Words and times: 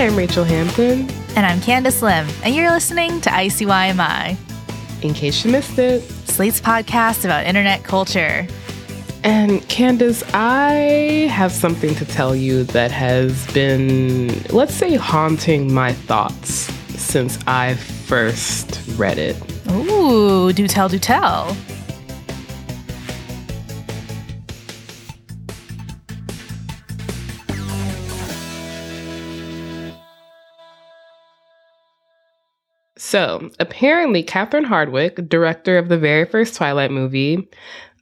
Hi, 0.00 0.06
I'm 0.06 0.14
Rachelle 0.14 0.46
Hampton. 0.46 1.10
And 1.36 1.44
I'm 1.44 1.58
Candice 1.58 2.00
Lim, 2.00 2.26
and 2.42 2.54
you're 2.54 2.70
listening 2.70 3.20
to 3.20 3.28
ICYMI, 3.28 4.34
In 5.02 5.12
case 5.12 5.44
you 5.44 5.52
missed 5.52 5.78
it. 5.78 6.00
Slate's 6.26 6.58
podcast 6.58 7.26
about 7.26 7.44
internet 7.44 7.84
culture. 7.84 8.46
And 9.24 9.60
Candice, 9.68 10.22
I 10.32 11.28
have 11.30 11.52
something 11.52 11.94
to 11.96 12.06
tell 12.06 12.34
you 12.34 12.64
that 12.64 12.90
has 12.90 13.46
been, 13.52 14.42
let's 14.44 14.72
say, 14.72 14.94
haunting 14.94 15.70
my 15.70 15.92
thoughts 15.92 16.72
since 16.98 17.38
I 17.46 17.74
first 17.74 18.80
read 18.96 19.18
it. 19.18 19.36
Ooh, 19.70 20.50
do 20.54 20.66
tell, 20.66 20.88
do 20.88 20.98
tell. 20.98 21.54
So, 33.10 33.50
apparently, 33.58 34.22
Catherine 34.22 34.64
Hardwicke, 34.64 35.28
director 35.28 35.76
of 35.78 35.88
the 35.88 35.98
very 35.98 36.24
first 36.24 36.54
Twilight 36.54 36.92
movie, 36.92 37.48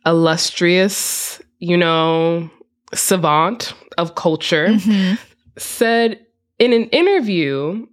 illustrious, 0.04 1.40
you 1.60 1.78
know, 1.78 2.50
savant 2.92 3.72
of 3.96 4.16
culture, 4.16 4.66
Mm-hmm. 4.68 5.14
said 5.56 6.20
in 6.58 6.74
an 6.74 6.90
interview 6.90 7.86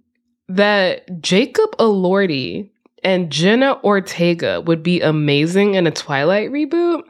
that 0.48 1.22
Jacob 1.22 1.74
Elordi 1.78 2.68
and 3.02 3.32
Jenna 3.32 3.80
Ortega 3.82 4.60
would 4.60 4.82
be 4.82 5.00
amazing 5.00 5.74
in 5.74 5.86
a 5.86 5.90
Twilight 5.90 6.50
reboot. 6.50 7.00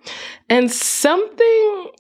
And 0.49 0.71
something 0.71 1.91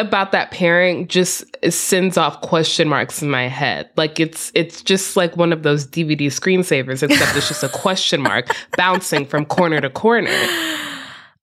about 0.00 0.32
that 0.32 0.50
pairing 0.50 1.06
just 1.06 1.44
sends 1.68 2.16
off 2.16 2.40
question 2.40 2.88
marks 2.88 3.22
in 3.22 3.30
my 3.30 3.46
head. 3.48 3.90
Like 3.96 4.18
it's 4.18 4.50
it's 4.54 4.82
just 4.82 5.16
like 5.16 5.36
one 5.36 5.52
of 5.52 5.62
those 5.62 5.86
DVD 5.86 6.26
screensavers, 6.26 7.02
except 7.02 7.36
it's 7.36 7.48
just 7.48 7.62
a 7.62 7.68
question 7.68 8.20
mark 8.20 8.48
bouncing 8.76 9.26
from 9.26 9.44
corner 9.44 9.80
to 9.80 9.90
corner. 9.90 10.34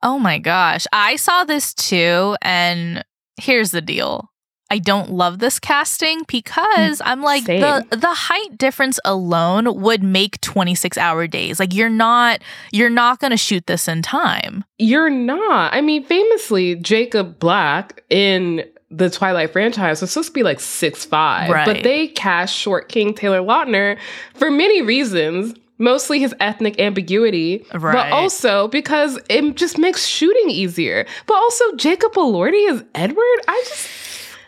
Oh 0.03 0.19
my 0.19 0.39
gosh. 0.39 0.85
I 0.91 1.16
saw 1.16 1.44
this 1.44 1.73
too, 1.73 2.35
and 2.41 3.03
here's 3.39 3.72
the 3.72 3.81
deal. 3.81 4.30
I 4.70 4.80
don't 4.80 5.12
love 5.12 5.40
this 5.40 5.60
casting 5.60 6.23
because 6.28 7.02
I'm 7.06 7.22
like 7.22 7.44
Same. 7.44 7.62
the 7.62 7.86
the 7.96 8.14
height 8.14 8.58
difference 8.58 9.00
alone 9.06 9.80
would 9.82 10.04
make 10.04 10.42
26 10.42 10.98
hour 10.98 11.26
days. 11.28 11.59
Like 11.59 11.74
you're 11.74 11.90
not 11.90 12.42
you're 12.72 12.90
not 12.90 13.20
going 13.20 13.32
to 13.32 13.38
shoot 13.38 13.66
this 13.68 13.88
in 13.88 14.02
time. 14.02 14.66
You're 14.78 15.09
not. 15.09 15.74
I 15.74 15.82
mean, 15.82 16.04
famously, 16.04 16.76
Jacob 16.76 17.40
Black 17.40 18.03
in 18.09 18.64
the 18.91 19.09
Twilight 19.09 19.52
franchise 19.52 20.02
was 20.02 20.12
supposed 20.12 20.30
to 20.30 20.34
be 20.34 20.44
like 20.44 20.59
six 20.59 21.06
five, 21.06 21.50
Right. 21.50 21.66
but 21.66 21.84
they 21.84 22.08
cast 22.08 22.53
short 22.53 22.90
King 22.90 23.14
Taylor 23.14 23.40
Lautner 23.41 23.97
for 24.36 24.50
many 24.52 24.81
reasons. 24.81 25.53
Mostly 25.80 26.18
his 26.20 26.34
ethnic 26.40 26.80
ambiguity, 26.80 27.64
Right. 27.72 27.94
but 27.94 28.12
also 28.12 28.68
because 28.70 29.20
it 29.30 29.56
just 29.56 29.78
makes 29.78 30.08
shooting 30.08 30.50
easier. 30.50 31.06
But 31.28 31.36
also, 31.36 31.75
Jacob 31.75 32.14
Elordi 32.14 32.68
is 32.68 32.84
Edward. 32.96 33.40
I 33.47 33.64
just 33.68 33.86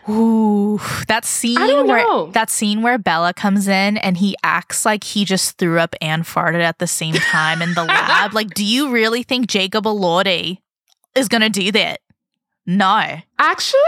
Ooh, 0.08 0.80
that 1.08 1.24
scene 1.24 1.86
where 1.86 2.26
that 2.32 2.50
scene 2.50 2.82
where 2.82 2.98
Bella 2.98 3.34
comes 3.34 3.68
in 3.68 3.96
and 3.98 4.16
he 4.16 4.34
acts 4.42 4.84
like 4.84 5.04
he 5.04 5.24
just 5.24 5.58
threw 5.58 5.78
up 5.78 5.94
and 6.00 6.24
farted 6.24 6.62
at 6.62 6.78
the 6.78 6.86
same 6.86 7.14
time 7.14 7.60
in 7.62 7.74
the 7.74 7.84
lab. 7.84 8.32
Like, 8.32 8.54
do 8.54 8.64
you 8.64 8.90
really 8.90 9.22
think 9.22 9.46
Jacob 9.46 9.84
Elordi 9.84 10.58
is 11.14 11.28
gonna 11.28 11.50
do 11.50 11.70
that? 11.72 12.00
No. 12.66 13.18
Actually, 13.38 13.80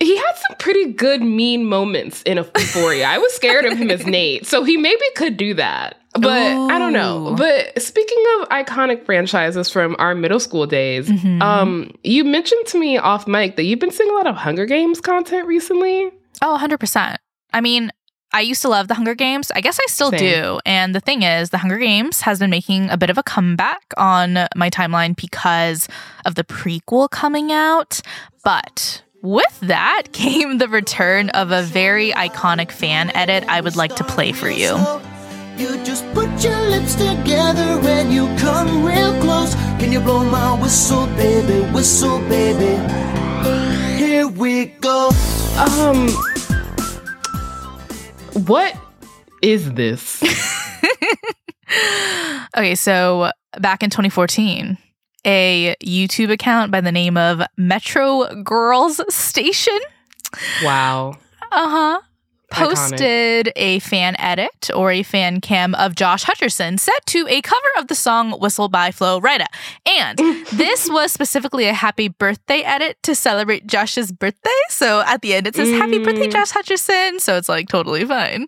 he 0.00 0.16
had 0.16 0.32
some 0.48 0.56
pretty 0.58 0.92
good 0.92 1.22
mean 1.22 1.64
moments 1.64 2.22
in 2.22 2.36
Euphoria. 2.38 3.06
I 3.06 3.18
was 3.18 3.32
scared 3.34 3.64
of 3.64 3.78
him 3.78 3.90
as 3.90 4.06
Nate, 4.06 4.46
so 4.46 4.64
he 4.64 4.76
maybe 4.76 5.04
could 5.16 5.36
do 5.36 5.54
that. 5.54 5.99
But 6.14 6.30
I 6.72 6.78
don't 6.78 6.92
know. 6.92 7.34
But 7.38 7.80
speaking 7.80 8.22
of 8.40 8.48
iconic 8.48 9.04
franchises 9.06 9.70
from 9.70 9.94
our 9.98 10.14
middle 10.14 10.40
school 10.40 10.66
days, 10.66 11.08
Mhm. 11.08 11.40
um, 11.40 11.90
you 12.02 12.24
mentioned 12.24 12.66
to 12.66 12.78
me 12.78 12.98
off 12.98 13.28
mic 13.28 13.56
that 13.56 13.62
you've 13.64 13.78
been 13.78 13.92
seeing 13.92 14.10
a 14.10 14.14
lot 14.14 14.26
of 14.26 14.34
Hunger 14.36 14.66
Games 14.66 15.00
content 15.00 15.46
recently. 15.46 16.10
Oh, 16.42 16.54
100%. 16.56 17.18
I 17.52 17.60
mean, 17.60 17.92
I 18.32 18.40
used 18.40 18.62
to 18.62 18.68
love 18.68 18.88
the 18.88 18.94
Hunger 18.94 19.14
Games. 19.14 19.50
I 19.54 19.60
guess 19.60 19.78
I 19.80 19.86
still 19.88 20.10
Same. 20.10 20.18
do. 20.20 20.60
And 20.66 20.94
the 20.94 21.00
thing 21.00 21.22
is, 21.22 21.50
the 21.50 21.58
Hunger 21.58 21.78
Games 21.78 22.20
has 22.22 22.38
been 22.38 22.50
making 22.50 22.88
a 22.90 22.96
bit 22.96 23.10
of 23.10 23.18
a 23.18 23.22
comeback 23.22 23.82
on 23.96 24.46
my 24.56 24.70
timeline 24.70 25.14
because 25.16 25.88
of 26.24 26.34
the 26.36 26.44
prequel 26.44 27.10
coming 27.10 27.50
out. 27.52 28.00
But 28.44 29.02
with 29.22 29.60
that 29.60 30.04
came 30.12 30.58
the 30.58 30.68
return 30.68 31.28
of 31.30 31.50
a 31.50 31.62
very 31.62 32.12
iconic 32.12 32.70
fan 32.72 33.10
edit 33.16 33.44
I 33.48 33.60
would 33.60 33.76
like 33.76 33.94
to 33.96 34.04
play 34.04 34.32
for 34.32 34.48
you. 34.50 34.76
You 35.60 35.76
just 35.84 36.04
put 36.14 36.30
your 36.42 36.58
lips 36.70 36.94
together 36.94 37.78
and 37.86 38.12
you 38.12 38.26
come 38.38 38.82
real 38.82 39.12
close. 39.20 39.54
Can 39.78 39.92
you 39.92 40.00
blow 40.00 40.24
my 40.24 40.60
whistle, 40.60 41.06
baby? 41.08 41.60
Whistle, 41.72 42.18
baby. 42.30 42.72
Here 43.96 44.26
we 44.26 44.66
go. 44.80 45.10
Um, 45.58 46.08
what 48.46 48.74
is 49.42 49.72
this? 49.74 50.22
Okay, 52.56 52.74
so 52.74 53.30
back 53.60 53.84
in 53.84 53.90
2014, 53.90 54.76
a 55.24 55.76
YouTube 55.84 56.32
account 56.32 56.72
by 56.72 56.80
the 56.80 56.90
name 56.90 57.16
of 57.16 57.42
Metro 57.56 58.42
Girls 58.42 59.00
Station 59.14 59.78
wow. 60.62 61.14
Uh 61.52 61.68
huh. 61.68 62.00
Iconic. 62.50 62.68
Posted 62.90 63.52
a 63.56 63.78
fan 63.80 64.16
edit 64.18 64.70
or 64.74 64.90
a 64.90 65.02
fan 65.02 65.40
cam 65.40 65.74
of 65.76 65.94
Josh 65.94 66.24
Hutcherson 66.24 66.78
set 66.80 67.04
to 67.06 67.26
a 67.28 67.40
cover 67.42 67.68
of 67.78 67.86
the 67.88 67.94
song 67.94 68.32
Whistle 68.32 68.68
by 68.68 68.90
Flo 68.90 69.20
Rida. 69.20 69.46
And 69.86 70.18
this 70.52 70.88
was 70.90 71.12
specifically 71.12 71.66
a 71.66 71.72
happy 71.74 72.08
birthday 72.08 72.60
edit 72.62 72.96
to 73.04 73.14
celebrate 73.14 73.66
Josh's 73.66 74.10
birthday. 74.12 74.50
So 74.70 75.00
at 75.06 75.22
the 75.22 75.34
end 75.34 75.46
it 75.46 75.54
says 75.54 75.70
happy 75.70 75.98
birthday, 76.02 76.20
Mm. 76.28 76.32
Josh 76.32 76.50
Hutcherson. 76.52 77.20
So 77.20 77.36
it's 77.36 77.48
like 77.48 77.68
totally 77.68 78.04
fine. 78.04 78.46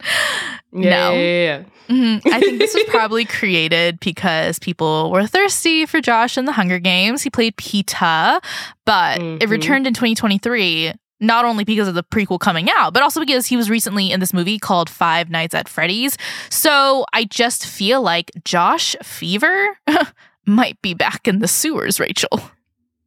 Yeah, 0.72 0.90
No. 0.90 1.12
yeah, 1.12 1.18
yeah. 1.18 1.62
Mhm. 1.88 2.22
I 2.32 2.40
think 2.40 2.58
this 2.58 2.74
was 2.74 2.84
probably 2.88 3.24
created 3.24 4.00
because 4.00 4.58
people 4.58 5.10
were 5.10 5.26
thirsty 5.26 5.84
for 5.86 6.00
Josh 6.00 6.36
in 6.38 6.44
the 6.44 6.52
Hunger 6.52 6.78
Games. 6.78 7.22
He 7.22 7.30
played 7.30 7.56
Peeta, 7.56 8.42
but 8.84 9.18
it 9.20 9.40
Mhm. 9.40 9.50
returned 9.50 9.86
in 9.86 9.94
2023. 9.94 10.92
Not 11.22 11.44
only 11.46 11.62
because 11.64 11.86
of 11.88 11.94
the 11.94 12.02
prequel 12.02 12.38
coming 12.40 12.68
out, 12.70 12.92
but 12.92 13.02
also 13.02 13.20
because 13.20 13.46
he 13.46 13.56
was 13.56 13.70
recently 13.70 14.10
in 14.10 14.20
this 14.20 14.34
movie 14.34 14.58
called 14.58 14.90
Five 14.90 15.30
Nights 15.30 15.54
at 15.54 15.68
Freddy's. 15.68 16.18
So 16.50 17.06
I 17.14 17.24
just 17.24 17.64
feel 17.64 18.02
like 18.02 18.30
Josh 18.44 18.96
Fever 19.02 19.78
might 20.46 20.82
be 20.82 20.94
back 20.94 21.26
in 21.28 21.38
the 21.38 21.46
sewers, 21.48 21.98
Rachelle. 21.98 22.50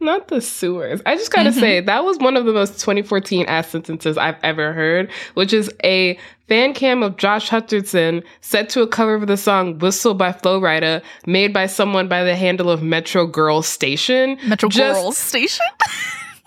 Not 0.00 0.26
the 0.28 0.40
sewers. 0.40 1.00
I 1.06 1.14
just 1.14 1.30
gotta 1.30 1.50
Mhm. 1.50 1.60
say, 1.60 1.80
that 1.80 2.04
was 2.04 2.18
one 2.18 2.36
of 2.36 2.44
the 2.44 2.52
most 2.52 2.80
2014 2.80 3.46
ass 3.46 3.68
sentences 3.68 4.18
I've 4.18 4.34
ever 4.42 4.72
heard, 4.72 5.08
which 5.34 5.52
is 5.52 5.70
a 5.84 6.18
fan 6.48 6.74
cam 6.74 7.04
of 7.04 7.16
Josh 7.18 7.48
Hutcherson 7.48 8.24
set 8.40 8.68
to 8.70 8.82
a 8.82 8.86
cover 8.88 9.14
of 9.14 9.28
the 9.28 9.36
song 9.36 9.78
Whistle 9.78 10.14
by 10.14 10.32
Flo 10.32 10.60
Rida, 10.60 11.02
made 11.24 11.52
by 11.52 11.66
someone 11.66 12.08
by 12.08 12.24
the 12.24 12.34
handle 12.34 12.68
of 12.68 12.82
Metro 12.82 13.26
Girls 13.26 13.68
Station. 13.68 14.38
Metro 14.44 14.68
Just 14.68 15.00
Girls 15.00 15.16
Station. 15.16 15.64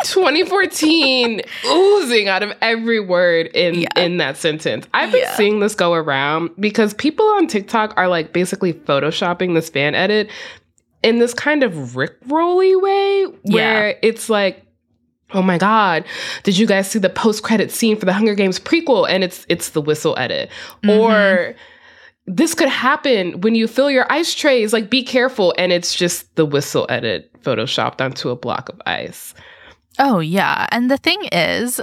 2014 0.04 1.42
oozing 1.68 2.28
out 2.28 2.44
of 2.44 2.52
every 2.62 3.00
word 3.00 3.48
in 3.48 3.76
Yeah. 3.82 3.88
in 3.98 4.18
that 4.18 4.38
sentence. 4.38 4.88
I've 4.94 5.12
been 5.12 5.22
Yeah. 5.22 5.36
seeing 5.36 5.60
this 5.60 5.76
go 5.76 5.94
around 5.94 6.52
because 6.60 6.94
people 6.94 7.26
on 7.28 7.48
TikTok 7.48 7.94
are 7.98 8.08
like 8.08 8.34
basically 8.34 8.74
photoshopping 8.74 9.54
this 9.56 9.70
fan 9.70 9.96
edit 9.96 10.30
in 11.04 11.20
this 11.20 11.34
kind 11.34 11.64
of 11.64 11.96
Rick 11.96 12.16
Rolly 12.28 12.76
way 12.76 13.26
where 13.44 13.98
it's 14.02 14.30
like 14.30 14.64
oh 15.34 15.42
my 15.42 15.58
god 15.58 16.04
did 16.44 16.56
you 16.58 16.68
guys 16.68 16.90
see 16.90 17.00
the 17.00 17.10
post-credit 17.10 17.72
scene 17.72 17.98
for 17.98 18.06
the 18.06 18.14
hunger 18.14 18.36
games 18.36 18.60
prequel 18.60 19.08
and 19.10 19.24
it's 19.24 19.44
it's 19.50 19.70
the 19.70 19.82
whistle 19.82 20.16
edit 20.20 20.50
Mm-hmm. 20.84 20.90
or 21.00 21.56
this 22.28 22.54
could 22.54 22.70
happen 22.70 23.42
when 23.42 23.56
you 23.56 23.68
fill 23.68 23.90
your 23.90 24.06
ice 24.12 24.34
trays 24.36 24.72
like 24.72 24.90
be 24.90 25.04
careful 25.04 25.54
and 25.58 25.72
it's 25.72 25.94
just 25.96 26.34
the 26.36 26.46
whistle 26.46 26.86
edit 26.90 27.32
photoshopped 27.42 28.02
onto 28.02 28.30
a 28.30 28.36
block 28.36 28.70
of 28.70 28.80
ice 28.86 29.34
Oh, 30.00 30.20
yeah. 30.20 30.68
And 30.72 30.90
the 30.90 30.98
thing 30.98 31.24
is, 31.32 31.82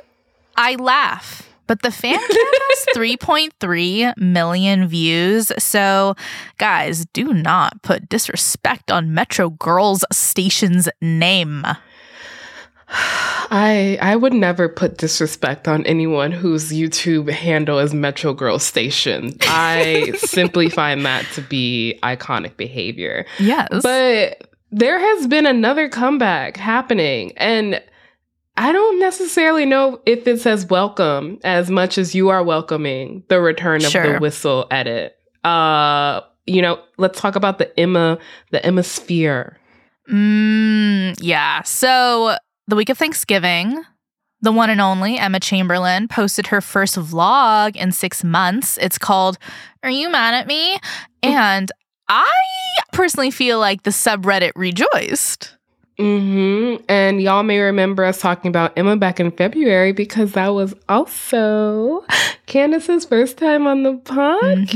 I 0.56 0.75
laugh, 0.76 1.49
but 1.67 1.82
the 1.82 1.91
fan 1.91 2.19
cam 2.19 2.29
has 2.31 2.87
3.3 2.97 4.17
million 4.19 4.87
views. 4.87 5.53
So, 5.59 6.14
guys, 6.59 7.06
do 7.12 7.32
not 7.32 7.82
put 7.82 8.09
disrespect 8.09 8.91
on 8.91 9.14
Metro 9.14 9.50
Girls 9.50 10.05
Station's 10.12 10.88
name. 11.00 11.64
I 12.94 13.99
I 14.03 14.17
would 14.17 14.35
never 14.35 14.69
put 14.69 14.99
disrespect 14.99 15.67
on 15.67 15.87
anyone 15.87 16.31
whose 16.31 16.70
YouTube 16.73 17.31
handle 17.31 17.79
is 17.79 17.94
Metro 17.94 18.35
Girl 18.35 18.58
Station. 18.58 19.37
I 19.43 20.12
simply 20.19 20.69
find 20.69 21.06
that 21.06 21.25
to 21.35 21.41
be 21.41 21.99
iconic 22.03 22.56
behavior. 22.58 23.25
Yes. 23.38 23.69
But 23.82 24.47
there 24.70 24.99
has 24.99 25.26
been 25.26 25.47
another 25.47 25.88
comeback 25.88 26.56
happening 26.58 27.32
and 27.37 27.82
I 28.56 28.72
don't 28.72 28.99
necessarily 29.00 29.64
know 29.64 30.00
if 30.04 30.26
it's 30.26 30.46
as 30.46 30.66
welcome 30.66 31.38
as 31.43 31.70
much 31.70 31.96
as 31.99 32.14
you 32.14 32.28
are 32.28 32.43
welcoming 32.44 33.25
the 33.28 33.40
return 33.40 33.84
of 33.84 33.90
Sure. 33.90 34.14
the 34.14 34.19
whistle 34.19 34.66
edit. 34.70 35.16
Uh 35.44 36.20
you 36.46 36.60
know, 36.60 36.82
let's 36.99 37.20
talk 37.20 37.37
about 37.37 37.58
the 37.58 37.78
Emma 37.78 38.19
the 38.50 38.64
Emma 38.64 38.82
sphere. 38.82 39.58
Mm, 40.10 41.16
yeah. 41.20 41.62
So 41.62 42.37
the 42.66 42.76
week 42.76 42.88
of 42.88 42.99
Thanksgiving, 42.99 43.82
the 44.40 44.52
one 44.52 44.69
and 44.70 44.81
only 44.81 45.19
Emma 45.19 45.38
Chamberlain 45.40 46.08
posted 46.08 46.48
her 46.48 46.60
first 46.60 46.96
vlog 46.96 47.76
in 47.76 47.93
six 47.93 48.25
months. 48.25 48.76
It's 48.78 48.98
called 48.98 49.38
Are 49.84 49.90
You 49.90 50.10
Mad 50.10 50.34
at 50.34 50.46
Me? 50.48 50.78
And 51.22 51.70
I 52.08 52.31
personally 52.93 53.31
feel 53.31 53.60
like 53.60 53.84
the 53.84 53.90
subreddit 53.90 54.52
rejoiced. 54.56 55.56
Hmm 55.99 56.77
And 56.89 57.21
y'all 57.21 57.43
may 57.43 57.61
remember 57.61 58.05
us 58.05 58.21
talking 58.21 58.49
about 58.49 58.73
Emma 58.77 58.97
back 58.97 59.21
in 59.21 59.31
February 59.31 59.93
because 59.93 60.33
that 60.33 60.49
was 60.49 60.75
also 60.89 62.05
Candice's 62.47 63.05
first 63.05 63.37
time 63.37 63.67
on 63.67 63.83
the 63.83 63.94
podcast. 63.99 64.73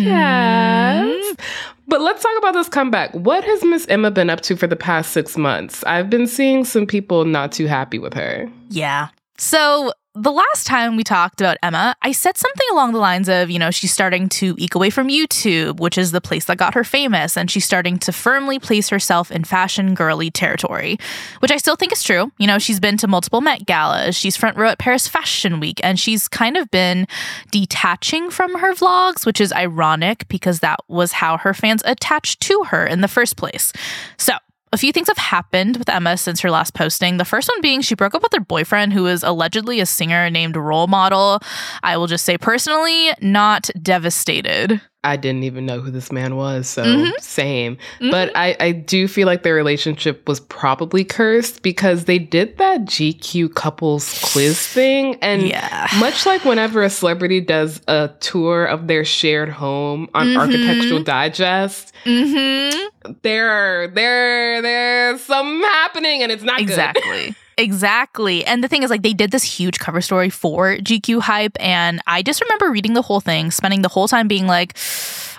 But 1.88 2.00
let's 2.00 2.22
talk 2.22 2.36
about 2.38 2.54
this 2.54 2.68
comeback. 2.68 3.12
What 3.14 3.44
has 3.44 3.64
Miss 3.64 3.86
Emma 3.86 4.10
been 4.10 4.28
up 4.28 4.40
to 4.42 4.56
for 4.56 4.66
the 4.66 4.76
past 4.76 5.12
six 5.12 5.36
months? 5.36 5.84
I've 5.84 6.10
been 6.10 6.26
seeing 6.26 6.64
some 6.64 6.86
people 6.86 7.24
not 7.24 7.52
too 7.52 7.66
happy 7.66 7.98
with 7.98 8.12
her. 8.14 8.50
Yeah. 8.70 9.08
So 9.38 9.92
the 10.18 10.32
last 10.32 10.66
time 10.66 10.96
we 10.96 11.04
talked 11.04 11.42
about 11.42 11.58
Emma, 11.62 11.94
I 12.00 12.12
said 12.12 12.38
something 12.38 12.66
along 12.72 12.92
the 12.92 12.98
lines 12.98 13.28
of, 13.28 13.50
you 13.50 13.58
know, 13.58 13.70
she's 13.70 13.92
starting 13.92 14.30
to 14.30 14.54
eke 14.56 14.74
away 14.74 14.88
from 14.88 15.08
YouTube, 15.08 15.78
which 15.78 15.98
is 15.98 16.10
the 16.10 16.22
place 16.22 16.46
that 16.46 16.56
got 16.56 16.72
her 16.72 16.84
famous, 16.84 17.36
and 17.36 17.50
she's 17.50 17.66
starting 17.66 17.98
to 17.98 18.12
firmly 18.12 18.58
place 18.58 18.88
herself 18.88 19.30
in 19.30 19.44
fashion 19.44 19.94
girly 19.94 20.30
territory, 20.30 20.98
which 21.40 21.50
I 21.50 21.58
still 21.58 21.76
think 21.76 21.92
is 21.92 22.02
true. 22.02 22.32
You 22.38 22.46
know, 22.46 22.58
she's 22.58 22.80
been 22.80 22.96
to 22.98 23.06
multiple 23.06 23.42
Met 23.42 23.66
galas, 23.66 24.16
she's 24.16 24.36
front 24.36 24.56
row 24.56 24.70
at 24.70 24.78
Paris 24.78 25.06
Fashion 25.06 25.60
Week, 25.60 25.80
and 25.84 26.00
she's 26.00 26.28
kind 26.28 26.56
of 26.56 26.70
been 26.70 27.06
detaching 27.50 28.30
from 28.30 28.54
her 28.54 28.72
vlogs, 28.72 29.26
which 29.26 29.40
is 29.40 29.52
ironic 29.52 30.26
because 30.28 30.60
that 30.60 30.80
was 30.88 31.12
how 31.12 31.36
her 31.36 31.52
fans 31.52 31.82
attached 31.84 32.40
to 32.40 32.64
her 32.68 32.86
in 32.86 33.02
the 33.02 33.08
first 33.08 33.36
place. 33.36 33.70
So, 34.16 34.32
a 34.76 34.78
few 34.78 34.92
things 34.92 35.08
have 35.08 35.16
happened 35.16 35.78
with 35.78 35.88
Emma 35.88 36.18
since 36.18 36.40
her 36.40 36.50
last 36.50 36.74
posting. 36.74 37.16
The 37.16 37.24
first 37.24 37.48
one 37.48 37.62
being 37.62 37.80
she 37.80 37.94
broke 37.94 38.14
up 38.14 38.22
with 38.22 38.34
her 38.34 38.40
boyfriend, 38.40 38.92
who 38.92 39.06
is 39.06 39.22
allegedly 39.22 39.80
a 39.80 39.86
singer 39.86 40.28
named 40.28 40.54
Role 40.54 40.86
Model. 40.86 41.40
I 41.82 41.96
will 41.96 42.06
just 42.06 42.26
say 42.26 42.36
personally, 42.36 43.08
not 43.22 43.70
devastated. 43.80 44.82
I 45.06 45.16
didn't 45.16 45.44
even 45.44 45.64
know 45.64 45.80
who 45.80 45.90
this 45.90 46.10
man 46.10 46.34
was, 46.36 46.68
so 46.68 46.84
Mhm. 46.84 47.12
same. 47.20 47.78
But 48.00 48.32
I, 48.34 48.56
I 48.58 48.72
do 48.72 49.06
feel 49.06 49.26
like 49.26 49.42
their 49.44 49.54
relationship 49.54 50.26
was 50.28 50.40
probably 50.40 51.04
cursed 51.04 51.62
because 51.62 52.04
they 52.06 52.18
did 52.18 52.58
that 52.58 52.82
GQ 52.86 53.54
couples 53.54 54.18
quiz 54.32 54.58
thing. 54.66 55.16
And 55.22 55.42
Yeah. 55.48 55.86
much 55.98 56.26
like 56.26 56.44
whenever 56.44 56.82
a 56.82 56.90
celebrity 56.90 57.40
does 57.40 57.80
a 57.88 58.10
tour 58.20 58.64
of 58.66 58.88
their 58.88 59.04
shared 59.04 59.48
home 59.48 60.08
on 60.14 60.26
Mhm. 60.28 60.36
Architectural 60.38 61.02
Digest, 61.02 61.92
Mm-hmm. 62.04 63.12
there, 63.22 63.88
there, 63.88 64.60
there's 64.62 65.20
something 65.22 65.62
happening 65.62 66.22
and 66.22 66.32
it's 66.32 66.42
not 66.42 66.58
good. 66.58 66.62
Exactly. 66.68 67.34
Exactly. 67.58 68.44
And 68.44 68.62
the 68.62 68.68
thing 68.68 68.82
is, 68.82 68.90
like, 68.90 69.02
they 69.02 69.14
did 69.14 69.30
this 69.30 69.42
huge 69.42 69.78
cover 69.78 70.00
story 70.00 70.30
for 70.30 70.76
GQ 70.76 71.20
Hype. 71.22 71.56
And 71.58 72.00
I 72.06 72.22
just 72.22 72.40
remember 72.42 72.70
reading 72.70 72.94
the 72.94 73.02
whole 73.02 73.20
thing, 73.20 73.50
spending 73.50 73.82
the 73.82 73.88
whole 73.88 74.08
time 74.08 74.28
being 74.28 74.46
like, 74.46 74.76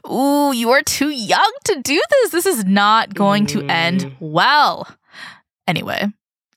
Ooh, 0.09 0.53
you 0.53 0.71
are 0.71 0.81
too 0.83 1.09
young 1.09 1.51
to 1.65 1.81
do 1.81 2.01
this. 2.09 2.31
This 2.31 2.45
is 2.45 2.65
not 2.65 3.13
going 3.13 3.45
to 3.47 3.63
end 3.65 4.01
Mm. 4.05 4.15
well. 4.19 4.87
Anyway, 5.67 6.07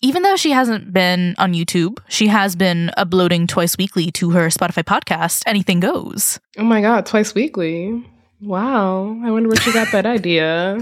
even 0.03 0.23
though 0.23 0.37
she 0.37 0.53
hasn't 0.53 0.93
been 0.93 1.35
on 1.37 1.53
YouTube, 1.53 1.99
she 2.09 2.29
has 2.29 2.55
been 2.55 2.91
uploading 2.97 3.49
twice 3.49 3.77
weekly 3.77 4.13
to 4.13 4.31
her 4.31 4.47
Spotify 4.49 4.85
podcast, 4.85 5.43
Anything 5.47 5.81
Goes. 5.81 6.39
Oh 6.59 6.63
my 6.63 6.81
God, 6.81 7.07
twice 7.07 7.35
weekly. 7.35 8.05
Wow. 8.41 9.19
I 9.25 9.31
wonder 9.33 9.49
where 9.49 9.57
she 9.61 9.73
got 9.73 9.91
that 9.93 10.07
idea. 10.07 10.79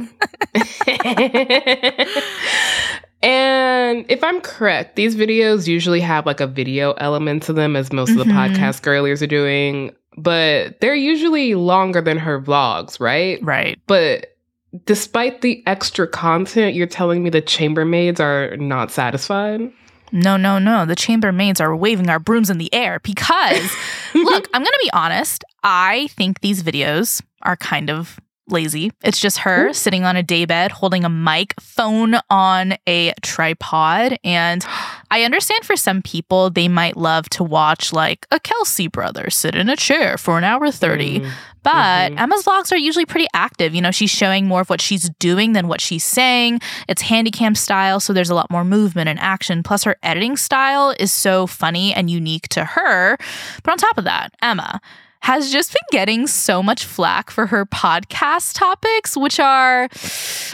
and 3.22 4.04
if 4.08 4.22
I'm 4.22 4.40
correct, 4.40 4.96
these 4.96 5.16
videos 5.16 5.66
usually 5.66 6.00
have 6.00 6.26
like 6.26 6.40
a 6.40 6.46
video 6.46 6.92
element 6.92 7.42
to 7.44 7.52
them, 7.52 7.76
as 7.76 7.92
most 7.92 8.10
of 8.10 8.16
the 8.18 8.24
Mhm. 8.24 8.32
podcast 8.56 8.82
girlies 8.82 9.22
are 9.22 9.26
doing, 9.26 9.92
but 10.16 10.80
they're 10.80 10.94
usually 10.94 11.54
longer 11.54 12.00
than 12.00 12.18
her 12.18 12.40
vlogs, 12.40 13.00
right? 13.00 13.38
Right. 13.42 13.78
But 13.86 14.36
despite 14.84 15.40
the 15.40 15.62
extra 15.66 16.06
content, 16.06 16.74
you're 16.74 16.86
telling 16.86 17.22
me 17.22 17.30
the 17.30 17.42
chambermaids 17.42 18.20
are 18.20 18.56
not 18.58 18.90
satisfied? 18.90 19.70
No, 20.12 20.36
no, 20.36 20.58
no. 20.58 20.86
The 20.86 20.96
chambermaids 20.96 21.60
are 21.60 21.74
waving 21.76 22.08
our 22.08 22.18
brooms 22.18 22.48
in 22.50 22.58
the 22.58 22.72
air 22.72 22.98
because, 23.02 23.70
look, 24.14 24.48
I'm 24.54 24.62
going 24.62 24.64
to 24.72 24.80
be 24.82 24.90
honest. 24.92 25.44
I 25.62 26.08
think 26.16 26.40
these 26.40 26.62
videos 26.62 27.20
are 27.42 27.56
kind 27.56 27.90
of 27.90 28.18
lazy. 28.50 28.90
It's 29.02 29.18
just 29.20 29.38
her 29.38 29.68
Ooh. 29.68 29.72
sitting 29.72 30.04
on 30.04 30.16
a 30.16 30.22
daybed 30.22 30.72
holding 30.72 31.04
a 31.04 31.08
mic, 31.08 31.54
phone 31.60 32.16
on 32.30 32.74
a 32.86 33.12
tripod. 33.22 34.18
And 34.24 34.64
I 35.10 35.22
understand 35.22 35.64
for 35.64 35.76
some 35.76 36.02
people, 36.02 36.50
they 36.50 36.68
might 36.68 36.96
love 36.96 37.28
to 37.30 37.44
watch 37.44 37.92
like 37.92 38.26
a 38.30 38.38
Kelce 38.40 38.90
brother 38.90 39.30
sit 39.30 39.54
in 39.54 39.68
a 39.68 39.76
chair 39.76 40.18
for 40.18 40.36
an 40.38 40.44
hour 40.44 40.70
30. 40.70 41.20
Mm. 41.20 41.30
But 41.64 42.12
Mhm. 42.12 42.20
Emma's 42.20 42.44
vlogs 42.44 42.72
are 42.72 42.76
usually 42.76 43.04
pretty 43.04 43.26
active. 43.34 43.74
You 43.74 43.82
know, 43.82 43.90
she's 43.90 44.10
showing 44.10 44.46
more 44.46 44.60
of 44.62 44.70
what 44.70 44.80
she's 44.80 45.10
doing 45.18 45.52
than 45.52 45.66
what 45.68 45.80
she's 45.80 46.04
saying. 46.04 46.60
It's 46.88 47.02
handycam 47.02 47.56
style, 47.56 48.00
so 48.00 48.12
there's 48.12 48.30
a 48.30 48.34
lot 48.34 48.50
more 48.50 48.64
movement 48.64 49.08
and 49.08 49.18
action. 49.18 49.62
Plus, 49.62 49.84
her 49.84 49.96
editing 50.02 50.36
style 50.36 50.94
is 50.98 51.12
so 51.12 51.46
funny 51.46 51.92
and 51.92 52.08
unique 52.10 52.48
to 52.50 52.64
her. 52.64 53.18
But 53.62 53.72
on 53.72 53.78
top 53.78 53.98
of 53.98 54.04
that, 54.04 54.32
Emma 54.40 54.80
has 55.20 55.50
just 55.52 55.72
been 55.72 55.82
getting 55.90 56.26
so 56.26 56.62
much 56.62 56.84
flack 56.84 57.30
for 57.30 57.46
her 57.46 57.66
podcast 57.66 58.54
topics, 58.54 59.16
which 59.16 59.38
are, 59.40 59.88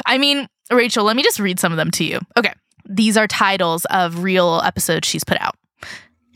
I 0.06 0.18
mean, 0.18 0.48
Rachelle, 0.72 1.04
let 1.04 1.16
me 1.16 1.22
just 1.22 1.38
read 1.38 1.60
some 1.60 1.72
of 1.72 1.76
them 1.76 1.90
to 1.92 2.04
you. 2.04 2.20
Okay. 2.36 2.52
These 2.88 3.16
are 3.16 3.26
titles 3.26 3.84
of 3.86 4.22
real 4.22 4.60
episodes 4.64 5.06
she's 5.08 5.24
put 5.24 5.40
out. 5.40 5.56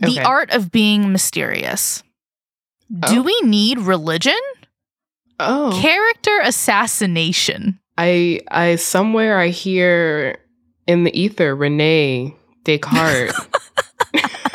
The 0.01 0.21
Art 0.21 0.53
of 0.53 0.71
Being 0.71 1.11
Mysterious. 1.13 2.03
Do 2.91 3.19
Oh. 3.19 3.23
we 3.23 3.39
need 3.43 3.79
religion? 3.79 4.39
Oh. 5.41 5.77
Character 5.83 6.39
assassination. 6.43 7.79
I 7.99 8.41
I 8.51 8.77
somewhere 8.77 9.39
I 9.39 9.49
hear 9.49 10.39
in 10.87 11.05
the 11.05 11.19
ether 11.21 11.55
René 11.57 12.35
Descartes 12.65 13.35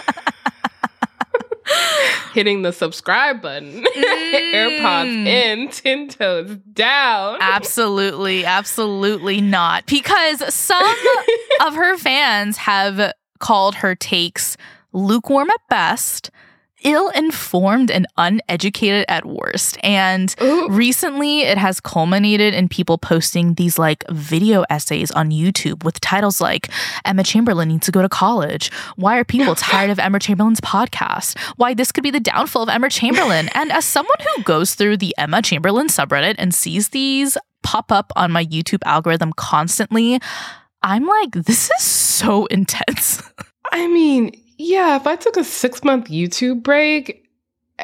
hitting 2.34 2.64
the 2.64 2.74
subscribe 2.74 3.42
button. 3.42 3.84
AirPods 3.96 5.10
mm. 5.10 5.28
in, 5.28 5.70
ten 5.70 6.10
toes 6.10 6.58
down. 6.74 7.38
Absolutely, 7.40 8.46
absolutely 8.46 9.40
not. 9.42 9.86
Because 9.86 10.54
some 10.54 10.96
of 11.66 11.76
her 11.76 11.98
fans 11.98 12.58
have 12.58 13.14
called 13.40 13.76
her 13.76 13.96
takes 13.96 14.58
lukewarm 14.92 15.50
at 15.50 15.62
best, 15.70 16.32
ill 16.84 17.10
informed, 17.10 17.90
and 17.90 18.08
uneducated 18.18 19.06
at 19.08 19.26
worst. 19.26 19.78
And 19.84 20.34
Ooh. 20.42 20.70
recently 20.70 21.42
it 21.42 21.58
has 21.58 21.80
culminated 21.80 22.54
in 22.54 22.70
people 22.70 22.98
posting 22.98 23.56
these 23.56 23.80
like 23.80 24.04
video 24.10 24.64
essays 24.70 25.12
on 25.12 25.32
YouTube 25.32 25.84
with 25.84 26.00
titles 26.02 26.40
like 26.40 26.70
Emma 27.06 27.24
Chamberlain 27.24 27.70
needs 27.70 27.86
to 27.86 27.92
go 27.92 28.02
to 28.02 28.10
college. 28.10 28.72
Why 28.96 29.18
are 29.18 29.24
people 29.24 29.56
tired 29.56 29.90
of 29.90 30.00
Emma 30.00 30.20
Chamberlain's 30.20 30.62
podcast? 30.62 31.38
Why 31.58 31.74
this 31.74 31.92
could 31.92 32.04
be 32.04 32.12
the 32.12 32.20
downfall 32.20 32.64
of 32.64 32.70
Emma 32.70 32.90
Chamberlain. 32.90 33.50
And 33.56 33.72
as 33.72 33.86
someone 33.86 34.18
who 34.36 34.44
goes 34.44 34.76
through 34.76 34.98
the 34.98 35.16
Emma 35.18 35.42
Chamberlain 35.42 35.88
subreddit 35.88 36.36
and 36.38 36.54
sees 36.54 36.90
these 36.90 37.38
pop 37.64 37.92
up 37.92 38.12
on 38.16 38.32
my 38.32 38.46
YouTube 38.46 38.82
algorithm 38.86 39.34
constantly, 39.34 40.20
I'm 40.82 41.08
like, 41.08 41.32
this 41.32 41.72
is 41.72 41.84
so 41.84 42.46
intense. 42.52 43.24
I 43.72 43.88
mean, 43.88 44.32
Yeah, 44.66 44.96
if 44.96 45.06
I 45.08 45.16
took 45.18 45.36
a 45.38 45.44
six 45.44 45.84
month 45.84 46.08
YouTube 46.08 46.64
break 46.64 47.20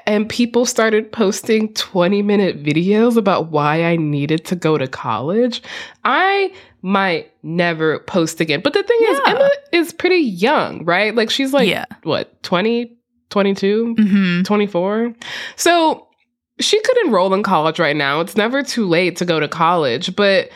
and 0.05 0.29
people 0.29 0.65
started 0.65 1.11
posting 1.11 1.73
20 1.73 2.21
minute 2.21 2.63
videos 2.63 3.17
about 3.17 3.49
why 3.51 3.83
I 3.83 3.97
needed 3.97 4.45
to 4.45 4.55
go 4.55 4.77
to 4.77 4.87
college, 4.87 5.61
I 6.05 6.53
might 6.81 7.31
never 7.43 7.99
post 7.99 8.39
again. 8.39 8.61
But 8.63 8.73
the 8.73 8.83
thing 8.83 8.99
is, 9.09 9.19
Emma 9.27 9.49
is 9.73 9.91
pretty 9.91 10.21
young, 10.23 10.85
right? 10.85 11.13
Like 11.13 11.29
she's 11.29 11.51
like, 11.51 11.67
Yeah. 11.67 11.85
what, 12.03 12.41
20, 12.43 12.95
22, 13.29 13.95
hmm 13.97 14.41
24? 14.43 15.13
So 15.57 16.07
she 16.61 16.79
could 16.81 16.97
enroll 17.05 17.33
in 17.33 17.43
college 17.43 17.79
right 17.79 17.95
now. 17.95 18.21
It's 18.21 18.37
never 18.37 18.63
too 18.63 18.87
late 18.87 19.17
to 19.17 19.25
go 19.25 19.39
to 19.39 19.47
college, 19.49 20.15
but 20.15 20.49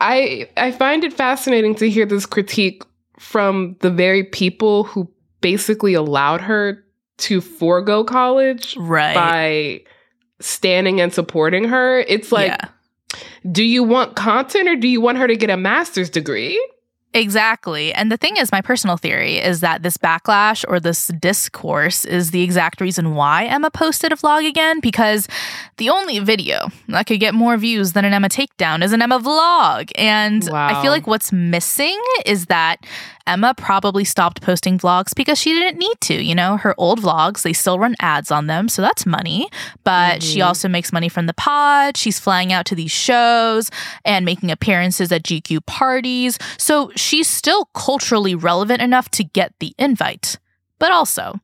I 0.00 0.48
I 0.56 0.72
find 0.72 1.02
it 1.04 1.12
fascinating 1.12 1.74
to 1.76 1.88
hear 1.88 2.04
this 2.04 2.26
critique 2.26 2.82
from 3.18 3.76
the 3.80 3.90
very 3.90 4.24
people 4.24 4.84
who 4.84 5.08
basically 5.42 5.92
allowed 5.92 6.40
her 6.40 6.82
to 7.18 7.42
forego 7.42 8.02
college 8.04 8.76
Right. 8.78 9.14
by 9.14 9.84
standing 10.40 11.00
and 11.00 11.12
supporting 11.12 11.64
her. 11.64 12.00
It's 12.00 12.32
like, 12.32 12.48
yeah. 12.48 12.68
do 13.50 13.62
you 13.62 13.82
want 13.84 14.16
content 14.16 14.68
or 14.68 14.76
do 14.76 14.88
you 14.88 15.00
want 15.00 15.18
her 15.18 15.26
to 15.26 15.36
get 15.36 15.50
a 15.50 15.56
master's 15.56 16.08
degree? 16.10 16.58
Exactly. 17.14 17.92
And 17.92 18.10
the 18.10 18.16
thing 18.16 18.38
is, 18.38 18.50
my 18.50 18.62
personal 18.62 18.96
theory 18.96 19.36
is 19.36 19.60
that 19.60 19.82
this 19.82 19.98
backlash 19.98 20.64
or 20.66 20.80
this 20.80 21.08
discourse 21.20 22.06
is 22.06 22.30
the 22.30 22.40
exact 22.42 22.80
reason 22.80 23.14
why 23.14 23.44
Emma 23.44 23.70
posted 23.70 24.12
a 24.12 24.16
vlog 24.16 24.48
again, 24.48 24.80
because 24.80 25.28
the 25.76 25.90
only 25.90 26.20
video 26.20 26.68
that 26.88 27.06
could 27.06 27.20
get 27.20 27.34
more 27.34 27.58
views 27.58 27.92
than 27.92 28.06
an 28.06 28.14
Emma 28.14 28.30
takedown 28.30 28.82
is 28.82 28.92
an 28.94 29.02
Emma 29.02 29.20
vlog. 29.20 29.90
And 29.96 30.48
I 30.48 30.80
feel 30.80 30.90
like 30.90 31.06
what's 31.06 31.32
missing 31.32 32.00
is 32.24 32.46
that 32.46 32.78
Emma 33.26 33.54
probably 33.56 34.04
stopped 34.04 34.40
posting 34.42 34.78
vlogs 34.78 35.14
because 35.14 35.38
she 35.38 35.52
didn't 35.52 35.78
need 35.78 36.00
to. 36.02 36.14
You 36.22 36.34
know, 36.34 36.56
her 36.56 36.74
old 36.78 37.00
vlogs, 37.00 37.42
they 37.42 37.52
still 37.52 37.78
run 37.78 37.94
ads 38.00 38.30
on 38.30 38.46
them. 38.46 38.68
So 38.68 38.82
that's 38.82 39.06
money. 39.06 39.48
But 39.84 40.22
she 40.22 40.38
Mhm. 40.40 40.46
also 40.46 40.68
makes 40.68 40.92
money 40.92 41.08
from 41.08 41.26
the 41.26 41.34
pod. 41.34 41.96
She's 41.96 42.18
flying 42.18 42.52
out 42.52 42.66
to 42.66 42.74
these 42.74 42.90
shows 42.92 43.70
and 44.04 44.24
making 44.24 44.50
appearances 44.50 45.12
at 45.12 45.22
GQ 45.22 45.60
parties. 45.62 46.38
So 46.58 46.90
she's 46.96 47.28
still 47.28 47.66
culturally 47.74 48.34
relevant 48.34 48.82
enough 48.82 49.10
to 49.12 49.24
get 49.24 49.52
the 49.60 49.74
invite. 49.78 50.38
But 50.78 50.90
also, 50.90 51.38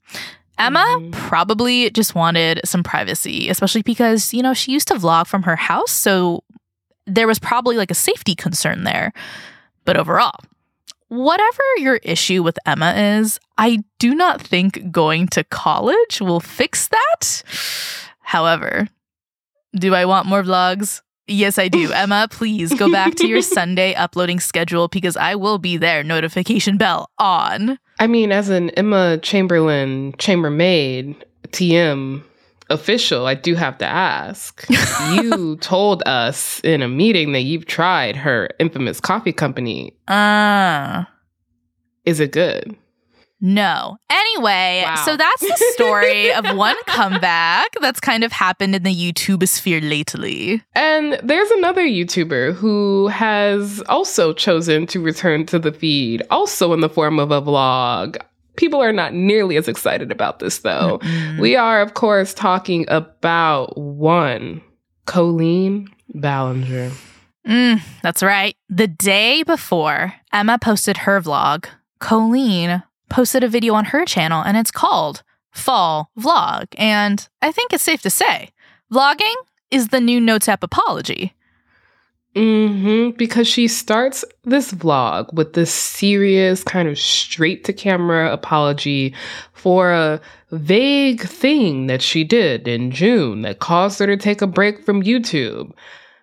Emma 0.58 0.84
Mhm. 0.98 1.12
probably 1.12 1.88
just 1.90 2.16
wanted 2.16 2.60
some 2.64 2.82
privacy, 2.82 3.48
especially 3.48 3.82
because, 3.82 4.34
you 4.34 4.42
know, 4.42 4.54
she 4.54 4.72
used 4.72 4.88
to 4.88 4.94
vlog 4.94 5.28
from 5.28 5.44
her 5.44 5.54
house. 5.54 5.92
So 5.92 6.42
there 7.06 7.28
was 7.28 7.38
probably 7.38 7.76
like 7.76 7.92
a 7.92 7.94
safety 7.94 8.34
concern 8.34 8.82
there. 8.82 9.12
But 9.84 9.96
overall, 9.96 10.34
whatever 11.08 11.62
your 11.78 11.96
issue 11.96 12.42
with 12.42 12.58
Emma 12.64 12.92
is, 12.92 13.40
I 13.56 13.82
do 13.98 14.14
not 14.14 14.40
think 14.40 14.90
going 14.90 15.28
to 15.28 15.44
college 15.44 16.20
will 16.20 16.40
fix 16.40 16.88
that. 16.88 17.42
However, 18.20 18.88
do 19.74 19.94
I 19.94 20.04
want 20.04 20.26
more 20.26 20.42
vlogs? 20.42 21.02
Yes, 21.26 21.58
I 21.58 21.68
do. 21.68 21.92
Emma, 21.94 22.28
please 22.30 22.72
go 22.74 22.90
back 22.90 23.14
to 23.16 23.26
your 23.26 23.42
Sunday 23.42 23.94
uploading 23.96 24.40
schedule 24.40 24.88
because 24.88 25.16
I 25.16 25.34
will 25.34 25.58
be 25.58 25.76
there. 25.76 26.02
Notification 26.02 26.76
bell 26.76 27.10
on. 27.18 27.78
I 27.98 28.06
mean, 28.06 28.32
as 28.32 28.48
an 28.48 28.70
Emma 28.70 29.18
Chamberlain 29.18 30.14
chambermaid, 30.18 31.16
TM 31.48 32.22
official, 32.70 33.26
I 33.26 33.34
do 33.34 33.54
have 33.54 33.78
to 33.78 33.86
ask. 33.86 34.64
you 35.14 35.56
told 35.56 36.02
us 36.06 36.60
in 36.64 36.82
a 36.82 36.88
meeting 36.88 37.32
that 37.32 37.42
you've 37.42 37.66
tried 37.66 38.16
her 38.16 38.48
infamous 38.58 39.00
coffee 39.00 39.32
company. 39.32 39.96
Ah. 40.08 41.08
Is 42.04 42.20
it 42.20 42.32
good? 42.32 42.76
No. 43.40 43.96
Anyway, 44.10 44.82
Wow. 44.84 44.96
so 45.04 45.16
that's 45.16 45.40
the 45.42 45.56
story 45.74 46.32
of 46.32 46.44
one 46.56 46.74
comeback 46.86 47.68
that's 47.80 48.00
kind 48.00 48.24
of 48.24 48.32
happened 48.32 48.74
in 48.74 48.82
the 48.82 48.92
YouTube 48.94 49.46
sphere 49.46 49.80
lately. 49.80 50.60
And 50.74 51.20
there's 51.22 51.50
another 51.52 51.82
YouTuber 51.82 52.54
who 52.54 53.06
has 53.08 53.80
also 53.88 54.32
chosen 54.32 54.86
to 54.88 55.00
return 55.00 55.46
to 55.46 55.58
the 55.60 55.70
feed, 55.70 56.22
also 56.30 56.72
in 56.72 56.80
the 56.80 56.88
form 56.88 57.20
of 57.20 57.30
a 57.30 57.40
vlog. 57.40 58.16
People 58.58 58.82
are 58.82 58.92
not 58.92 59.14
nearly 59.14 59.56
as 59.56 59.68
excited 59.68 60.10
about 60.10 60.40
this 60.40 60.58
though. 60.58 60.98
Mm. 60.98 61.38
We 61.38 61.56
are, 61.56 61.80
of 61.80 61.94
course, 61.94 62.34
talking 62.34 62.84
about 62.88 63.78
one, 63.78 64.60
Colleen 65.06 65.88
Ballinger. 66.14 66.90
Mm, 67.46 67.80
that's 68.02 68.22
right. 68.22 68.56
The 68.68 68.88
day 68.88 69.42
before 69.42 70.12
Emma 70.32 70.58
posted 70.58 70.98
her 70.98 71.20
vlog, 71.20 71.66
Colleen 72.00 72.82
posted 73.08 73.42
a 73.42 73.48
video 73.48 73.74
on 73.74 73.86
her 73.86 74.04
channel 74.04 74.42
and 74.44 74.56
it's 74.56 74.70
called 74.70 75.22
Fall 75.52 76.10
Vlog. 76.18 76.66
And 76.76 77.26
I 77.40 77.52
think 77.52 77.72
it's 77.72 77.82
safe 77.82 78.02
to 78.02 78.10
say 78.10 78.50
vlogging 78.92 79.34
is 79.70 79.88
the 79.88 80.00
new 80.00 80.20
Notes 80.20 80.48
app 80.48 80.62
apology. 80.62 81.34
Hmm 82.38 83.10
because 83.16 83.48
she 83.48 83.66
starts 83.68 84.24
this 84.44 84.72
vlog 84.72 85.32
with 85.34 85.54
this 85.54 85.72
serious, 85.72 86.62
kind 86.62 86.88
of 86.88 86.98
straight 86.98 87.64
to 87.64 87.72
camera 87.72 88.32
apology 88.32 89.14
for 89.52 89.90
a 89.92 90.20
vague 90.52 91.22
thing 91.22 91.88
that 91.88 92.00
she 92.00 92.22
did 92.24 92.68
in 92.68 92.90
June 92.90 93.42
that 93.42 93.58
caused 93.58 93.98
her 93.98 94.06
to 94.06 94.16
take 94.16 94.40
a 94.40 94.46
break 94.46 94.84
from 94.84 95.02
YouTube. 95.02 95.72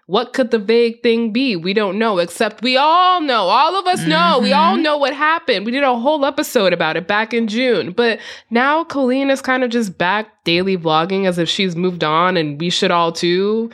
What 0.08 0.34
could 0.34 0.52
the 0.52 0.60
vague 0.60 1.02
thing 1.02 1.32
be? 1.34 1.56
We 1.56 1.74
don't 1.74 1.98
know, 1.98 2.20
except 2.20 2.62
we 2.62 2.78
all 2.78 3.22
know. 3.22 3.48
All 3.48 3.76
of 3.76 3.88
us 3.88 4.06
know. 4.06 4.40
We 4.40 4.54
all 4.54 4.78
Mhm. 4.78 4.84
know 4.84 4.98
what 4.98 5.16
happened. 5.16 5.66
We 5.66 5.72
did 5.72 5.84
a 5.84 5.96
whole 5.98 6.24
episode 6.26 6.74
about 6.74 6.96
it 6.96 7.08
back 7.08 7.34
in 7.34 7.48
June. 7.48 7.92
But 7.92 8.20
now 8.52 8.84
Colleen 8.84 9.32
is 9.32 9.42
kind 9.42 9.64
of 9.64 9.72
just 9.72 9.98
back 9.98 10.28
daily 10.44 10.78
vlogging 10.78 11.26
as 11.26 11.40
if 11.40 11.50
she's 11.50 11.76
moved 11.76 12.04
on 12.04 12.38
and 12.38 12.60
we 12.62 12.70
should 12.70 12.92
all 12.92 13.12
too. 13.12 13.72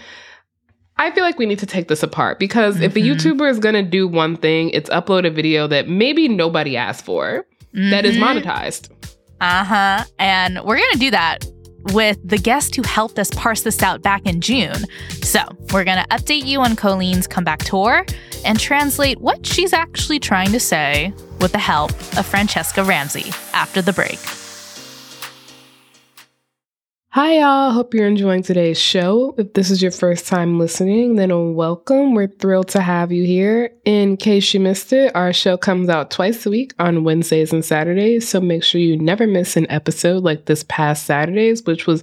I 1.02 1.10
feel 1.10 1.24
like 1.24 1.40
we 1.40 1.48
need 1.48 1.58
to 1.60 1.66
take 1.66 1.88
this 1.88 2.04
apart 2.04 2.38
because 2.38 2.80
if 2.80 2.96
a 2.96 3.00
Mhm. 3.00 3.16
YouTuber 3.16 3.50
is 3.50 3.58
going 3.58 3.74
to 3.74 3.82
do 3.82 4.08
one 4.08 4.38
thing, 4.38 4.70
it's 4.70 4.88
upload 4.92 5.26
a 5.26 5.32
video 5.32 5.66
that 5.68 5.90
maybe 5.90 6.28
nobody 6.28 6.78
asked 6.78 7.04
for 7.06 7.44
that 7.74 8.06
is 8.06 8.18
Mhm. 8.18 8.44
monetized. 8.44 8.90
Uh 9.42 9.64
huh. 9.64 10.04
And 10.20 10.60
we're 10.64 10.78
going 10.78 10.92
to 10.94 11.00
do 11.00 11.10
that 11.10 11.44
with 11.94 12.18
the 12.24 12.38
guest 12.38 12.76
who 12.76 12.84
helped 12.84 13.18
us 13.18 13.32
parse 13.32 13.62
this 13.62 13.82
out 13.82 14.04
back 14.04 14.22
in 14.26 14.42
June. 14.42 14.86
So 15.24 15.40
we're 15.74 15.84
going 15.86 15.98
to 15.98 16.08
update 16.16 16.46
you 16.46 16.60
on 16.62 16.76
Colleen's 16.76 17.26
comeback 17.26 17.64
tour 17.64 18.06
and 18.46 18.60
translate 18.60 19.20
what 19.22 19.44
she's 19.44 19.74
actually 19.74 20.20
trying 20.20 20.52
to 20.52 20.60
say 20.60 21.12
with 21.40 21.52
the 21.54 21.58
help 21.60 21.90
of 22.16 22.32
Franchescha 22.32 22.88
Ramsey 22.88 23.32
after 23.54 23.82
the 23.82 23.94
break. 23.94 24.20
Hi, 27.14 27.40
y'all. 27.40 27.72
Hope 27.72 27.94
you're 27.94 28.08
enjoying 28.08 28.42
today's 28.42 28.80
show. 28.80 29.36
If 29.38 29.52
this 29.52 29.70
is 29.70 29.82
your 29.82 29.92
first 29.92 30.28
time 30.28 30.58
listening, 30.58 31.18
then 31.18 31.56
welcome. 31.56 32.14
We're 32.14 32.30
thrilled 32.30 32.70
to 32.70 32.80
have 32.80 33.12
you 33.12 33.26
here. 33.26 33.74
In 33.84 34.16
case 34.16 34.54
you 34.54 34.62
missed 34.62 34.94
it, 34.94 35.14
our 35.14 35.34
show 35.34 35.58
comes 35.58 35.90
out 35.90 36.10
twice 36.10 36.46
a 36.46 36.50
week 36.50 36.74
on 36.80 37.04
Wednesdays 37.04 37.52
and 37.52 37.66
Saturdays. 37.66 38.30
So 38.30 38.40
make 38.40 38.64
sure 38.64 38.80
you 38.80 38.96
never 38.96 39.28
miss 39.28 39.58
an 39.58 39.70
episode 39.70 40.24
like 40.24 40.46
this 40.46 40.64
past 40.70 41.06
Saturday's, 41.06 41.66
which 41.66 41.86
was 41.86 42.02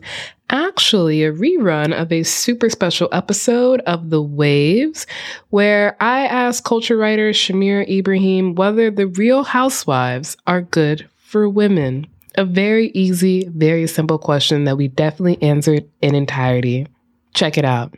actually 0.50 1.24
a 1.24 1.32
rerun 1.32 1.98
of 1.98 2.12
a 2.12 2.22
super 2.22 2.68
special 2.68 3.08
episode 3.10 3.80
of 3.86 4.10
The 4.10 4.20
Waves, 4.20 5.06
where 5.48 5.96
I 6.00 6.26
asked 6.26 6.64
culture 6.64 6.98
writer 6.98 7.30
Shamir 7.30 7.88
Ibrahim 7.88 8.56
whether 8.56 8.90
the 8.90 9.06
real 9.06 9.44
housewives 9.44 10.36
are 10.46 10.60
good 10.60 11.08
for 11.16 11.48
women. 11.48 12.08
A 12.38 12.44
very 12.44 12.92
easy, 12.94 13.48
very 13.48 13.88
simple 13.88 14.16
question 14.16 14.62
that 14.62 14.76
we 14.76 14.86
definitely 14.86 15.42
answered 15.42 15.90
in 16.00 16.14
entirety. 16.14 16.86
Check 17.34 17.58
it 17.58 17.64
out. 17.64 17.96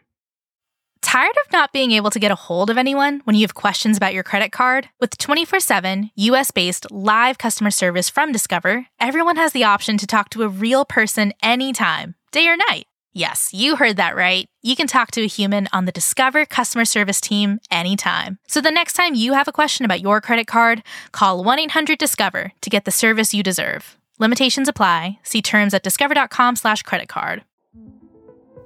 Tired 1.02 1.37
of 1.44 1.52
not 1.52 1.75
being 1.75 1.90
able 1.90 2.09
to 2.09 2.18
get 2.18 2.30
a 2.30 2.37
hold 2.37 2.70
of 2.70 2.78
anyone 2.78 3.20
when 3.25 3.37
you 3.37 3.42
have 3.42 3.52
questions 3.52 3.99
about 3.99 4.14
your 4.14 4.23
credit 4.23 4.50
card? 4.50 4.88
With 4.99 5.18
24 5.18 5.61
7 5.61 6.11
US 6.14 6.50
based 6.52 6.90
live 6.90 7.37
customer 7.37 7.70
service 7.70 8.09
from 8.09 8.32
Discover, 8.32 8.87
everyone 8.99 9.37
has 9.37 9.52
the 9.52 9.64
option 9.64 9.99
to 9.99 10.06
talk 10.06 10.30
to 10.30 10.42
a 10.42 10.49
real 10.49 10.87
person 10.87 11.35
anytime, 11.42 12.14
day 12.32 12.49
or 12.49 12.56
night. 12.56 12.87
Yes, 13.12 13.52
you 13.52 13.76
heard 13.76 13.99
that 13.99 14.16
right. 14.16 14.47
You 14.62 14.75
can 14.75 14.87
talk 14.87 15.11
to 15.11 15.23
a 15.23 15.26
human 15.26 15.68
on 15.70 15.85
the 15.85 15.92
Discover 15.92 16.47
customer 16.47 16.87
service 16.87 17.20
team 17.20 17.59
anytime. 17.70 18.38
So 18.49 18.62
the 18.62 18.70
next 18.70 18.94
time 18.94 19.14
you 19.14 19.35
have 19.35 19.49
a 19.49 19.52
question 19.52 19.85
about 19.85 20.00
your 20.00 20.23
credit 20.23 20.47
card, 20.47 20.82
call 21.12 21.44
1 21.44 21.59
800 21.59 21.99
Discover 21.99 22.52
to 22.62 22.70
get 22.70 22.87
the 22.87 22.90
service 22.90 23.35
you 23.35 23.42
deserve. 23.42 23.99
Limitations 24.21 24.69
apply. 24.69 25.19
See 25.23 25.41
terms 25.41 25.73
at 25.73 25.83
discover.com 25.83 26.55
slash 26.55 26.83
credit 26.83 27.09
card. 27.09 27.43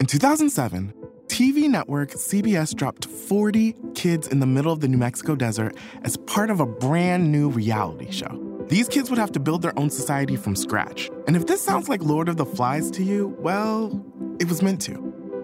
In 0.01 0.07
2007, 0.07 0.93
TV 1.29 1.71
network 1.71 2.11
CBS 2.11 2.75
dropped 2.75 3.05
40 3.05 3.77
kids 3.95 4.27
in 4.27 4.41
the 4.41 4.47
middle 4.47 4.73
of 4.73 4.81
the 4.81 4.89
New 4.89 4.97
Mexico 4.97 5.37
desert 5.37 5.77
as 6.03 6.17
part 6.17 6.51
of 6.51 6.59
a 6.59 6.67
brand 6.67 7.31
new 7.31 7.49
reality 7.49 8.11
show. 8.11 8.67
These 8.69 8.89
kids 8.89 9.11
would 9.11 9.19
have 9.21 9.31
to 9.31 9.39
build 9.39 9.63
their 9.63 9.79
own 9.79 9.91
society 9.91 10.35
from 10.35 10.57
scratch. 10.57 11.09
And 11.29 11.37
if 11.37 11.47
this 11.47 11.63
sounds 11.63 11.89
like 11.89 12.03
Lord 12.03 12.29
of 12.29 12.37
the 12.37 12.45
Flies 12.45 12.91
to 12.91 13.05
you, 13.05 13.37
well, 13.39 14.05
it 14.41 14.49
was 14.49 14.61
meant 14.61 14.83
to. 14.83 14.95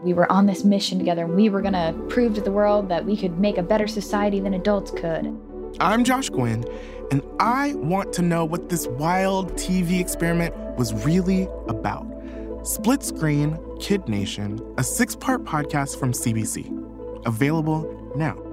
We 0.02 0.12
were 0.12 0.31
on 0.33 0.47
this 0.47 0.64
mission 0.64 0.99
together 0.99 1.25
and 1.25 1.37
we 1.37 1.50
were 1.50 1.62
going 1.62 1.75
to 1.75 1.95
prove 2.09 2.35
to 2.35 2.40
the 2.40 2.50
world 2.50 2.88
that 2.88 3.05
we 3.05 3.17
could 3.17 3.38
make 3.38 3.59
a 3.59 3.62
better 3.62 3.87
society 3.87 4.40
than 4.40 4.55
adults 4.55 4.90
could. 4.90 5.40
I'm 5.78 6.04
Josh 6.04 6.28
Gwynn, 6.30 6.64
and 7.10 7.22
I 7.38 7.74
want 7.74 8.12
to 8.14 8.22
know 8.22 8.44
what 8.44 8.68
this 8.68 8.86
wild 8.88 9.52
TV 9.52 10.00
experiment 10.00 10.54
was 10.76 10.92
really 11.04 11.48
about. 11.68 12.06
Split 12.64 13.02
Screen 13.02 13.58
Kid 13.78 14.08
Nation, 14.08 14.60
a 14.78 14.82
six 14.82 15.14
part 15.14 15.44
podcast 15.44 15.98
from 15.98 16.12
CBC. 16.12 17.26
Available 17.26 18.12
now. 18.16 18.50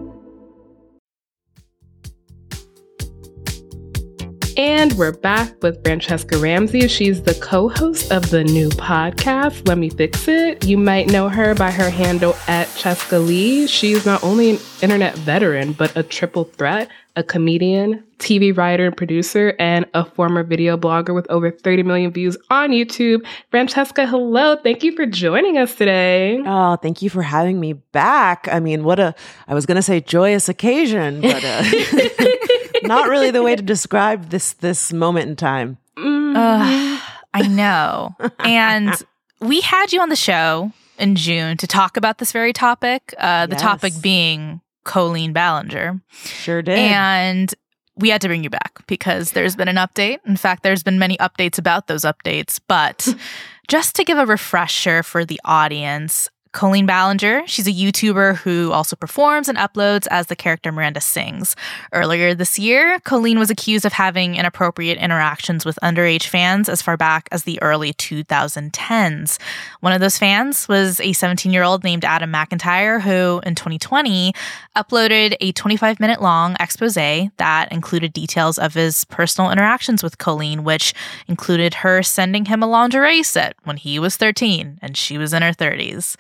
And 4.57 4.93
we're 4.93 5.11
back 5.11 5.61
with 5.61 5.83
Franchescha 5.83 6.41
Ramsey. 6.41 6.87
She's 6.87 7.21
the 7.21 7.35
co 7.35 7.69
host 7.69 8.11
of 8.11 8.31
the 8.31 8.43
new 8.43 8.69
podcast, 8.69 9.67
Let 9.67 9.77
Me 9.77 9.89
Fix 9.89 10.27
It. 10.27 10.65
You 10.65 10.79
might 10.79 11.11
know 11.11 11.29
her 11.29 11.53
by 11.53 11.69
her 11.69 11.91
handle 11.91 12.35
at 12.47 12.67
Chescaleigh. 12.69 13.69
She's 13.69 14.03
not 14.03 14.23
only 14.23 14.49
an 14.49 14.59
internet 14.81 15.13
veteran, 15.13 15.73
but 15.73 15.95
a 15.95 16.01
triple 16.01 16.45
threat 16.45 16.89
a 17.17 17.23
comedian, 17.23 18.01
TV 18.19 18.55
writer 18.55 18.85
and 18.85 18.95
producer, 18.95 19.53
and 19.59 19.85
a 19.93 20.05
former 20.05 20.43
video 20.43 20.77
blogger 20.77 21.13
with 21.13 21.25
over 21.29 21.51
30 21.51 21.83
million 21.83 22.11
views 22.11 22.37
on 22.49 22.69
YouTube. 22.69 23.25
Franchescha, 23.51 24.07
hello. 24.07 24.55
Thank 24.55 24.83
you 24.83 24.95
for 24.95 25.05
joining 25.05 25.57
us 25.57 25.75
today. 25.75 26.39
Oh, 26.45 26.75
thank 26.77 27.01
you 27.01 27.09
for 27.09 27.23
having 27.23 27.59
me 27.59 27.73
back. 27.73 28.47
I 28.51 28.59
mean, 28.59 28.83
what 28.83 28.99
a, 28.99 29.13
I 29.47 29.53
was 29.53 29.65
going 29.65 29.75
to 29.77 29.81
say 29.81 29.99
joyous 29.99 30.47
occasion, 30.47 31.19
but 31.21 31.43
uh, 31.43 31.63
not 32.83 33.09
really 33.09 33.31
the 33.31 33.43
way 33.43 33.55
to 33.55 33.63
describe 33.63 34.29
this, 34.29 34.53
this 34.53 34.93
moment 34.93 35.27
in 35.29 35.35
time. 35.35 35.77
Uh, 35.97 36.99
I 37.33 37.47
know. 37.49 38.15
And 38.39 38.93
we 39.39 39.61
had 39.61 39.91
you 39.91 40.01
on 40.01 40.09
the 40.09 40.15
show 40.15 40.71
in 40.99 41.15
June 41.15 41.57
to 41.57 41.67
talk 41.67 41.97
about 41.97 42.19
this 42.19 42.31
very 42.31 42.53
topic. 42.53 43.13
Uh, 43.17 43.47
the 43.47 43.53
Yes. 43.53 43.61
topic 43.61 43.93
being 44.01 44.61
Colleen 44.87 45.33
Ballinger. 45.33 46.01
Sure 46.11 46.61
did. 46.61 46.79
And 46.79 47.53
we 47.97 48.09
had 48.09 48.21
to 48.21 48.27
bring 48.27 48.43
you 48.43 48.49
back 48.49 48.85
because 48.87 49.31
there's 49.31 49.55
been 49.55 49.67
an 49.67 49.75
update. 49.75 50.19
In 50.25 50.37
fact, 50.37 50.63
there's 50.63 50.83
been 50.83 50.99
many 50.99 51.17
updates 51.17 51.57
about 51.57 51.87
those 51.87 52.03
updates. 52.03 52.59
But 52.67 53.07
just 53.67 53.95
to 53.95 54.03
give 54.03 54.17
a 54.17 54.25
refresher 54.25 55.03
for 55.03 55.25
the 55.25 55.39
audience, 55.45 56.29
Colleen 56.51 56.85
Ballinger, 56.85 57.43
she's 57.45 57.67
a 57.67 57.71
YouTuber 57.71 58.37
who 58.37 58.71
also 58.71 58.95
performs 58.95 59.47
and 59.47 59.57
uploads 59.57 60.07
as 60.11 60.27
the 60.27 60.35
character 60.35 60.71
Miranda 60.71 61.01
Sings. 61.01 61.55
Earlier 61.93 62.33
this 62.33 62.59
year, 62.59 62.99
Colleen 63.01 63.39
was 63.39 63.49
accused 63.49 63.85
of 63.85 63.93
having 63.93 64.35
inappropriate 64.35 64.97
interactions 64.97 65.65
with 65.65 65.79
underage 65.81 66.27
fans 66.27 66.67
as 66.67 66.81
far 66.81 66.97
back 66.97 67.29
as 67.31 67.43
the 67.43 67.61
early 67.61 67.93
2010s. 67.93 69.39
One 69.81 69.93
of 69.93 70.01
those 70.01 70.17
fans 70.17 70.67
was 70.67 70.99
a 70.99 71.13
17 71.13 71.53
year 71.53 71.63
old 71.63 71.83
named 71.83 72.03
Adam 72.03 72.31
McIntyre, 72.31 73.01
who 73.01 73.41
in 73.45 73.55
2020 73.55 74.33
uploaded 74.75 75.35
a 75.39 75.51
25 75.51 75.99
minute 75.99 76.21
long 76.21 76.55
expose 76.59 76.97
that 76.97 77.67
included 77.71 78.11
details 78.13 78.57
of 78.57 78.73
his 78.73 79.05
personal 79.05 79.51
interactions 79.51 80.01
with 80.01 80.17
Colleen, 80.17 80.63
which 80.63 80.93
included 81.27 81.75
her 81.75 82.01
sending 82.01 82.45
him 82.45 82.63
a 82.63 82.67
lingerie 82.67 83.23
set 83.23 83.55
when 83.63 83.77
he 83.77 83.99
was 83.99 84.17
13 84.17 84.79
and 84.81 84.97
she 84.97 85.17
was 85.17 85.33
in 85.33 85.41
her 85.43 85.51
30s. 85.51 86.15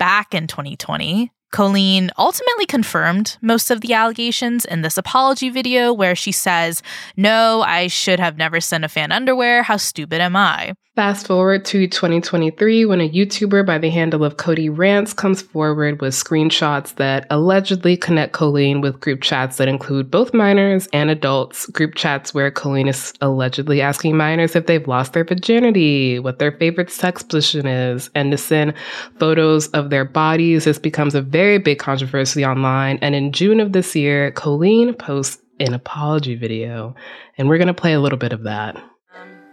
Back 0.00 0.32
in 0.32 0.46
2020, 0.46 1.30
Colleen 1.50 2.10
ultimately 2.16 2.66
confirmed 2.66 3.36
most 3.42 3.70
of 3.70 3.80
the 3.80 3.92
allegations 3.92 4.64
in 4.64 4.82
this 4.82 4.96
apology 4.96 5.50
video 5.50 5.92
where 5.92 6.14
she 6.14 6.30
says, 6.30 6.82
No, 7.16 7.62
I 7.62 7.88
should 7.88 8.20
have 8.20 8.36
never 8.36 8.60
sent 8.60 8.84
a 8.84 8.88
fan 8.88 9.10
underwear. 9.10 9.64
How 9.64 9.76
stupid 9.76 10.20
am 10.20 10.36
I? 10.36 10.74
Fast 11.00 11.28
forward 11.28 11.64
to 11.64 11.86
2023 11.86 12.84
when 12.84 13.00
a 13.00 13.08
YouTuber 13.08 13.64
by 13.64 13.78
the 13.78 13.88
handle 13.88 14.22
of 14.22 14.36
KodeeRants 14.36 15.16
comes 15.16 15.40
forward 15.40 16.02
with 16.02 16.12
screenshots 16.12 16.96
that 16.96 17.26
allegedly 17.30 17.96
connect 17.96 18.34
Colleen 18.34 18.82
with 18.82 19.00
group 19.00 19.22
chats 19.22 19.56
that 19.56 19.66
include 19.66 20.10
both 20.10 20.34
minors 20.34 20.88
and 20.92 21.08
adults. 21.08 21.64
Group 21.68 21.94
chats 21.94 22.34
where 22.34 22.50
Colleen 22.50 22.86
is 22.86 23.14
allegedly 23.22 23.80
asking 23.80 24.18
minors 24.18 24.54
if 24.54 24.66
they've 24.66 24.86
lost 24.86 25.14
their 25.14 25.24
virginity, 25.24 26.18
what 26.18 26.38
their 26.38 26.52
favorite 26.52 26.90
sex 26.90 27.22
position 27.22 27.66
is, 27.66 28.10
and 28.14 28.30
to 28.30 28.36
send 28.36 28.74
photos 29.18 29.68
of 29.68 29.88
their 29.88 30.04
bodies. 30.04 30.64
This 30.66 30.78
becomes 30.78 31.14
a 31.14 31.22
very 31.22 31.39
big 31.58 31.78
controversy 31.78 32.44
online. 32.44 32.98
And 33.02 33.14
in 33.14 33.32
June 33.32 33.60
of 33.60 33.72
this 33.72 33.96
year, 33.96 34.30
Colleen 34.32 34.94
posts 34.94 35.42
an 35.58 35.74
apology 35.74 36.34
video. 36.34 36.94
And 37.36 37.48
we're 37.48 37.58
going 37.58 37.68
to 37.68 37.74
play 37.74 37.92
a 37.92 38.00
little 38.00 38.18
bit 38.18 38.32
of 38.32 38.42
that. 38.44 38.76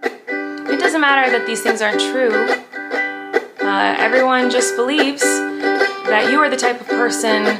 It 0.03 0.79
doesn't 0.79 1.01
matter 1.01 1.31
that 1.31 1.45
these 1.45 1.61
things 1.61 1.81
aren't 1.81 1.99
true. 1.99 2.31
Uh, 3.65 3.95
everyone 3.97 4.49
just 4.49 4.75
believes 4.75 5.21
that 5.21 6.29
you 6.31 6.39
are 6.39 6.49
the 6.49 6.57
type 6.57 6.79
of 6.79 6.87
person 6.87 7.59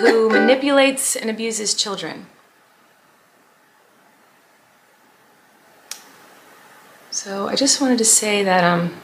who 0.00 0.28
manipulates 0.30 1.16
and 1.16 1.30
abuses 1.30 1.74
children. 1.74 2.26
So 7.10 7.48
I 7.48 7.54
just 7.54 7.80
wanted 7.80 7.98
to 7.98 8.04
say 8.04 8.42
that 8.42 8.64
um, 8.64 8.94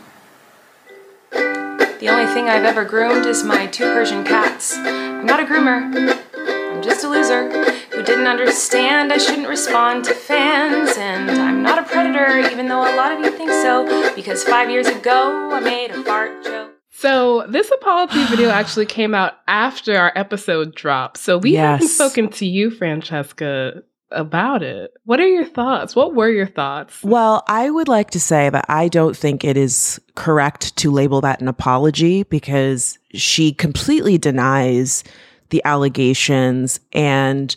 the 2.00 2.08
only 2.08 2.32
thing 2.32 2.48
I've 2.48 2.64
ever 2.64 2.84
groomed 2.84 3.26
is 3.26 3.44
my 3.44 3.66
two 3.66 3.84
Persian 3.84 4.24
cats. 4.24 4.74
I'm 4.76 5.26
not 5.26 5.38
a 5.38 5.44
groomer. 5.44 5.94
I'm 6.34 6.82
just 6.82 7.04
a 7.04 7.08
loser 7.08 7.50
who 7.90 8.02
didn't 8.02 8.26
understand 8.26 9.12
I 9.12 9.18
shouldn't 9.18 9.48
respond 9.48 10.06
to 10.06 10.14
fans, 10.14 10.96
and 10.96 11.30
I'm 11.30 11.62
not 11.62 11.78
a 11.78 11.82
predator, 11.82 12.38
even 12.50 12.68
though 12.68 12.80
a 12.80 12.96
lot 12.96 13.12
of 13.12 13.20
you 13.20 13.30
think 13.30 13.50
so, 13.50 14.14
because 14.16 14.42
five 14.42 14.70
years 14.70 14.86
ago 14.86 15.50
I 15.52 15.60
made 15.60 15.90
a 15.90 16.02
fart 16.02 16.42
joke. 16.42 16.72
So 16.90 17.46
this 17.46 17.70
apology 17.70 18.24
video 18.24 18.48
actually 18.50 18.86
came 18.86 19.14
out 19.14 19.34
after 19.46 19.98
our 19.98 20.12
episode 20.16 20.74
dropped. 20.74 21.18
So 21.18 21.36
we 21.36 21.54
haven't 21.54 21.88
spoken 21.88 22.28
to 22.30 22.46
you, 22.46 22.70
Franchescha, 22.70 23.82
about 24.12 24.62
it. 24.62 24.92
What 25.04 25.20
are 25.20 25.28
your 25.28 25.44
thoughts? 25.44 25.94
What 25.94 26.14
were 26.14 26.30
your 26.30 26.46
thoughts? 26.46 27.02
Well, 27.02 27.42
I 27.48 27.70
would 27.70 27.88
like 27.88 28.10
to 28.10 28.20
say 28.20 28.50
that 28.50 28.66
I 28.68 28.88
don't 28.88 29.16
think 29.16 29.44
it 29.44 29.56
is 29.56 30.00
correct 30.14 30.76
to 30.76 30.90
label 30.90 31.20
that 31.22 31.40
an 31.40 31.48
apology 31.48 32.24
because 32.24 32.98
she 33.14 33.52
completely 33.52 34.18
denies 34.18 35.04
the 35.50 35.62
allegations. 35.64 36.80
And 36.92 37.54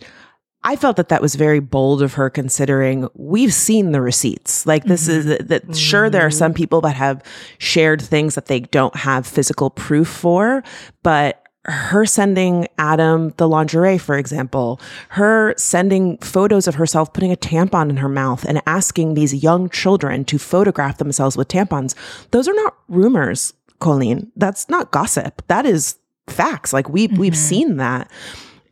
I 0.64 0.76
felt 0.76 0.96
that 0.96 1.10
that 1.10 1.22
was 1.22 1.36
very 1.36 1.60
bold 1.60 2.02
of 2.02 2.14
her 2.14 2.30
considering 2.30 3.10
we've 3.16 3.54
seen 3.54 3.92
the 3.92 4.02
receipts. 4.02 4.66
Like, 4.66 4.86
this 4.86 5.08
is 5.08 5.26
mm-hmm. 5.26 5.48
that 5.48 5.76
sure, 5.76 6.10
there 6.10 6.26
are 6.26 6.32
some 6.32 6.54
people 6.54 6.82
that 6.82 6.96
have 6.96 7.22
shared 7.58 8.02
things 8.02 8.36
that 8.36 8.46
they 8.46 8.62
don't 8.62 8.96
have 8.96 9.28
physical 9.28 9.70
proof 9.70 10.08
for, 10.08 10.64
but 11.04 11.43
her 11.66 12.06
sending 12.06 12.68
Adam 12.78 13.34
the 13.38 13.48
lingerie, 13.48 13.98
for 13.98 14.18
example, 14.18 14.82
her 15.10 15.54
sending 15.58 16.18
photos 16.18 16.68
of 16.68 16.76
herself 16.76 17.14
putting 17.14 17.32
a 17.32 17.38
tampon 17.38 17.90
in 17.90 17.98
her 17.98 18.10
mouth 18.10 18.44
and 18.46 18.62
asking 18.66 19.14
these 19.14 19.44
young 19.44 19.70
children 19.70 20.26
to 20.26 20.38
photograph 20.38 20.98
themselves 20.98 21.38
with 21.38 21.48
tampons. 21.48 21.96
Those 22.32 22.48
are 22.48 22.54
not 22.54 22.76
rumors, 22.90 23.54
Colleen. 23.80 24.32
That's 24.36 24.68
not 24.68 24.92
gossip. 24.92 25.42
That 25.48 25.66
is 25.66 25.98
facts. 26.28 26.74
Like 26.74 26.90
we 26.90 27.08
we've 27.08 27.34
mm-hmm. 27.34 27.42
seen 27.42 27.78
that. 27.78 28.12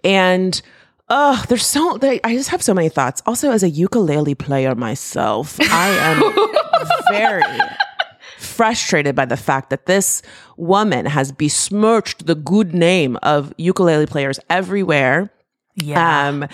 And 0.03 0.61
oh, 1.09 1.43
there's 1.47 1.65
so 1.65 1.97
they, 1.97 2.19
I 2.23 2.35
just 2.35 2.49
have 2.49 2.61
so 2.61 2.73
many 2.73 2.89
thoughts. 2.89 3.21
Also, 3.25 3.51
as 3.51 3.63
a 3.63 3.69
ukulele 3.69 4.35
player 4.35 4.75
myself, 4.75 5.57
I 5.61 5.89
am 5.89 6.33
very 7.11 7.59
frustrated 8.61 9.15
by 9.15 9.25
the 9.25 9.35
fact 9.35 9.71
that 9.71 9.87
this 9.87 10.21
woman 10.55 11.07
has 11.07 11.31
besmirched 11.31 12.27
the 12.27 12.35
good 12.35 12.75
name 12.75 13.17
of 13.23 13.51
ukulele 13.57 14.05
players 14.05 14.39
everywhere. 14.51 15.33
Yeah. 15.73 16.27
Um, 16.27 16.47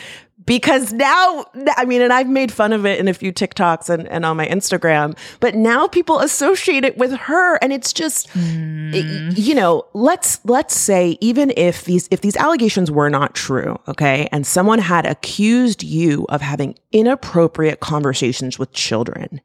because 0.48 0.94
now, 0.94 1.46
I 1.76 1.86
mean, 1.86 2.02
and 2.02 2.12
I've 2.12 2.30
made 2.30 2.52
fun 2.52 2.74
of 2.74 2.86
it 2.86 3.00
in 3.00 3.08
a 3.08 3.14
few 3.14 3.32
TikToks 3.32 3.90
and, 3.90 4.08
and 4.08 4.26
on 4.26 4.36
my 4.38 4.48
Instagram, 4.48 5.16
but 5.40 5.54
now 5.54 5.88
people 5.88 6.20
associate 6.22 6.84
it 6.84 6.98
with 6.98 7.12
her. 7.12 7.58
And 7.58 7.72
it's 7.72 7.94
just, 7.94 8.34
y- 8.34 8.42
mm. 8.42 9.38
you 9.38 9.54
know, 9.54 9.86
let's, 9.94 10.40
let's 10.46 10.76
say, 10.76 11.18
even 11.22 11.54
if 11.56 11.84
these, 11.86 12.08
if 12.10 12.22
these 12.22 12.36
allegations 12.38 12.90
were 12.90 13.10
not 13.10 13.36
true, 13.36 13.80
okay, 13.88 14.28
and 14.32 14.48
someone 14.48 14.80
had 14.80 15.06
accused 15.06 15.84
you 15.84 16.26
of 16.30 16.42
having 16.42 16.76
inappropriate 16.92 17.82
conversations 17.82 18.58
with 18.58 18.72
children, 18.72 19.42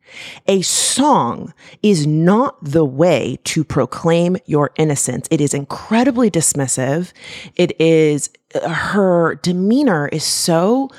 a 0.46 0.62
song 0.62 1.52
is 1.82 2.06
not 2.06 2.56
the 2.62 2.84
way 2.84 3.38
to 3.44 3.64
proclaim 3.64 4.36
your 4.46 4.70
innocence. 4.76 5.26
It 5.32 5.40
is 5.40 5.52
incredibly 5.52 6.30
dismissive. 6.30 7.12
It 7.56 7.78
is, 7.80 8.30
her 8.54 9.36
demeanor 9.36 10.08
is 10.08 10.24
so, 10.24 10.90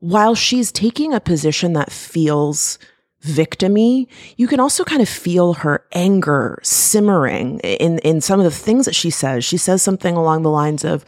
while 0.00 0.34
she's 0.34 0.72
taking 0.72 1.12
a 1.12 1.20
position 1.20 1.72
that 1.74 1.92
feels 1.92 2.78
victimy, 3.22 4.06
you 4.36 4.46
can 4.48 4.60
also 4.60 4.84
kind 4.84 5.02
of 5.02 5.08
feel 5.08 5.54
her 5.54 5.84
anger 5.92 6.58
simmering 6.62 7.60
in, 7.60 7.98
in 7.98 8.20
some 8.20 8.40
of 8.40 8.44
the 8.44 8.50
things 8.50 8.86
that 8.86 8.94
she 8.94 9.10
says. 9.10 9.44
She 9.44 9.56
says 9.56 9.82
something 9.82 10.16
along 10.16 10.42
the 10.42 10.50
lines 10.50 10.84
of, 10.84 11.04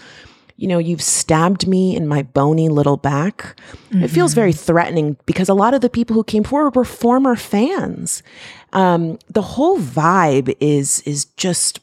you 0.57 0.69
know, 0.69 0.79
you've 0.79 1.03
stabbed 1.03 1.67
me 1.67 1.97
in 1.97 2.07
my 2.07 2.23
bony 2.23 2.69
little 2.69 2.99
back. 2.99 3.59
It 3.91 4.09
feels 4.09 4.35
very 4.35 4.53
threatening 4.53 5.17
because 5.27 5.49
a 5.49 5.55
lot 5.55 5.75
of 5.75 5.81
the 5.81 5.91
people 5.91 6.15
who 6.15 6.25
came 6.25 6.45
forward 6.45 6.77
were 6.77 6.85
former 6.85 7.35
fans. 7.35 8.23
Um, 8.73 9.19
the 9.29 9.43
whole 9.43 9.79
vibe 9.79 10.55
is 10.61 11.01
is 11.01 11.25
just 11.25 11.81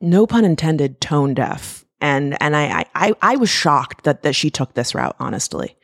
no 0.00 0.26
pun 0.26 0.44
intended, 0.44 1.00
tone 1.00 1.34
deaf. 1.34 1.85
And 2.00 2.40
and 2.42 2.54
I 2.56 2.80
I 2.80 2.84
I, 2.94 3.12
I 3.22 3.36
was 3.36 3.50
shocked 3.50 4.04
that 4.04 4.22
that 4.22 4.34
she 4.34 4.50
took 4.50 4.74
this 4.74 4.94
route, 4.94 5.16
honestly. 5.18 5.76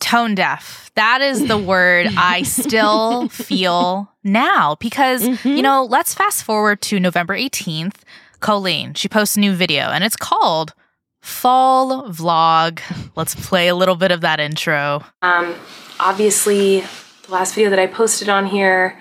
tone 0.00 0.34
deaf. 0.34 0.90
That 0.94 1.20
is 1.20 1.46
the 1.48 1.58
word 1.72 2.06
I 2.16 2.42
still 2.42 3.28
feel 3.28 4.12
now 4.22 4.76
because, 4.80 5.22
mm-hmm. 5.22 5.48
you 5.48 5.62
know, 5.62 5.84
let's 5.84 6.14
fast 6.14 6.44
forward 6.44 6.80
to 6.82 7.00
November 7.00 7.36
18th. 7.36 7.96
Colleen, 8.40 8.94
she 8.94 9.08
posts 9.08 9.36
a 9.36 9.40
new 9.40 9.54
video 9.54 9.84
and 9.84 10.04
it's 10.04 10.16
called 10.16 10.74
Fall 11.20 12.08
Vlog. 12.10 12.80
Let's 13.16 13.34
play 13.34 13.68
a 13.68 13.74
little 13.74 13.96
bit 13.96 14.10
of 14.10 14.20
that 14.20 14.38
intro. 14.38 15.02
Um, 15.22 15.54
obviously, 15.98 16.80
the 16.80 17.32
last 17.32 17.54
video 17.54 17.70
that 17.70 17.78
I 17.78 17.86
posted 17.86 18.28
on 18.28 18.46
here, 18.46 19.00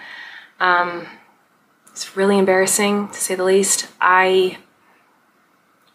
um, 0.60 1.06
it's 1.92 2.16
really 2.16 2.40
embarrassing 2.40 3.10
to 3.10 3.14
say 3.20 3.36
the 3.36 3.44
least. 3.44 3.88
I 4.00 4.58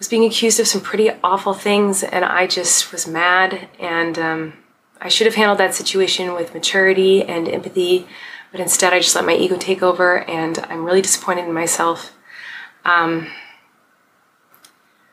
was 0.00 0.08
being 0.08 0.24
accused 0.24 0.58
of 0.58 0.66
some 0.66 0.80
pretty 0.80 1.10
awful 1.22 1.54
things 1.54 2.02
and 2.02 2.24
I 2.24 2.48
just 2.48 2.90
was 2.90 3.06
mad 3.06 3.68
and 3.78 4.18
um, 4.18 4.54
I 5.00 5.08
should 5.08 5.26
have 5.26 5.36
handled 5.36 5.58
that 5.58 5.74
situation 5.74 6.34
with 6.34 6.52
maturity 6.52 7.22
and 7.22 7.48
empathy, 7.48 8.06
but 8.50 8.60
instead 8.60 8.92
I 8.92 8.98
just 8.98 9.14
let 9.14 9.24
my 9.24 9.34
ego 9.34 9.56
take 9.56 9.82
over, 9.82 10.28
and 10.28 10.58
I'm 10.68 10.84
really 10.84 11.00
disappointed 11.00 11.46
in 11.46 11.54
myself. 11.54 12.12
Um, 12.84 13.28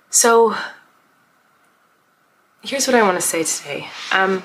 so, 0.10 0.56
here's 2.62 2.86
what 2.86 2.96
I 2.96 3.02
want 3.02 3.16
to 3.16 3.26
say 3.26 3.44
today. 3.44 3.88
Um, 4.12 4.44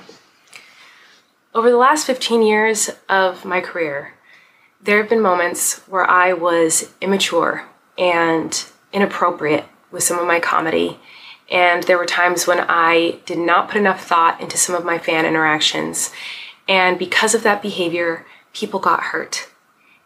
over 1.54 1.70
the 1.70 1.76
last 1.76 2.06
15 2.06 2.42
years 2.42 2.90
of 3.08 3.44
my 3.44 3.60
career, 3.60 4.14
there 4.80 4.98
have 4.98 5.10
been 5.10 5.20
moments 5.20 5.80
where 5.88 6.08
I 6.08 6.34
was 6.34 6.92
immature 7.00 7.66
and 7.98 8.64
inappropriate 8.92 9.64
with 9.92 10.02
some 10.02 10.18
of 10.18 10.26
my 10.26 10.40
comedy 10.40 10.98
and 11.52 11.82
there 11.82 11.98
were 11.98 12.06
times 12.06 12.46
when 12.46 12.60
I 12.60 13.18
did 13.26 13.38
not 13.38 13.68
put 13.68 13.76
enough 13.76 14.02
thought 14.02 14.40
into 14.40 14.56
some 14.56 14.74
of 14.74 14.86
my 14.86 14.98
fan 14.98 15.26
interactions. 15.26 16.10
And 16.66 16.98
because 16.98 17.34
of 17.34 17.42
that 17.42 17.60
behavior, 17.60 18.24
people 18.54 18.80
got 18.80 19.04
hurt. 19.04 19.50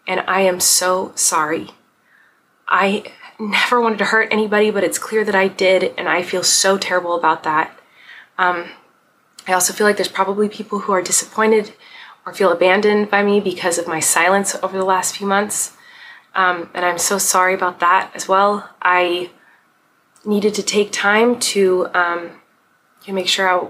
And 0.08 0.20
I 0.26 0.40
am 0.40 0.58
so 0.58 1.12
sorry. 1.14 1.70
I 2.66 3.12
never 3.38 3.80
wanted 3.80 3.98
to 3.98 4.06
hurt 4.06 4.32
anybody, 4.32 4.72
but 4.72 4.82
it's 4.82 4.98
clear 4.98 5.24
that 5.24 5.36
I 5.36 5.46
did, 5.46 5.94
and 5.96 6.08
I 6.08 6.22
feel 6.22 6.42
so 6.42 6.78
terrible 6.78 7.16
about 7.16 7.44
that. 7.44 7.78
Um, 8.38 8.70
I 9.46 9.52
also 9.52 9.72
feel 9.72 9.86
like 9.86 9.96
there's 9.96 10.08
probably 10.08 10.48
people 10.48 10.80
who 10.80 10.92
are 10.92 11.02
disappointed 11.02 11.74
or 12.24 12.34
feel 12.34 12.50
abandoned 12.50 13.08
by 13.08 13.22
me 13.22 13.38
because 13.38 13.78
of 13.78 13.86
my 13.86 14.00
silence 14.00 14.56
over 14.64 14.76
the 14.76 14.84
last 14.84 15.16
few 15.16 15.28
months. 15.28 15.76
Um, 16.34 16.70
and 16.74 16.84
I'm 16.84 16.98
so 16.98 17.18
sorry 17.18 17.54
about 17.54 17.78
that 17.78 18.10
as 18.14 18.26
well. 18.26 18.68
I 18.82 19.30
needed 20.26 20.54
to 20.54 20.62
take 20.62 20.90
time 20.92 21.38
to 21.38 21.88
um, 21.94 22.30
make 23.08 23.28
sure 23.28 23.48
I, 23.48 23.68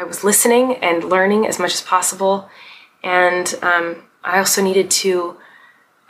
I, 0.00 0.04
was 0.04 0.24
listening 0.24 0.74
and 0.76 1.04
learning 1.04 1.46
as 1.46 1.58
much 1.58 1.72
as 1.72 1.80
possible. 1.80 2.48
And 3.02 3.54
um, 3.62 4.02
I 4.24 4.38
also 4.38 4.60
needed 4.60 4.90
to 4.90 5.36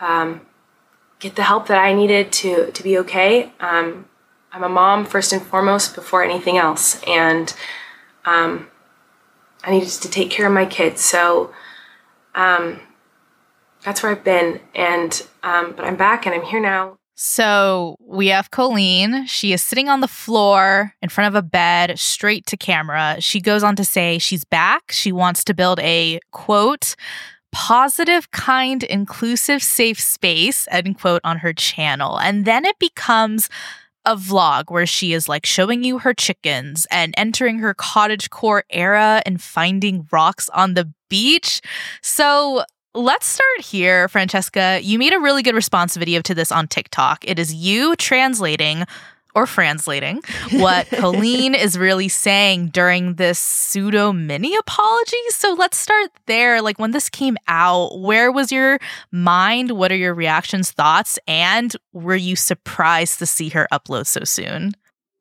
um, 0.00 0.40
get 1.20 1.36
the 1.36 1.42
help 1.42 1.66
that 1.68 1.78
I 1.78 1.92
needed 1.92 2.32
to, 2.32 2.70
to 2.72 2.82
be 2.82 2.98
okay. 2.98 3.52
Um, 3.60 4.06
I'm 4.50 4.64
a 4.64 4.68
mom 4.68 5.04
first 5.04 5.32
and 5.32 5.42
foremost 5.42 5.94
before 5.94 6.24
anything 6.24 6.56
else. 6.56 7.02
And 7.06 7.54
um, 8.24 8.68
I 9.62 9.70
needed 9.70 9.90
to 9.90 10.08
take 10.08 10.30
care 10.30 10.46
of 10.46 10.52
my 10.52 10.64
kids. 10.64 11.02
So 11.02 11.52
um, 12.34 12.80
that's 13.82 14.02
where 14.02 14.12
I've 14.12 14.24
been. 14.24 14.60
And 14.74 15.26
but 15.42 15.80
I'm 15.80 15.96
back 15.96 16.24
and 16.24 16.34
I'm 16.34 16.44
here 16.44 16.60
now. 16.60 16.96
So 17.14 17.96
we 18.00 18.28
have 18.28 18.50
Colleen. 18.50 19.26
She 19.26 19.52
is 19.52 19.62
sitting 19.62 19.88
on 19.88 20.00
the 20.00 20.08
floor 20.08 20.94
in 21.00 21.08
front 21.08 21.28
of 21.28 21.38
a 21.38 21.46
bed, 21.46 21.98
straight 21.98 22.46
to 22.46 22.56
camera. 22.56 23.16
She 23.20 23.40
goes 23.40 23.62
on 23.62 23.76
to 23.76 23.84
say 23.84 24.18
she's 24.18 24.44
back. 24.44 24.90
She 24.90 25.12
wants 25.12 25.44
to 25.44 25.54
build 25.54 25.78
a 25.80 26.18
quote, 26.32 26.96
positive, 27.52 28.30
kind, 28.32 28.82
inclusive, 28.82 29.62
safe 29.62 30.00
space, 30.00 30.66
end 30.72 30.98
quote, 30.98 31.20
on 31.22 31.38
her 31.38 31.52
channel. 31.52 32.18
And 32.18 32.44
then 32.44 32.64
it 32.64 32.78
becomes 32.80 33.48
a 34.04 34.16
vlog 34.16 34.70
where 34.70 34.86
she 34.86 35.12
is 35.12 35.28
like 35.28 35.46
showing 35.46 35.82
you 35.82 35.98
her 35.98 36.12
chickens 36.12 36.86
and 36.90 37.14
entering 37.16 37.58
her 37.60 37.74
cottage 37.74 38.28
core 38.28 38.64
era 38.70 39.22
and 39.24 39.40
finding 39.40 40.06
rocks 40.10 40.48
on 40.50 40.74
the 40.74 40.92
beach. 41.08 41.60
So 42.02 42.64
Let's 42.96 43.26
start 43.26 43.60
here, 43.60 44.06
Franchescha. 44.06 44.80
You 44.84 45.00
made 45.00 45.12
a 45.12 45.18
really 45.18 45.42
good 45.42 45.56
response 45.56 45.96
video 45.96 46.22
to 46.22 46.32
this 46.32 46.52
on 46.52 46.68
TikTok. 46.68 47.24
It 47.26 47.40
is 47.40 47.52
you 47.52 47.96
translating 47.96 48.84
or 49.34 49.46
translating 49.46 50.22
what 50.52 50.86
Colleen 50.90 51.56
is 51.56 51.76
really 51.76 52.06
saying 52.06 52.68
during 52.68 53.14
this 53.14 53.40
pseudo 53.40 54.12
mini 54.12 54.54
apology. 54.54 55.16
So 55.30 55.54
let's 55.54 55.76
start 55.76 56.12
there. 56.26 56.62
Like 56.62 56.78
when 56.78 56.92
this 56.92 57.10
came 57.10 57.36
out, 57.48 57.98
where 57.98 58.30
was 58.30 58.52
your 58.52 58.78
mind? 59.10 59.72
What 59.72 59.90
are 59.90 59.96
your 59.96 60.14
reactions, 60.14 60.70
thoughts? 60.70 61.18
And 61.26 61.74
were 61.92 62.14
you 62.14 62.36
surprised 62.36 63.18
to 63.18 63.26
see 63.26 63.48
her 63.48 63.66
upload 63.72 64.06
so 64.06 64.22
soon? 64.22 64.74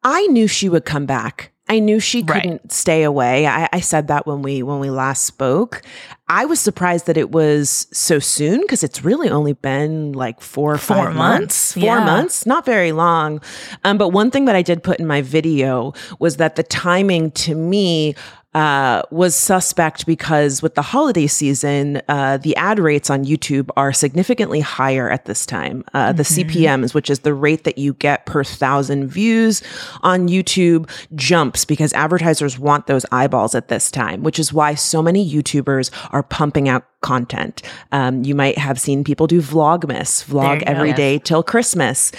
I 0.03 0.27
knew 0.27 0.47
she 0.47 0.69
would 0.69 0.85
come 0.85 1.07
back. 1.07 1.52
I 1.69 1.79
knew 1.79 1.99
she 1.99 2.23
couldn't 2.23 2.61
right. 2.61 2.71
stay 2.71 3.03
away. 3.03 3.47
I, 3.47 3.69
I, 3.71 3.79
said 3.79 4.07
that 4.09 4.27
when 4.27 4.41
we 4.41 4.63
when 4.63 4.79
we 4.79 4.89
last 4.89 5.23
spoke. 5.23 5.81
I 6.27 6.45
was 6.45 6.59
surprised 6.59 7.05
that 7.05 7.15
it 7.15 7.31
was 7.31 7.87
so 7.93 8.19
soon 8.19 8.61
because 8.61 8.83
it's 8.83 9.03
really 9.03 9.29
only 9.29 9.53
been 9.53 10.11
like 10.11 10.41
four 10.41 10.73
or 10.73 10.77
four 10.77 10.97
five 10.97 11.15
months. 11.15 11.39
months. 11.39 11.73
Four 11.73 11.83
yeah. 11.83 12.05
months, 12.05 12.45
not 12.45 12.65
very 12.65 12.91
long. 12.91 13.41
Um, 13.85 13.97
but 13.97 14.09
one 14.09 14.29
thing 14.29 14.45
that 14.45 14.55
I 14.55 14.61
did 14.61 14.83
put 14.83 14.99
in 14.99 15.07
my 15.07 15.21
video 15.21 15.93
was 16.19 16.37
that 16.37 16.57
the 16.57 16.63
timing 16.63 17.31
to 17.31 17.55
me 17.55 18.15
uh, 18.53 19.01
was 19.09 19.35
suspect 19.35 20.05
because 20.05 20.61
with 20.61 20.75
the 20.75 20.81
holiday 20.81 21.27
season, 21.27 22.01
uh, 22.07 22.37
the 22.37 22.55
ad 22.55 22.79
rates 22.79 23.09
on 23.09 23.25
YouTube 23.25 23.69
are 23.75 23.91
significantly 23.91 24.59
higher 24.59 25.09
at 25.09 25.25
this 25.25 25.45
time. 25.45 25.83
Uh, 25.93 26.07
mm-hmm. 26.07 26.17
The 26.17 26.23
CPMs, 26.23 26.93
which 26.93 27.09
is 27.09 27.19
the 27.19 27.33
rate 27.33 27.63
that 27.63 27.77
you 27.77 27.93
get 27.95 28.25
per 28.25 28.43
thousand 28.43 29.07
views 29.07 29.63
on 30.01 30.27
YouTube, 30.27 30.89
jumps 31.15 31.65
because 31.65 31.93
advertisers 31.93 32.59
want 32.59 32.87
those 32.87 33.05
eyeballs 33.11 33.55
at 33.55 33.69
this 33.69 33.89
time, 33.89 34.23
which 34.23 34.37
is 34.37 34.53
why 34.53 34.75
so 34.75 35.01
many 35.01 35.27
YouTubers 35.27 35.89
are 36.11 36.23
pumping 36.23 36.69
out 36.69 36.85
content. 37.01 37.61
Um, 37.91 38.23
you 38.23 38.35
might 38.35 38.57
have 38.57 38.79
seen 38.79 39.03
people 39.03 39.27
do 39.27 39.41
Vlogmas, 39.41 40.25
vlog 40.25 40.63
every 40.63 40.91
go. 40.91 40.97
day 40.97 41.19
till 41.19 41.43
Christmas. 41.43 42.11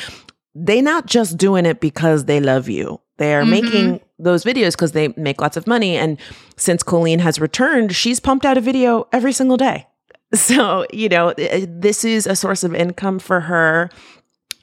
They 0.54 0.80
not 0.80 1.06
just 1.06 1.36
doing 1.36 1.66
it 1.66 1.80
because 1.80 2.26
they 2.26 2.40
love 2.40 2.68
you. 2.68 3.00
They 3.16 3.34
are 3.34 3.42
mm-hmm. 3.42 3.50
making 3.50 4.00
those 4.18 4.44
videos 4.44 4.72
because 4.72 4.92
they 4.92 5.08
make 5.16 5.40
lots 5.40 5.56
of 5.56 5.66
money. 5.66 5.96
And 5.96 6.18
since 6.56 6.82
Colleen 6.82 7.18
has 7.18 7.40
returned, 7.40 7.94
she's 7.94 8.20
pumped 8.20 8.46
out 8.46 8.56
a 8.56 8.60
video 8.60 9.08
every 9.12 9.32
single 9.32 9.56
day. 9.56 9.86
So, 10.34 10.84
you 10.92 11.08
know, 11.08 11.28
uh, 11.28 11.66
this 11.68 12.04
is 12.04 12.26
a 12.26 12.34
source 12.34 12.64
of 12.64 12.74
income 12.74 13.20
for 13.20 13.38
her. 13.38 13.88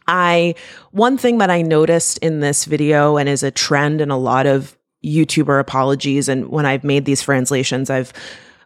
I, 0.05 0.55
one 0.91 1.17
thing 1.17 1.37
that 1.37 1.49
I 1.49 1.61
noticed 1.61 2.17
in 2.17 2.41
this 2.41 2.65
video 2.65 3.15
and 3.15 3.29
is 3.29 3.41
a 3.41 3.51
trend 3.51 4.01
in 4.01 4.11
a 4.11 4.17
lot 4.17 4.47
of 4.47 4.77
YouTuber 5.05 5.61
apologies, 5.61 6.27
and 6.27 6.49
when 6.49 6.65
I've 6.65 6.83
made 6.83 7.05
these 7.05 7.21
translations, 7.21 7.89
I've 7.89 8.11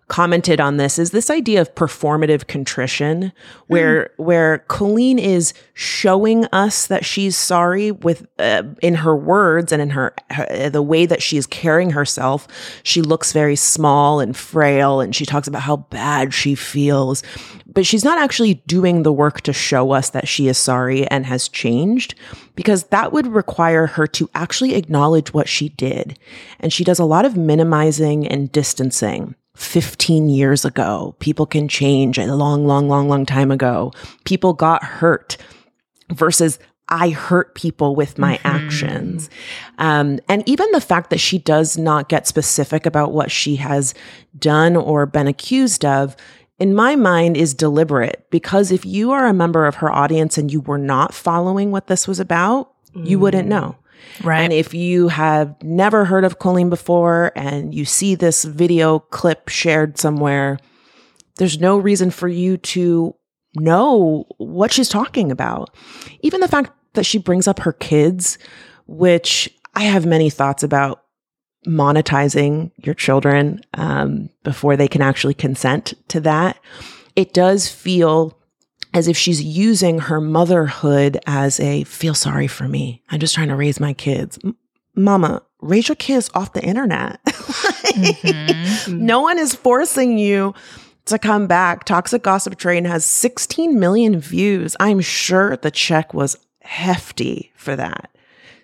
commented 0.08 0.62
on 0.62 0.78
this 0.78 1.00
is 1.00 1.10
this 1.10 1.32
idea 1.32 1.60
of 1.60 1.74
performative 1.74 2.46
contrition 2.46 3.32
where 3.68 4.12
mm. 4.20 4.24
where 4.24 4.60
Colleen 4.68 5.18
is 5.18 5.52
showing 5.74 6.46
us 6.48 6.86
that 6.88 7.04
she's 7.04 7.36
sorry 7.36 7.92
with 7.92 8.28
uh, 8.38 8.62
in 8.84 8.94
her 8.96 9.16
words 9.16 9.72
and 9.72 9.82
in 9.82 9.90
her, 9.90 10.14
her 10.30 10.70
the 10.70 10.84
way 10.84 11.08
that 11.08 11.24
she 11.24 11.38
is 11.38 11.48
carrying 11.48 11.90
herself 11.90 12.48
she 12.84 13.02
looks 13.02 13.34
very 13.34 13.56
small 13.56 14.20
and 14.20 14.38
frail 14.38 15.02
and 15.02 15.16
she 15.16 15.26
talks 15.26 15.48
about 15.48 15.64
how 15.64 15.78
bad 15.78 16.36
she 16.36 16.54
feels 16.54 17.24
but 17.66 17.84
she's 17.84 18.06
not 18.06 18.20
actually 18.20 18.56
doing 18.68 19.02
the 19.02 19.14
work 19.14 19.42
to 19.42 19.54
show 19.54 19.92
us 19.92 20.12
that 20.12 20.28
she 20.28 20.48
is 20.48 20.58
sorry 20.58 21.08
and 21.08 21.26
has 21.26 21.50
changed 21.50 22.14
because 22.54 22.84
that 22.86 23.12
would 23.12 23.26
require 23.26 23.88
her 23.88 24.06
to 24.06 24.30
actually 24.36 24.76
acknowledge 24.76 25.34
what 25.34 25.50
she 25.50 25.70
did 25.70 26.20
and 26.60 26.72
she 26.72 26.84
does 26.84 27.00
a 27.00 27.06
lot 27.06 27.26
of 27.26 27.36
minimizing 27.36 28.28
and 28.28 28.52
distancing 28.52 29.34
15 29.56 30.30
years 30.30 30.66
ago. 30.66 31.16
People 31.20 31.46
can 31.46 31.68
change 31.68 32.18
a 32.18 32.34
long, 32.34 32.66
long, 32.66 32.88
long, 32.88 33.10
long 33.10 33.26
time 33.26 33.52
ago. 33.52 33.92
People 34.24 34.54
got 34.54 34.84
hurt 34.84 35.38
versus 36.12 36.60
I 36.88 37.10
hurt 37.10 37.56
people 37.56 37.96
with 37.96 38.20
my 38.20 38.38
mm-hmm. 38.38 38.48
actions. 38.48 39.30
Um, 39.78 40.20
and 40.30 40.48
even 40.48 40.72
the 40.72 40.82
fact 40.82 41.10
that 41.10 41.20
she 41.20 41.40
does 41.40 41.78
not 41.78 42.10
get 42.10 42.28
specific 42.28 42.86
about 42.86 43.12
what 43.12 43.32
she 43.32 43.56
has 43.56 43.94
done 44.38 44.76
or 44.76 45.06
been 45.06 45.28
accused 45.28 45.84
of, 45.84 46.16
in 46.60 46.76
my 46.76 46.96
mind, 46.96 47.38
is 47.38 47.54
deliberate 47.54 48.28
because 48.30 48.72
if 48.72 48.86
you 48.86 49.12
are 49.12 49.26
a 49.26 49.34
member 49.34 49.66
of 49.66 49.76
her 49.76 49.92
audience 49.92 50.38
and 50.38 50.54
you 50.54 50.62
were 50.62 50.78
not 50.78 51.14
following 51.14 51.72
what 51.72 51.88
this 51.88 52.08
was 52.08 52.20
about, 52.20 52.72
mm. 52.94 53.08
you 53.08 53.20
wouldn't 53.20 53.48
know. 53.48 53.76
Right. 54.24 54.42
And 54.42 54.54
if 54.54 54.74
you 54.74 55.08
have 55.10 55.62
never 55.62 56.06
heard 56.06 56.24
of 56.24 56.40
Colleen 56.40 56.70
before 56.70 57.32
and 57.36 57.74
you 57.74 57.86
see 57.86 58.16
this 58.16 58.44
video 58.44 59.00
clip 59.00 59.50
shared 59.50 59.98
somewhere, 59.98 60.60
there's 61.38 61.60
no 61.60 61.78
reason 61.78 62.12
for 62.12 62.28
you 62.28 62.58
to 62.58 63.16
know 63.56 64.26
what 64.38 64.72
she's 64.72 64.90
talking 64.90 65.32
about. 65.32 65.76
Even 66.22 66.40
the 66.42 66.48
fact 66.48 66.72
that 66.94 67.06
she 67.06 67.18
brings 67.18 67.48
up 67.48 67.60
her 67.60 67.74
kids, 67.74 68.38
which 68.88 69.50
I 69.74 69.84
have 69.84 70.06
many 70.06 70.30
thoughts 70.30 70.64
about 70.64 71.04
monetizing 71.68 72.72
your 72.78 72.96
children 72.96 73.62
um, 73.74 74.30
before 74.44 74.78
they 74.78 74.88
can 74.88 75.02
actually 75.02 75.34
consent 75.34 75.94
to 76.10 76.20
that. 76.22 76.58
It 77.16 77.34
does 77.34 77.68
feel 77.68 78.38
as 78.96 79.10
if 79.10 79.18
she's 79.18 79.44
using 79.44 80.00
her 80.00 80.22
motherhood 80.22 81.20
as 81.28 81.60
a 81.60 81.84
feel 81.84 82.14
sorry 82.14 82.48
for 82.48 82.66
me. 82.66 83.04
I'm 83.10 83.20
just 83.20 83.36
trying 83.36 83.50
to 83.50 83.56
raise 83.56 83.78
my 83.78 83.92
kids. 83.92 84.40
M- 84.42 84.56
Mama, 84.96 85.42
raise 85.60 85.90
your 85.90 85.98
kids 85.98 86.30
off 86.34 86.54
the 86.54 86.64
internet. 86.64 87.22
mm-hmm. 87.26 89.06
No 89.06 89.20
one 89.20 89.38
is 89.38 89.54
forcing 89.54 90.18
you 90.18 90.54
to 91.06 91.20
come 91.20 91.46
back. 91.46 91.84
Toxic 91.84 92.24
Gossip 92.24 92.58
Train 92.58 92.86
has 92.86 93.04
16 93.04 93.78
million 93.78 94.18
views. 94.18 94.78
I'm 94.80 95.02
sure 95.02 95.58
the 95.58 95.72
check 95.72 96.14
was 96.14 96.38
hefty 96.62 97.52
for 97.58 97.76
that. 97.76 98.16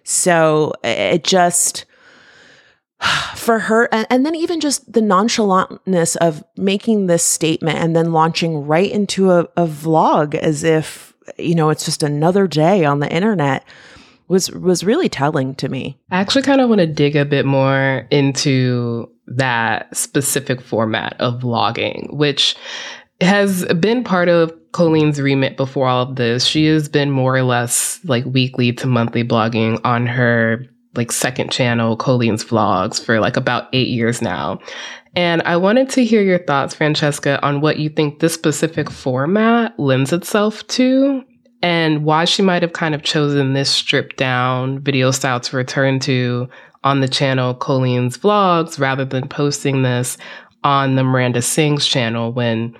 So 0.05 0.73
it 0.81 1.25
just 1.25 1.83
for 3.35 3.59
her 3.59 3.89
and, 3.91 4.07
and, 4.09 4.25
then 4.25 4.35
even 4.35 4.59
just 4.59 4.91
the 4.91 5.01
nonchalantness 5.01 6.15
of 6.17 6.43
making 6.57 7.07
this 7.07 7.23
statement 7.23 7.77
and 7.77 7.95
then 7.95 8.11
launching 8.11 8.65
right 8.65 8.91
into 8.91 9.31
a, 9.31 9.41
a 9.57 9.65
vlog 9.65 10.35
as 10.35 10.63
if 10.63 11.13
you 11.37 11.55
know 11.55 11.69
it's 11.69 11.85
just 11.85 12.03
another 12.03 12.47
day 12.47 12.85
on 12.85 12.99
the 12.99 13.11
internet 13.11 13.63
was 14.27 14.51
was 14.51 14.83
really 14.83 15.09
telling 15.09 15.55
to 15.55 15.69
me 15.69 15.97
i 16.11 16.19
actually 16.19 16.41
kind 16.41 16.61
of 16.61 16.69
want 16.69 16.79
to 16.79 16.87
dig 16.87 17.15
a 17.15 17.25
bit 17.25 17.45
more 17.45 18.07
into 18.11 19.09
that 19.27 19.95
specific 19.95 20.61
format 20.61 21.15
of 21.19 21.41
vlogging 21.41 22.13
which 22.13 22.55
has 23.21 23.65
been 23.75 24.03
part 24.03 24.29
of 24.29 24.51
Colleen's 24.71 25.21
remit 25.21 25.57
before 25.57 25.87
all 25.87 26.03
of 26.03 26.15
this. 26.15 26.45
She 26.45 26.65
has 26.65 26.89
been 26.89 27.11
more 27.11 27.35
or 27.35 27.43
less 27.43 27.99
like 28.03 28.25
weekly 28.25 28.73
to 28.73 28.87
monthly 28.87 29.23
blogging 29.23 29.79
on 29.83 30.07
her 30.07 30.65
like 30.95 31.11
second 31.11 31.51
channel, 31.51 31.95
Colleen's 31.95 32.43
Vlogs, 32.43 33.03
for 33.03 33.19
like 33.19 33.37
about 33.37 33.67
eight 33.73 33.87
years 33.87 34.21
now. 34.21 34.59
And 35.15 35.41
I 35.43 35.57
wanted 35.57 35.89
to 35.91 36.05
hear 36.05 36.21
your 36.21 36.39
thoughts, 36.39 36.75
Franchescha, 36.75 37.39
on 37.43 37.61
what 37.61 37.79
you 37.79 37.89
think 37.89 38.19
this 38.19 38.33
specific 38.33 38.89
format 38.89 39.77
lends 39.79 40.13
itself 40.13 40.65
to 40.67 41.23
and 41.61 42.03
why 42.03 42.25
she 42.25 42.41
might 42.41 42.61
have 42.61 42.73
kind 42.73 42.95
of 42.95 43.03
chosen 43.03 43.53
this 43.53 43.69
stripped 43.69 44.17
down 44.17 44.79
video 44.79 45.11
style 45.11 45.39
to 45.41 45.57
return 45.57 45.99
to 45.99 46.49
on 46.83 47.01
the 47.01 47.07
channel 47.07 47.53
Colleen's 47.53 48.17
Vlogs 48.17 48.79
rather 48.79 49.05
than 49.05 49.27
posting 49.27 49.83
this 49.83 50.17
on 50.63 50.95
the 50.95 51.03
Miranda 51.03 51.41
Sings 51.41 51.85
channel 51.85 52.31
when 52.31 52.75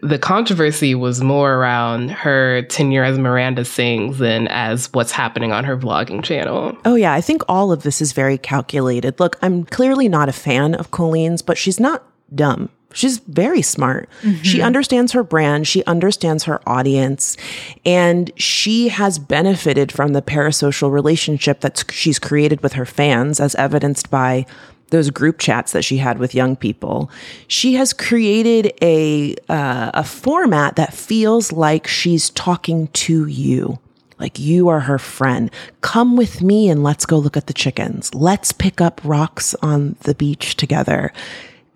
the 0.00 0.18
controversy 0.18 0.94
was 0.94 1.22
more 1.22 1.54
around 1.54 2.10
her 2.10 2.62
tenure 2.62 3.04
as 3.04 3.18
Miranda 3.18 3.64
Sings 3.64 4.18
than 4.18 4.48
as 4.48 4.92
what's 4.92 5.12
happening 5.12 5.52
on 5.52 5.64
her 5.64 5.76
vlogging 5.76 6.22
channel. 6.22 6.76
Oh, 6.84 6.94
yeah. 6.94 7.12
I 7.12 7.20
think 7.20 7.42
all 7.48 7.72
of 7.72 7.82
this 7.82 8.00
is 8.00 8.12
very 8.12 8.38
calculated. 8.38 9.20
Look, 9.20 9.36
I'm 9.42 9.64
clearly 9.64 10.08
not 10.08 10.28
a 10.28 10.32
fan 10.32 10.74
of 10.74 10.90
Colleen's, 10.90 11.42
but 11.42 11.58
she's 11.58 11.78
not 11.78 12.06
dumb. 12.34 12.70
She's 12.94 13.18
very 13.18 13.62
smart. 13.62 14.08
Mm-hmm. 14.22 14.42
She 14.42 14.60
understands 14.60 15.12
her 15.12 15.24
brand. 15.24 15.66
She 15.66 15.82
understands 15.84 16.44
her 16.44 16.60
audience. 16.68 17.36
And 17.84 18.30
she 18.36 18.88
has 18.88 19.18
benefited 19.18 19.90
from 19.90 20.12
the 20.12 20.22
parasocial 20.22 20.90
relationship 20.90 21.60
that 21.60 21.84
she's 21.90 22.18
created 22.18 22.62
with 22.62 22.74
her 22.74 22.86
fans, 22.86 23.40
as 23.40 23.54
evidenced 23.54 24.10
by 24.10 24.46
those 24.92 25.10
group 25.10 25.38
chats 25.38 25.72
that 25.72 25.84
she 25.84 25.96
had 25.96 26.18
with 26.18 26.34
young 26.34 26.54
people, 26.54 27.10
she 27.48 27.74
has 27.74 27.92
created 27.92 28.72
a 28.80 29.34
uh, 29.48 29.90
a 29.94 30.04
format 30.04 30.76
that 30.76 30.94
feels 30.94 31.50
like 31.50 31.86
she's 31.86 32.30
talking 32.30 32.86
to 32.88 33.26
you. 33.26 33.78
Like 34.20 34.38
you 34.38 34.68
are 34.68 34.80
her 34.80 34.98
friend. 34.98 35.50
Come 35.80 36.16
with 36.16 36.42
me 36.42 36.68
and 36.68 36.84
let's 36.84 37.06
go 37.06 37.18
look 37.18 37.36
at 37.36 37.48
the 37.48 37.52
chickens. 37.52 38.14
Let's 38.14 38.52
pick 38.52 38.80
up 38.80 39.00
rocks 39.02 39.54
on 39.62 39.96
the 40.02 40.14
beach 40.14 40.56
together. 40.56 41.12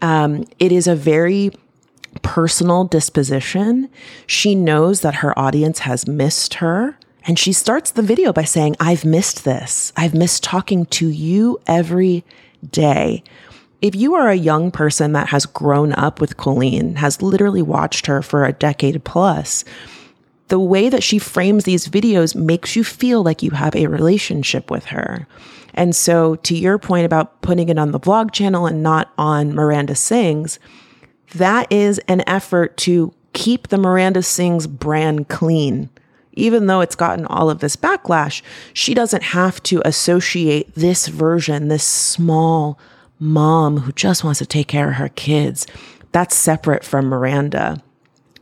Um, 0.00 0.44
it 0.60 0.70
is 0.70 0.86
a 0.86 0.94
very 0.94 1.50
personal 2.22 2.84
disposition. 2.84 3.88
She 4.26 4.54
knows 4.54 5.00
that 5.00 5.16
her 5.16 5.36
audience 5.36 5.80
has 5.80 6.06
missed 6.06 6.54
her. 6.54 6.98
And 7.26 7.36
she 7.36 7.52
starts 7.52 7.90
the 7.90 8.02
video 8.02 8.32
by 8.32 8.44
saying, 8.44 8.76
I've 8.78 9.04
missed 9.04 9.44
this. 9.44 9.92
I've 9.96 10.14
missed 10.14 10.44
talking 10.44 10.86
to 10.86 11.08
you 11.08 11.60
every 11.66 12.24
day. 12.70 13.22
If 13.82 13.94
you 13.94 14.14
are 14.14 14.28
a 14.28 14.34
young 14.34 14.70
person 14.70 15.12
that 15.12 15.28
has 15.28 15.46
grown 15.46 15.92
up 15.92 16.20
with 16.20 16.36
Colleen, 16.36 16.96
has 16.96 17.22
literally 17.22 17.62
watched 17.62 18.06
her 18.06 18.22
for 18.22 18.44
a 18.44 18.52
decade 18.52 19.04
plus, 19.04 19.64
the 20.48 20.60
way 20.60 20.88
that 20.88 21.02
she 21.02 21.18
frames 21.18 21.64
these 21.64 21.88
videos 21.88 22.34
makes 22.34 22.76
you 22.76 22.84
feel 22.84 23.22
like 23.22 23.42
you 23.42 23.50
have 23.50 23.74
a 23.74 23.88
relationship 23.88 24.70
with 24.70 24.86
her. 24.86 25.26
And 25.74 25.94
so, 25.94 26.36
to 26.36 26.56
your 26.56 26.78
point 26.78 27.04
about 27.04 27.42
putting 27.42 27.68
it 27.68 27.78
on 27.78 27.92
the 27.92 28.00
vlog 28.00 28.32
channel 28.32 28.66
and 28.66 28.82
not 28.82 29.12
on 29.18 29.54
Miranda 29.54 29.94
Sings, 29.94 30.58
that 31.34 31.70
is 31.70 31.98
an 32.08 32.22
effort 32.26 32.76
to 32.78 33.12
keep 33.34 33.68
the 33.68 33.76
Miranda 33.76 34.22
Sings 34.22 34.66
brand 34.66 35.28
clean 35.28 35.90
even 36.36 36.66
though 36.66 36.80
it's 36.80 36.94
gotten 36.94 37.26
all 37.26 37.50
of 37.50 37.58
this 37.58 37.76
backlash, 37.76 38.42
she 38.72 38.94
doesn't 38.94 39.22
have 39.22 39.62
to 39.64 39.82
associate 39.84 40.72
this 40.74 41.08
version, 41.08 41.68
this 41.68 41.84
small 41.84 42.78
mom 43.18 43.78
who 43.78 43.92
just 43.92 44.22
wants 44.22 44.38
to 44.38 44.46
take 44.46 44.68
care 44.68 44.90
of 44.90 44.96
her 44.96 45.08
kids. 45.08 45.66
That's 46.12 46.36
separate 46.36 46.84
from 46.84 47.06
Miranda. 47.06 47.82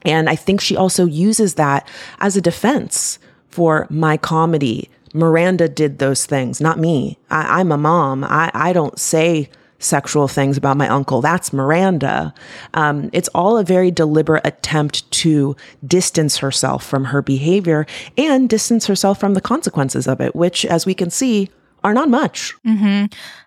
And 0.02 0.28
I 0.28 0.36
think 0.36 0.60
she 0.60 0.76
also 0.76 1.06
uses 1.06 1.54
that 1.54 1.88
as 2.18 2.36
a 2.36 2.42
defense 2.42 3.18
for 3.48 3.86
my 3.88 4.16
comedy. 4.16 4.90
Miranda 5.14 5.68
did 5.68 5.98
those 5.98 6.26
things, 6.26 6.60
not 6.60 6.78
me. 6.78 7.18
I, 7.30 7.60
am 7.60 7.70
a 7.70 7.78
mom. 7.78 8.24
I, 8.24 8.50
I 8.52 8.72
don't 8.72 8.98
say 8.98 9.48
sexual 9.78 10.28
things 10.28 10.56
about 10.56 10.76
my 10.76 10.88
uncle. 10.88 11.20
That's 11.20 11.52
Miranda. 11.52 12.34
Um, 12.74 13.10
it's 13.12 13.28
all 13.28 13.58
a 13.58 13.64
very 13.64 13.90
deliberate 13.90 14.46
attempt 14.46 15.10
to 15.12 15.56
distance 15.86 16.38
herself 16.38 16.84
from 16.84 17.06
her 17.06 17.22
behavior 17.22 17.86
and 18.16 18.48
distance 18.48 18.86
herself 18.86 19.20
from 19.20 19.34
the 19.34 19.40
consequences 19.40 20.06
of 20.06 20.20
it, 20.20 20.34
which, 20.34 20.64
as 20.64 20.86
we 20.86 20.94
can 20.94 21.10
see, 21.10 21.50
are 21.84 21.92
not 21.92 22.08
much. 22.08 22.54
Mm-hmm. 22.66 23.06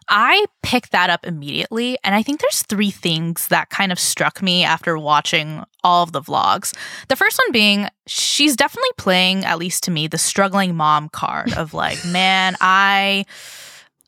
I 0.10 0.46
picked 0.62 0.92
that 0.92 1.10
up 1.10 1.26
immediately. 1.26 1.98
And 2.04 2.16
I 2.16 2.22
think 2.22 2.40
there's 2.40 2.62
three 2.62 2.92
things 2.92 3.48
that 3.50 3.70
kind 3.70 3.92
of 3.92 4.00
struck 4.00 4.42
me 4.42 4.63
after 4.63 4.98
watching 4.98 5.63
all 5.84 6.04
of 6.04 6.12
the 6.12 6.22
vlogs. 6.22 6.74
The 7.10 7.16
first 7.16 7.40
one 7.44 7.52
being, 7.52 7.88
she's 8.06 8.56
definitely 8.56 8.92
playing, 8.98 9.44
at 9.44 9.58
least 9.58 9.84
to 9.84 9.92
me, 9.92 10.08
the 10.08 10.18
struggling 10.18 10.76
mom 10.76 11.10
card 11.10 11.54
of 11.58 11.74
like, 11.74 11.98
man, 12.12 12.56
I 12.62 13.26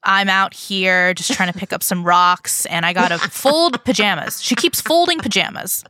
I'm 0.04 0.30
out 0.30 0.54
here 0.54 1.14
just 1.14 1.34
trying 1.34 1.52
to 1.52 1.58
pick 1.58 1.74
up 1.74 1.84
some 1.84 2.04
rocks 2.04 2.66
and 2.68 2.86
I 2.86 2.94
got 2.94 3.10
to 3.10 3.18
fold 3.18 3.84
pajamas. 3.84 4.42
She 4.42 4.56
keeps 4.56 4.82
folding 4.82 5.20
pajamas. 5.20 5.84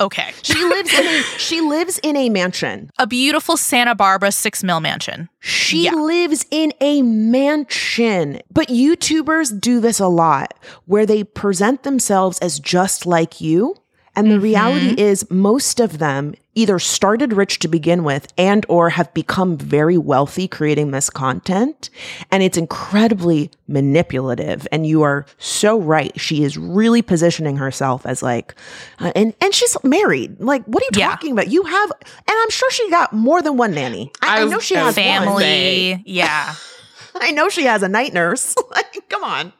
Okay. 0.00 0.32
She 0.42 0.62
lives 0.64 0.92
in 0.92 1.06
a 1.06 1.22
she 1.38 1.60
lives 1.60 2.00
in 2.02 2.16
a 2.16 2.28
mansion. 2.28 2.90
A 2.98 3.06
beautiful 3.06 3.56
Santa 3.56 3.94
Barbara 3.94 4.32
6 4.32 4.64
mil 4.64 4.80
mansion. 4.80 5.28
She 5.40 5.84
yeah. 5.84 5.92
lives 5.92 6.44
in 6.50 6.72
a 6.80 7.02
mansion. 7.02 8.40
But 8.50 8.68
YouTubers 8.68 9.58
do 9.60 9.80
this 9.80 10.00
a 10.00 10.08
lot 10.08 10.54
where 10.86 11.06
they 11.06 11.22
present 11.24 11.84
themselves 11.84 12.38
as 12.40 12.58
just 12.58 13.06
like 13.06 13.40
you 13.40 13.76
and 14.16 14.30
the 14.30 14.34
mm-hmm. 14.34 14.44
reality 14.44 15.00
is 15.00 15.28
most 15.30 15.80
of 15.80 15.98
them 15.98 16.34
either 16.54 16.78
started 16.78 17.32
rich 17.32 17.58
to 17.58 17.68
begin 17.68 18.04
with 18.04 18.32
and 18.38 18.64
or 18.68 18.90
have 18.90 19.12
become 19.12 19.56
very 19.56 19.98
wealthy 19.98 20.46
creating 20.46 20.92
this 20.92 21.10
content. 21.10 21.90
And 22.30 22.42
it's 22.42 22.56
incredibly 22.56 23.50
manipulative. 23.66 24.66
And 24.70 24.86
you 24.86 25.02
are 25.02 25.26
so 25.38 25.80
right. 25.80 26.18
She 26.18 26.44
is 26.44 26.56
really 26.56 27.02
positioning 27.02 27.56
herself 27.56 28.06
as 28.06 28.22
like 28.22 28.54
uh, 29.00 29.12
and 29.16 29.34
and 29.40 29.54
she's 29.54 29.76
married. 29.82 30.40
Like 30.40 30.64
what 30.66 30.82
are 30.82 30.86
you 30.86 31.00
yeah. 31.00 31.08
talking 31.08 31.32
about? 31.32 31.48
You 31.48 31.64
have 31.64 31.92
and 32.00 32.14
i'm 32.28 32.50
sure 32.50 32.70
she 32.70 32.88
got 32.90 33.12
more 33.12 33.42
than 33.42 33.56
one 33.56 33.72
nanny. 33.72 34.12
I, 34.22 34.40
I, 34.40 34.42
I 34.42 34.44
know 34.44 34.60
she 34.60 34.74
has 34.74 34.94
family. 34.94 36.02
yeah. 36.06 36.54
I 37.16 37.30
know 37.30 37.48
she 37.48 37.64
has 37.64 37.82
a 37.82 37.88
night 37.88 38.12
nurse. 38.12 38.54
Like 38.70 39.08
come 39.08 39.24
on. 39.24 39.52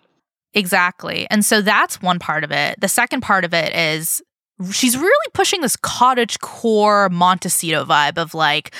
Exactly. 0.54 1.26
And 1.30 1.44
so 1.44 1.60
that's 1.60 2.00
one 2.00 2.18
part 2.18 2.44
of 2.44 2.52
it. 2.52 2.80
The 2.80 2.88
second 2.88 3.20
part 3.20 3.44
of 3.44 3.52
it 3.52 3.74
is 3.74 4.22
she's 4.70 4.96
really 4.96 5.30
pushing 5.32 5.60
this 5.60 5.76
cottage 5.76 6.38
core 6.40 7.08
Montecito 7.08 7.84
vibe 7.84 8.18
of 8.18 8.34
like, 8.34 8.74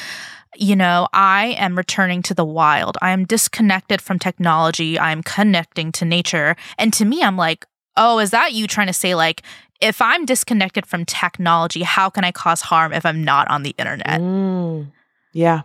you 0.57 0.77
know, 0.77 1.09
I 1.13 1.57
am 1.59 1.77
returning 1.77 2.23
to 2.23 2.35
the 2.35 2.45
wild. 2.45 2.97
I 3.03 3.11
am 3.11 3.25
disconnected 3.25 4.01
from 4.01 4.19
technology. 4.19 4.99
I'm 4.99 5.23
connecting 5.23 5.91
to 5.93 6.05
nature. 6.05 6.57
And 6.79 6.93
to 6.95 7.05
me, 7.05 7.23
I'm 7.23 7.37
like, 7.37 7.67
oh, 7.97 8.19
is 8.19 8.31
that 8.31 8.53
you 8.53 8.67
trying 8.67 8.87
to 8.87 8.93
say, 8.93 9.15
like, 9.15 9.43
if 9.81 10.01
I'm 10.01 10.25
disconnected 10.25 10.87
from 10.87 11.05
technology, 11.05 11.83
how 11.83 12.09
can 12.09 12.25
I 12.25 12.33
cause 12.33 12.61
harm 12.61 12.93
if 12.93 13.05
I'm 13.05 13.25
not 13.25 13.51
on 13.51 13.65
the 13.65 13.75
internet? 13.77 14.21
Mm, 14.21 14.93
yeah. 15.33 15.63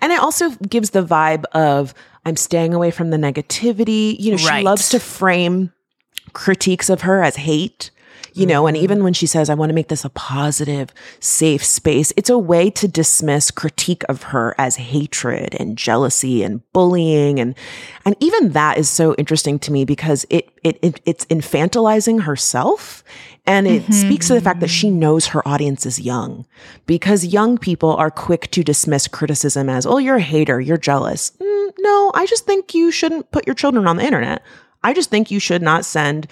And 0.00 0.12
it 0.12 0.20
also 0.20 0.50
gives 0.68 0.90
the 0.90 1.04
vibe 1.04 1.44
of 1.52 1.92
I'm 2.24 2.36
staying 2.36 2.72
away 2.72 2.90
from 2.90 3.10
the 3.10 3.16
negativity. 3.16 4.18
You 4.18 4.32
know, 4.32 4.36
she 4.38 4.48
right. 4.48 4.64
loves 4.64 4.88
to 4.90 5.00
frame 5.00 5.72
critiques 6.32 6.88
of 6.88 7.02
her 7.02 7.22
as 7.22 7.36
hate 7.36 7.90
you 8.32 8.46
know, 8.46 8.66
and 8.66 8.76
even 8.76 9.02
when 9.02 9.14
she 9.14 9.26
says, 9.26 9.48
I 9.48 9.54
want 9.54 9.70
to 9.70 9.74
make 9.74 9.88
this 9.88 10.04
a 10.04 10.10
positive, 10.10 10.92
safe 11.20 11.64
space, 11.64 12.12
it's 12.16 12.30
a 12.30 12.38
way 12.38 12.70
to 12.70 12.86
dismiss 12.86 13.50
critique 13.50 14.04
of 14.08 14.24
her 14.24 14.54
as 14.58 14.76
hatred 14.76 15.54
and 15.58 15.78
jealousy 15.78 16.42
and 16.42 16.60
bullying. 16.72 17.40
And, 17.40 17.54
and 18.04 18.14
even 18.20 18.50
that 18.50 18.78
is 18.78 18.90
so 18.90 19.14
interesting 19.14 19.58
to 19.60 19.72
me 19.72 19.84
because 19.84 20.26
it, 20.28 20.50
it, 20.62 20.78
it 20.82 21.00
it's 21.06 21.24
infantilizing 21.26 22.22
herself. 22.22 23.02
And 23.48 23.68
it 23.68 23.94
speaks 23.94 24.26
to 24.26 24.34
the 24.34 24.40
fact 24.40 24.58
that 24.58 24.70
she 24.70 24.90
knows 24.90 25.26
her 25.26 25.46
audience 25.46 25.86
is 25.86 26.00
young 26.00 26.46
because 26.86 27.24
young 27.24 27.58
people 27.58 27.94
are 27.94 28.10
quick 28.10 28.50
to 28.50 28.64
dismiss 28.64 29.06
criticism 29.06 29.68
as, 29.68 29.86
oh, 29.86 29.98
you're 29.98 30.16
a 30.16 30.20
hater, 30.20 30.60
you're 30.60 30.76
jealous. 30.76 31.30
Mm, 31.40 31.72
no, 31.78 32.10
I 32.12 32.26
just 32.26 32.44
think 32.44 32.74
you 32.74 32.90
shouldn't 32.90 33.30
put 33.30 33.46
your 33.46 33.54
children 33.54 33.86
on 33.86 33.98
the 33.98 34.04
internet. 34.04 34.42
I 34.82 34.92
just 34.92 35.10
think 35.10 35.30
you 35.30 35.38
should 35.38 35.62
not 35.62 35.84
send 35.84 36.26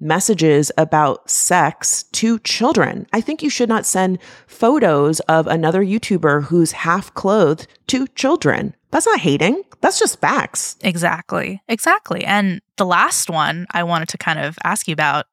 messages 0.00 0.70
about 0.76 1.28
sex 1.30 2.04
to 2.12 2.38
children. 2.40 3.06
I 3.12 3.20
think 3.20 3.42
you 3.42 3.50
should 3.50 3.68
not 3.68 3.86
send 3.86 4.18
photos 4.46 5.20
of 5.20 5.46
another 5.46 5.84
YouTuber 5.84 6.44
who's 6.44 6.72
half 6.72 7.12
clothed 7.14 7.66
to 7.88 8.06
children. 8.08 8.74
That's 8.90 9.06
not 9.06 9.20
hating. 9.20 9.62
That's 9.80 9.98
just 9.98 10.20
facts. 10.20 10.76
Exactly. 10.82 11.62
Exactly. 11.68 12.24
And 12.24 12.60
the 12.76 12.86
last 12.86 13.28
one 13.28 13.66
I 13.72 13.82
wanted 13.82 14.08
to 14.10 14.18
kind 14.18 14.38
of 14.38 14.56
ask 14.62 14.86
you 14.86 14.92
about 14.92 15.26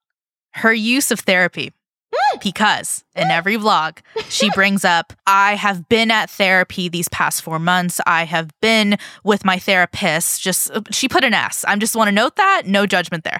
her 0.54 0.74
use 0.74 1.12
of 1.12 1.20
therapy. 1.22 1.72
Mm. 2.14 2.44
Because 2.44 3.06
in 3.16 3.28
mm. 3.28 3.32
every 3.32 3.58
vlog, 3.58 4.00
she 4.30 4.50
brings 4.56 4.84
up, 4.84 5.14
I 5.26 5.56
have 5.56 5.88
been 5.88 6.12
at 6.12 6.30
therapy 6.30 6.90
these 6.90 7.08
past 7.10 7.42
four 7.42 7.60
months. 7.60 8.02
I 8.06 8.26
have 8.26 8.50
been 8.62 8.98
with 9.24 9.46
my 9.46 9.58
therapist. 9.58 10.42
Just, 10.42 10.72
uh, 10.72 10.82
she 10.92 11.08
put 11.08 11.24
an 11.24 11.34
S. 11.34 11.64
I 11.66 11.76
just 11.78 11.96
want 11.96 12.10
to 12.10 12.12
note 12.12 12.36
that. 12.36 12.64
No 12.66 12.86
judgment 12.86 13.24
there. 13.24 13.40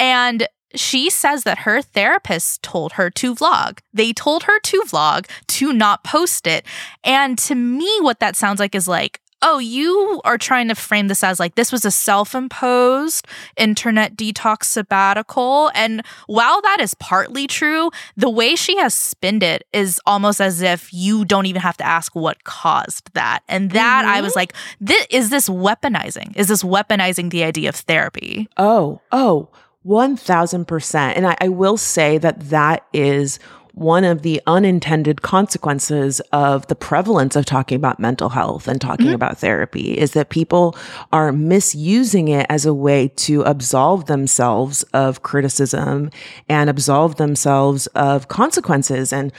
And 0.00 0.48
she 0.74 1.10
says 1.10 1.44
that 1.44 1.58
her 1.58 1.82
therapist 1.82 2.62
told 2.62 2.92
her 2.92 3.10
to 3.10 3.34
vlog. 3.34 3.80
They 3.92 4.12
told 4.12 4.44
her 4.44 4.58
to 4.60 4.82
vlog, 4.82 5.28
to 5.48 5.72
not 5.72 6.04
post 6.04 6.46
it. 6.46 6.64
And 7.04 7.36
to 7.38 7.54
me, 7.54 7.98
what 8.00 8.20
that 8.20 8.36
sounds 8.36 8.60
like 8.60 8.74
is 8.74 8.88
like, 8.88 9.20
oh, 9.42 9.58
you 9.58 10.20
are 10.24 10.36
trying 10.36 10.68
to 10.68 10.74
frame 10.74 11.08
this 11.08 11.24
as 11.24 11.40
like 11.40 11.54
this 11.54 11.72
was 11.72 11.84
a 11.84 11.90
self 11.90 12.34
imposed 12.34 13.26
internet 13.56 14.14
detox 14.16 14.64
sabbatical. 14.64 15.70
And 15.74 16.02
while 16.26 16.60
that 16.62 16.78
is 16.80 16.94
partly 16.94 17.46
true, 17.46 17.90
the 18.16 18.30
way 18.30 18.54
she 18.54 18.76
has 18.76 18.94
spinned 18.94 19.42
it 19.42 19.66
is 19.72 20.00
almost 20.06 20.40
as 20.40 20.60
if 20.60 20.92
you 20.92 21.24
don't 21.24 21.46
even 21.46 21.62
have 21.62 21.76
to 21.78 21.86
ask 21.86 22.14
what 22.14 22.44
caused 22.44 23.12
that. 23.14 23.42
And 23.48 23.70
that 23.72 24.04
I 24.04 24.20
was 24.20 24.32
mm-hmm. 24.32 24.40
like, 24.40 24.54
this, 24.80 25.06
is 25.10 25.30
this 25.30 25.48
weaponizing? 25.48 26.36
Is 26.36 26.48
this 26.48 26.62
weaponizing 26.62 27.30
the 27.30 27.44
idea 27.44 27.70
of 27.70 27.76
therapy? 27.76 28.48
Oh, 28.56 29.00
oh, 29.10 29.48
1000%. 29.86 30.94
And 31.16 31.26
I, 31.26 31.36
I 31.40 31.48
will 31.48 31.76
say 31.76 32.18
that 32.18 32.40
that 32.50 32.86
is 32.92 33.38
one 33.72 34.04
of 34.04 34.22
the 34.22 34.42
unintended 34.46 35.22
consequences 35.22 36.20
of 36.32 36.66
the 36.66 36.74
prevalence 36.74 37.36
of 37.36 37.46
talking 37.46 37.76
about 37.76 37.98
mental 37.98 38.28
health 38.28 38.68
and 38.68 38.80
talking 38.80 39.06
mm-hmm. 39.06 39.14
about 39.14 39.38
therapy 39.38 39.96
is 39.96 40.12
that 40.12 40.28
people 40.28 40.76
are 41.12 41.32
misusing 41.32 42.28
it 42.28 42.46
as 42.48 42.66
a 42.66 42.74
way 42.74 43.08
to 43.08 43.42
absolve 43.42 44.06
themselves 44.06 44.82
of 44.92 45.22
criticism 45.22 46.10
and 46.48 46.68
absolve 46.68 47.16
themselves 47.16 47.86
of 47.88 48.28
consequences. 48.28 49.12
And 49.12 49.32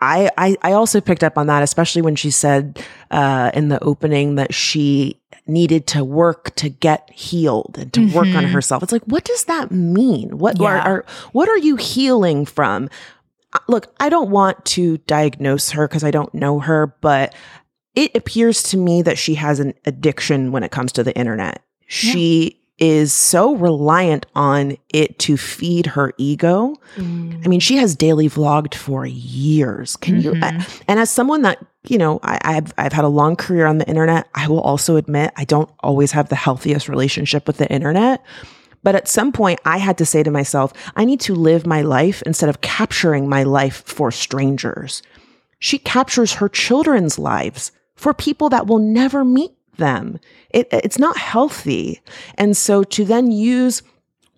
I, 0.00 0.30
I, 0.38 0.56
I 0.62 0.72
also 0.72 1.00
picked 1.00 1.24
up 1.24 1.36
on 1.36 1.48
that, 1.48 1.62
especially 1.62 2.02
when 2.02 2.14
she 2.16 2.30
said 2.30 2.84
uh, 3.10 3.50
in 3.54 3.68
the 3.68 3.82
opening 3.82 4.36
that 4.36 4.54
she 4.54 5.20
needed 5.46 5.86
to 5.88 6.04
work 6.04 6.54
to 6.56 6.68
get 6.68 7.10
healed 7.10 7.76
and 7.78 7.92
to 7.94 8.06
work 8.12 8.28
on 8.28 8.44
herself. 8.44 8.82
It's 8.82 8.92
like, 8.92 9.04
what 9.04 9.24
does 9.24 9.44
that 9.44 9.70
mean? 9.70 10.38
What 10.38 10.60
are, 10.60 10.76
Yeah. 10.76 10.82
are 10.84 11.06
what 11.32 11.48
are 11.48 11.56
you 11.58 11.76
healing 11.76 12.44
from? 12.46 12.88
Uh, 13.52 13.58
Look, 13.66 13.92
I 13.98 14.08
don't 14.08 14.30
want 14.30 14.64
to 14.66 14.98
diagnose 14.98 15.70
her 15.70 15.88
because 15.88 16.04
I 16.04 16.10
don't 16.10 16.32
know 16.34 16.60
her, 16.60 16.94
but 17.00 17.34
it 17.94 18.14
appears 18.14 18.62
to 18.64 18.76
me 18.76 19.02
that 19.02 19.18
she 19.18 19.34
has 19.36 19.58
an 19.58 19.72
addiction 19.86 20.52
when 20.52 20.62
it 20.62 20.70
comes 20.70 20.92
to 20.92 21.02
the 21.02 21.16
internet. 21.16 21.62
She 21.86 22.60
is 22.78 23.12
so 23.12 23.54
reliant 23.56 24.26
on 24.34 24.76
it 24.94 25.18
to 25.20 25.36
feed 25.36 25.86
her 25.86 26.12
ego. 26.16 26.74
Mm. 26.96 27.44
I 27.44 27.48
mean, 27.48 27.60
she 27.60 27.76
has 27.76 27.96
daily 27.96 28.28
vlogged 28.28 28.74
for 28.74 29.04
years. 29.04 29.96
Can 29.96 30.20
you? 30.20 30.32
Mm-hmm. 30.32 30.44
I- 30.60 30.66
and 30.86 31.00
as 31.00 31.10
someone 31.10 31.42
that 31.42 31.58
you 31.88 31.96
know, 31.98 32.20
I, 32.22 32.38
I've 32.42 32.74
I've 32.76 32.92
had 32.92 33.04
a 33.04 33.08
long 33.08 33.36
career 33.36 33.66
on 33.66 33.78
the 33.78 33.88
internet. 33.88 34.28
I 34.34 34.48
will 34.48 34.60
also 34.60 34.96
admit 34.96 35.32
I 35.36 35.44
don't 35.44 35.70
always 35.80 36.12
have 36.12 36.28
the 36.28 36.36
healthiest 36.36 36.88
relationship 36.88 37.46
with 37.46 37.56
the 37.58 37.70
internet. 37.70 38.22
But 38.82 38.94
at 38.94 39.08
some 39.08 39.32
point, 39.32 39.58
I 39.64 39.78
had 39.78 39.98
to 39.98 40.06
say 40.06 40.22
to 40.22 40.30
myself, 40.30 40.72
I 40.94 41.04
need 41.04 41.20
to 41.20 41.34
live 41.34 41.66
my 41.66 41.82
life 41.82 42.22
instead 42.22 42.48
of 42.48 42.60
capturing 42.60 43.28
my 43.28 43.42
life 43.42 43.82
for 43.86 44.10
strangers. 44.12 45.02
She 45.58 45.78
captures 45.78 46.34
her 46.34 46.48
children's 46.48 47.18
lives 47.18 47.72
for 47.96 48.14
people 48.14 48.48
that 48.50 48.68
will 48.68 48.78
never 48.78 49.24
meet 49.24 49.50
them. 49.78 50.20
It, 50.50 50.68
it's 50.70 50.98
not 50.98 51.16
healthy. 51.16 52.00
And 52.36 52.56
so 52.56 52.84
to 52.84 53.04
then 53.04 53.30
use, 53.30 53.82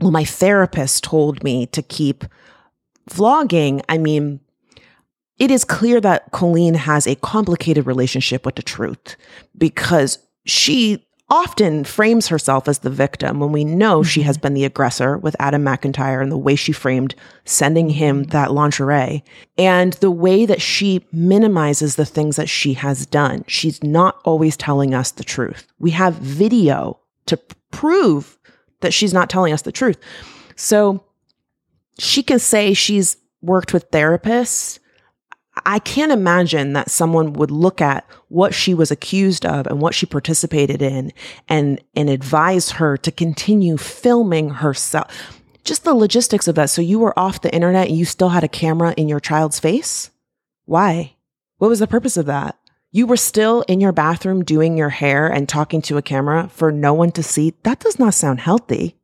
well, 0.00 0.10
my 0.10 0.24
therapist 0.24 1.04
told 1.04 1.42
me 1.42 1.66
to 1.66 1.82
keep 1.82 2.24
vlogging. 3.10 3.82
I 3.88 3.98
mean, 3.98 4.40
it 5.38 5.50
is 5.50 5.64
clear 5.64 6.00
that 6.00 6.30
Colleen 6.30 6.74
has 6.74 7.06
a 7.06 7.16
complicated 7.16 7.86
relationship 7.86 8.46
with 8.46 8.54
the 8.54 8.62
truth 8.62 9.16
because 9.56 10.18
she 10.46 11.04
often 11.30 11.84
frames 11.84 12.26
herself 12.26 12.66
as 12.66 12.80
the 12.80 12.90
victim 12.90 13.38
when 13.38 13.52
we 13.52 13.64
know 13.64 14.02
she 14.02 14.22
has 14.22 14.36
mm-hmm. 14.36 14.42
been 14.42 14.54
the 14.54 14.64
aggressor 14.64 15.16
with 15.16 15.36
Adam 15.38 15.62
McIntyre 15.62 16.20
and 16.20 16.32
the 16.32 16.36
way 16.36 16.56
she 16.56 16.72
framed 16.72 17.14
sending 17.44 17.88
him 17.88 18.22
mm-hmm. 18.22 18.30
that 18.30 18.50
lingerie 18.50 19.22
and 19.56 19.92
the 19.94 20.10
way 20.10 20.44
that 20.44 20.60
she 20.60 21.06
minimizes 21.12 21.94
the 21.94 22.04
things 22.04 22.36
that 22.36 22.48
she 22.48 22.74
has 22.74 23.06
done. 23.06 23.44
She's 23.46 23.82
not 23.84 24.20
always 24.24 24.56
telling 24.56 24.92
us 24.92 25.12
the 25.12 25.24
truth. 25.24 25.66
We 25.78 25.92
have 25.92 26.14
video 26.14 26.98
to 27.26 27.36
prove 27.70 28.36
that 28.80 28.92
she's 28.92 29.14
not 29.14 29.30
telling 29.30 29.52
us 29.52 29.62
the 29.62 29.72
truth. 29.72 29.98
So 30.56 31.04
she 31.98 32.22
can 32.22 32.40
say 32.40 32.74
she's 32.74 33.16
worked 33.40 33.72
with 33.72 33.90
therapists. 33.90 34.79
I 35.64 35.78
can't 35.78 36.12
imagine 36.12 36.72
that 36.72 36.90
someone 36.90 37.32
would 37.34 37.50
look 37.50 37.80
at 37.80 38.06
what 38.28 38.54
she 38.54 38.74
was 38.74 38.90
accused 38.90 39.44
of 39.44 39.66
and 39.66 39.80
what 39.80 39.94
she 39.94 40.06
participated 40.06 40.82
in 40.82 41.12
and 41.48 41.80
and 41.94 42.08
advise 42.08 42.72
her 42.72 42.96
to 42.98 43.10
continue 43.10 43.76
filming 43.76 44.50
herself. 44.50 45.40
Just 45.64 45.84
the 45.84 45.94
logistics 45.94 46.48
of 46.48 46.54
that. 46.54 46.70
So 46.70 46.82
you 46.82 46.98
were 46.98 47.18
off 47.18 47.42
the 47.42 47.54
internet 47.54 47.88
and 47.88 47.96
you 47.96 48.04
still 48.04 48.30
had 48.30 48.44
a 48.44 48.48
camera 48.48 48.94
in 48.96 49.08
your 49.08 49.20
child's 49.20 49.60
face? 49.60 50.10
Why? 50.64 51.16
What 51.58 51.68
was 51.68 51.80
the 51.80 51.86
purpose 51.86 52.16
of 52.16 52.26
that? 52.26 52.56
You 52.92 53.06
were 53.06 53.16
still 53.16 53.62
in 53.62 53.80
your 53.80 53.92
bathroom 53.92 54.42
doing 54.42 54.76
your 54.76 54.88
hair 54.88 55.28
and 55.28 55.48
talking 55.48 55.80
to 55.82 55.96
a 55.96 56.02
camera 56.02 56.48
for 56.48 56.72
no 56.72 56.92
one 56.92 57.12
to 57.12 57.22
see. 57.22 57.54
That 57.62 57.80
does 57.80 57.98
not 57.98 58.14
sound 58.14 58.40
healthy. 58.40 58.96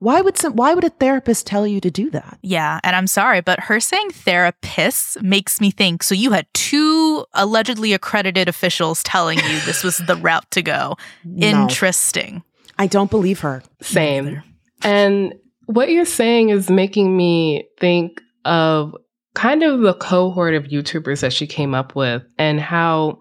Why 0.00 0.20
would 0.20 0.38
some 0.38 0.54
why 0.54 0.74
would 0.74 0.84
a 0.84 0.90
therapist 0.90 1.46
tell 1.46 1.66
you 1.66 1.80
to 1.80 1.90
do 1.90 2.10
that? 2.10 2.38
Yeah, 2.42 2.78
and 2.84 2.94
I'm 2.94 3.08
sorry, 3.08 3.40
but 3.40 3.60
her 3.60 3.80
saying 3.80 4.10
therapists 4.10 5.20
makes 5.22 5.60
me 5.60 5.70
think 5.70 6.02
so 6.02 6.14
you 6.14 6.30
had 6.30 6.46
two 6.54 7.24
allegedly 7.34 7.92
accredited 7.92 8.48
officials 8.48 9.02
telling 9.02 9.38
you 9.38 9.60
this 9.60 9.82
was 9.82 9.98
the 9.98 10.16
route 10.16 10.48
to 10.52 10.62
go. 10.62 10.96
Interesting. 11.38 12.44
I 12.78 12.86
don't 12.86 13.10
believe 13.10 13.40
her. 13.40 13.62
Same. 13.80 14.42
And 14.82 15.34
what 15.66 15.90
you're 15.90 16.04
saying 16.04 16.50
is 16.50 16.70
making 16.70 17.16
me 17.16 17.68
think 17.78 18.20
of 18.44 18.94
kind 19.34 19.62
of 19.62 19.80
the 19.80 19.94
cohort 19.94 20.54
of 20.54 20.64
YouTubers 20.64 21.20
that 21.20 21.32
she 21.32 21.46
came 21.46 21.74
up 21.74 21.96
with 21.96 22.22
and 22.38 22.60
how 22.60 23.20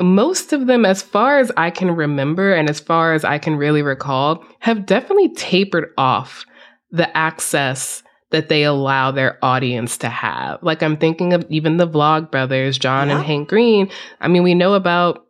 most 0.00 0.52
of 0.52 0.66
them, 0.66 0.84
as 0.84 1.02
far 1.02 1.38
as 1.38 1.50
I 1.56 1.70
can 1.70 1.90
remember 1.90 2.52
and 2.52 2.68
as 2.68 2.80
far 2.80 3.14
as 3.14 3.24
I 3.24 3.38
can 3.38 3.56
really 3.56 3.82
recall, 3.82 4.44
have 4.60 4.86
definitely 4.86 5.34
tapered 5.34 5.92
off 5.96 6.44
the 6.90 7.14
access 7.16 8.02
that 8.30 8.48
they 8.48 8.64
allow 8.64 9.10
their 9.10 9.38
audience 9.44 9.96
to 9.98 10.08
have. 10.08 10.62
Like 10.62 10.82
I'm 10.82 10.96
thinking 10.96 11.32
of 11.32 11.46
even 11.48 11.76
the 11.76 11.86
Vlog 11.88 12.30
brothers, 12.30 12.76
John 12.76 13.08
and 13.08 13.22
Hank 13.22 13.48
Green. 13.48 13.88
I 14.20 14.28
mean, 14.28 14.42
we 14.42 14.54
know 14.54 14.74
about 14.74 15.26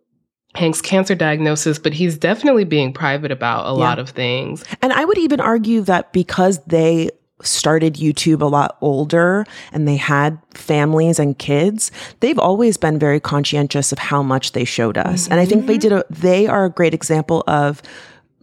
Hank's 0.54 0.80
cancer 0.80 1.14
diagnosis, 1.14 1.78
but 1.78 1.92
he's 1.92 2.16
definitely 2.16 2.64
being 2.64 2.92
private 2.92 3.30
about 3.30 3.66
a 3.66 3.78
Yeah. 3.78 3.84
lot 3.84 3.98
of 3.98 4.08
things. 4.10 4.64
And 4.80 4.92
I 4.92 5.04
would 5.04 5.18
even 5.18 5.40
argue 5.40 5.82
that 5.82 6.12
because 6.14 6.64
they 6.64 7.10
started 7.42 7.94
YouTube 7.94 8.40
a 8.40 8.46
lot 8.46 8.76
older 8.80 9.44
and 9.72 9.86
they 9.86 9.96
had 9.96 10.38
families 10.54 11.18
and 11.18 11.38
kids, 11.38 11.90
they've 12.20 12.38
always 12.38 12.76
been 12.76 12.98
very 12.98 13.20
conscientious 13.20 13.92
of 13.92 13.98
how 13.98 14.22
much 14.22 14.52
they 14.52 14.64
showed 14.64 14.96
us. 14.96 15.28
And 15.28 15.40
I 15.40 15.46
think 15.46 15.66
they 15.66 15.78
did 15.78 15.92
a 15.92 16.04
they 16.10 16.46
are 16.46 16.64
a 16.64 16.70
great 16.70 16.94
example 16.94 17.44
of 17.46 17.82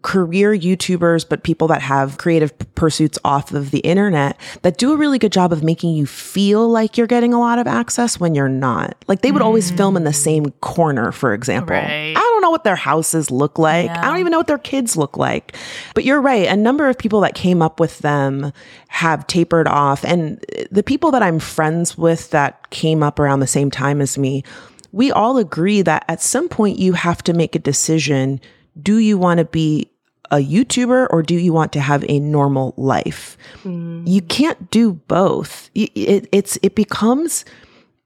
career 0.03 0.55
YouTubers, 0.55 1.27
but 1.27 1.43
people 1.43 1.67
that 1.69 1.81
have 1.81 2.17
creative 2.17 2.53
pursuits 2.75 3.17
off 3.23 3.53
of 3.53 3.71
the 3.71 3.79
internet 3.79 4.37
that 4.61 4.77
do 4.77 4.93
a 4.93 4.97
really 4.97 5.17
good 5.17 5.31
job 5.31 5.51
of 5.51 5.63
making 5.63 5.95
you 5.95 6.05
feel 6.05 6.67
like 6.69 6.97
you're 6.97 7.07
getting 7.07 7.33
a 7.33 7.39
lot 7.39 7.57
of 7.57 7.65
access 7.65 8.19
when 8.19 8.35
you're 8.35 8.49
not. 8.49 8.95
Like 9.07 9.21
they 9.21 9.31
would 9.31 9.41
always 9.41 9.71
film 9.71 9.97
in 9.97 10.03
the 10.03 10.13
same 10.13 10.51
corner, 10.61 11.11
for 11.11 11.33
example. 11.33 11.75
Right. 11.75 12.15
Know 12.43 12.51
what 12.51 12.65
their 12.65 12.75
houses 12.75 13.31
look 13.31 13.57
like. 13.57 13.89
I 13.89 14.01
don't 14.01 14.19
even 14.19 14.31
know 14.31 14.37
what 14.39 14.47
their 14.47 14.57
kids 14.57 14.97
look 14.97 15.15
like. 15.15 15.55
But 15.95 16.03
you're 16.03 16.19
right. 16.19 16.45
A 16.45 16.57
number 16.57 16.89
of 16.89 16.97
people 16.97 17.21
that 17.21 17.35
came 17.35 17.61
up 17.61 17.79
with 17.79 17.99
them 17.99 18.51
have 18.89 19.25
tapered 19.27 19.65
off. 19.65 20.03
And 20.03 20.43
the 20.69 20.83
people 20.83 21.09
that 21.11 21.23
I'm 21.23 21.39
friends 21.39 21.97
with 21.97 22.31
that 22.31 22.69
came 22.69 23.01
up 23.01 23.17
around 23.17 23.39
the 23.39 23.47
same 23.47 23.71
time 23.71 24.01
as 24.01 24.17
me, 24.17 24.43
we 24.91 25.09
all 25.09 25.37
agree 25.37 25.81
that 25.83 26.03
at 26.09 26.21
some 26.21 26.49
point 26.49 26.79
you 26.79 26.91
have 26.91 27.23
to 27.23 27.33
make 27.33 27.55
a 27.55 27.59
decision. 27.59 28.41
Do 28.81 28.97
you 28.97 29.17
want 29.17 29.37
to 29.37 29.45
be 29.45 29.89
a 30.29 30.37
YouTuber 30.37 31.07
or 31.11 31.23
do 31.23 31.35
you 31.35 31.53
want 31.53 31.71
to 31.73 31.79
have 31.79 32.03
a 32.09 32.19
normal 32.19 32.73
life? 32.75 33.37
Hmm. 33.61 34.05
You 34.05 34.21
can't 34.21 34.69
do 34.69 34.93
both. 34.93 35.69
It, 35.75 35.91
it, 35.95 36.29
it's, 36.33 36.57
it 36.61 36.75
becomes, 36.75 37.45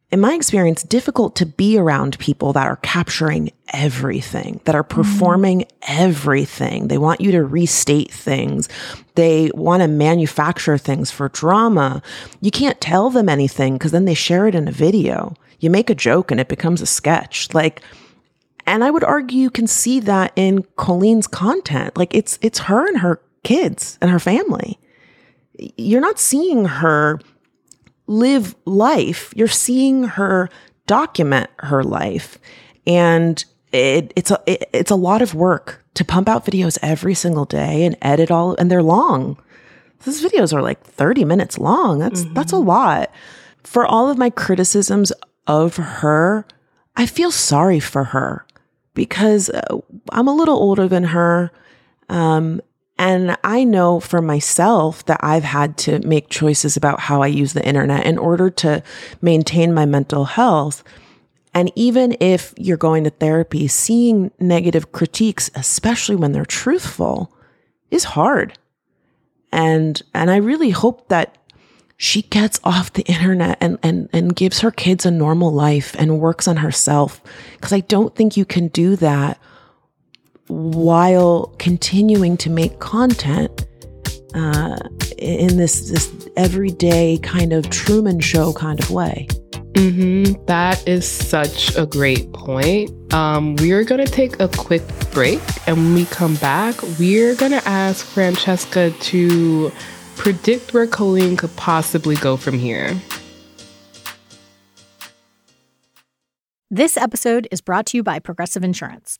in 0.09 0.21
my 0.21 0.33
experience, 0.33 0.83
difficult 0.83 1.35
to 1.35 1.45
be 1.45 1.77
around 1.77 2.17
people 2.17 2.53
that 2.53 2.65
are 2.65 2.77
capturing 2.77 3.51
everything, 3.73 4.61
that 4.63 4.75
are 4.75 4.83
mm-hmm. 4.83 5.01
performing 5.01 5.65
everything. 5.87 6.87
They 6.87 6.97
want 6.97 7.19
you 7.19 7.31
to 7.33 7.43
restate 7.43 8.11
things. 8.11 8.69
They 9.15 9.51
want 9.53 9.81
to 9.81 9.87
manufacture 9.87 10.77
things 10.77 11.11
for 11.11 11.27
drama. 11.29 12.01
You 12.39 12.51
can't 12.51 12.79
tell 12.79 13.09
them 13.09 13.27
anything 13.27 13.73
because 13.73 13.91
then 13.91 14.05
they 14.05 14.13
share 14.13 14.47
it 14.47 14.55
in 14.55 14.67
a 14.67 14.71
video. 14.71 15.35
You 15.59 15.69
make 15.69 15.89
a 15.89 15.95
joke 15.95 16.31
and 16.31 16.39
it 16.39 16.47
becomes 16.47 16.81
a 16.81 16.85
sketch. 16.85 17.53
Like, 17.53 17.81
and 18.65 18.83
I 18.83 18.91
would 18.91 19.03
argue 19.03 19.39
you 19.39 19.49
can 19.49 19.67
see 19.67 19.99
that 20.01 20.31
in 20.35 20.63
Colleen's 20.77 21.27
content. 21.27 21.97
Like 21.97 22.13
it's 22.13 22.37
it's 22.41 22.59
her 22.59 22.87
and 22.87 22.99
her 22.99 23.21
kids 23.43 23.97
and 24.01 24.11
her 24.11 24.19
family. 24.19 24.77
You're 25.57 26.01
not 26.01 26.19
seeing 26.19 26.65
her 26.65 27.19
live 28.07 28.55
life. 28.65 29.33
You're 29.35 29.47
seeing 29.47 30.03
her 30.03 30.49
document 30.87 31.49
her 31.59 31.83
life. 31.83 32.39
And 32.85 33.43
it, 33.71 34.13
it's 34.15 34.31
a 34.31 34.41
it, 34.47 34.69
it's 34.73 34.91
a 34.91 34.95
lot 34.95 35.21
of 35.21 35.35
work 35.35 35.83
to 35.93 36.05
pump 36.05 36.29
out 36.29 36.45
videos 36.45 36.77
every 36.81 37.13
single 37.13 37.45
day 37.45 37.83
and 37.83 37.97
edit 38.01 38.31
all 38.31 38.55
and 38.55 38.71
they're 38.71 38.81
long. 38.83 39.37
These 40.05 40.23
videos 40.23 40.53
are 40.53 40.61
like 40.61 40.83
30 40.83 41.25
minutes 41.25 41.57
long. 41.57 41.99
That's 41.99 42.23
that's 42.33 42.53
a 42.53 42.57
lot. 42.57 43.11
For 43.63 43.85
all 43.85 44.09
of 44.09 44.17
my 44.17 44.29
criticisms 44.29 45.11
of 45.45 45.75
her, 45.75 46.45
I 46.95 47.05
feel 47.05 47.31
sorry 47.31 47.79
for 47.79 48.05
her 48.05 48.45
because 48.93 49.49
uh, 49.49 49.77
I'm 50.11 50.27
a 50.27 50.35
little 50.35 50.55
older 50.55 50.87
than 50.87 51.03
her. 51.05 51.51
Um, 52.09 52.61
and 52.99 53.37
I 53.43 53.63
know 53.63 53.99
for 53.99 54.21
myself 54.21 55.05
that 55.05 55.19
I've 55.21 55.43
had 55.43 55.77
to 55.79 55.99
make 55.99 56.29
choices 56.29 56.75
about 56.75 56.99
how 56.99 57.21
I 57.21 57.27
use 57.27 57.53
the 57.53 57.65
internet 57.65 58.05
in 58.05 58.17
order 58.17 58.49
to 58.49 58.81
maintain 59.21 59.73
my 59.73 59.85
mental 59.85 60.25
health. 60.25 60.83
And 61.53 61.71
even 61.75 62.15
if 62.19 62.53
you're 62.57 62.77
going 62.77 63.03
to 63.03 63.09
therapy, 63.11 63.67
seeing 63.67 64.31
negative 64.39 64.91
critiques, 64.91 65.49
especially 65.55 66.15
when 66.15 66.31
they're 66.31 66.45
truthful, 66.45 67.31
is 67.91 68.03
hard. 68.03 68.57
And 69.51 70.01
and 70.13 70.31
I 70.31 70.37
really 70.37 70.71
hope 70.71 71.07
that 71.09 71.37
she 71.97 72.23
gets 72.23 72.59
off 72.63 72.93
the 72.93 73.03
internet 73.03 73.57
and, 73.59 73.79
and, 73.81 74.07
and 74.13 74.35
gives 74.35 74.59
her 74.59 74.69
kids 74.69 75.03
a 75.03 75.09
normal 75.09 75.51
life 75.51 75.95
and 75.97 76.19
works 76.19 76.47
on 76.47 76.57
herself. 76.57 77.21
Cause 77.59 77.73
I 77.73 77.79
don't 77.79 78.15
think 78.15 78.37
you 78.37 78.45
can 78.45 78.67
do 78.67 78.95
that 78.97 79.39
while 80.47 81.53
continuing 81.59 82.37
to 82.37 82.49
make 82.49 82.79
content 82.79 83.65
uh, 84.33 84.77
in 85.17 85.57
this, 85.57 85.89
this 85.89 86.29
everyday 86.35 87.17
kind 87.19 87.53
of 87.53 87.69
Truman 87.69 88.19
show 88.19 88.53
kind 88.53 88.79
of 88.79 88.91
way. 88.91 89.27
Mm-hmm. 89.73 90.43
That 90.45 90.87
is 90.87 91.07
such 91.07 91.75
a 91.75 91.85
great 91.85 92.33
point. 92.33 92.91
Um, 93.13 93.55
we're 93.57 93.83
going 93.83 94.03
to 94.03 94.11
take 94.11 94.39
a 94.39 94.47
quick 94.47 94.81
break. 95.11 95.39
And 95.67 95.77
when 95.77 95.93
we 95.93 96.05
come 96.05 96.35
back, 96.35 96.81
we're 96.99 97.35
going 97.35 97.51
to 97.51 97.67
ask 97.67 98.05
Franchescha 98.05 98.99
to 99.03 99.71
predict 100.15 100.73
where 100.73 100.87
Colleen 100.87 101.37
could 101.37 101.55
possibly 101.55 102.15
go 102.15 102.37
from 102.37 102.57
here. 102.57 102.99
This 106.71 106.97
episode 106.97 107.47
is 107.51 107.61
brought 107.61 107.85
to 107.87 107.97
you 107.97 108.03
by 108.03 108.19
Progressive 108.19 108.63
Insurance. 108.63 109.19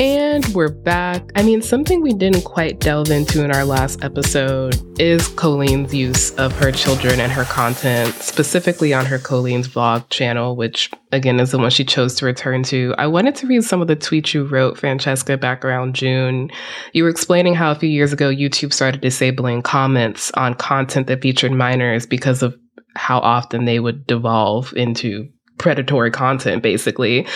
And 0.00 0.46
we're 0.54 0.70
back. 0.70 1.30
I 1.36 1.42
mean, 1.42 1.60
something 1.60 2.00
we 2.00 2.14
didn't 2.14 2.44
quite 2.44 2.80
delve 2.80 3.10
into 3.10 3.44
in 3.44 3.50
our 3.50 3.66
last 3.66 4.02
episode 4.02 4.80
is 4.98 5.28
Colleen's 5.28 5.92
use 5.92 6.34
of 6.36 6.56
her 6.56 6.72
children 6.72 7.20
and 7.20 7.30
her 7.30 7.44
content, 7.44 8.14
specifically 8.14 8.94
on 8.94 9.04
her 9.04 9.18
Colleen's 9.18 9.68
vlog 9.68 10.08
channel, 10.08 10.56
which 10.56 10.90
again 11.12 11.38
is 11.38 11.50
the 11.50 11.58
one 11.58 11.68
she 11.68 11.84
chose 11.84 12.14
to 12.14 12.24
return 12.24 12.62
to. 12.62 12.94
I 12.96 13.08
wanted 13.08 13.34
to 13.34 13.46
read 13.46 13.62
some 13.62 13.82
of 13.82 13.88
the 13.88 13.96
tweets 13.96 14.32
you 14.32 14.44
wrote, 14.44 14.78
Franchescha, 14.78 15.38
back 15.38 15.66
around 15.66 15.94
June. 15.94 16.48
You 16.94 17.04
were 17.04 17.10
explaining 17.10 17.54
how 17.54 17.70
a 17.70 17.74
few 17.74 17.90
years 17.90 18.14
ago 18.14 18.30
YouTube 18.30 18.72
started 18.72 19.02
disabling 19.02 19.60
comments 19.60 20.30
on 20.30 20.54
content 20.54 21.08
that 21.08 21.20
featured 21.20 21.52
minors 21.52 22.06
because 22.06 22.42
of 22.42 22.56
how 22.96 23.18
often 23.18 23.66
they 23.66 23.80
would 23.80 24.06
devolve 24.06 24.72
into 24.74 25.28
predatory 25.58 26.10
content, 26.10 26.62
basically. 26.62 27.26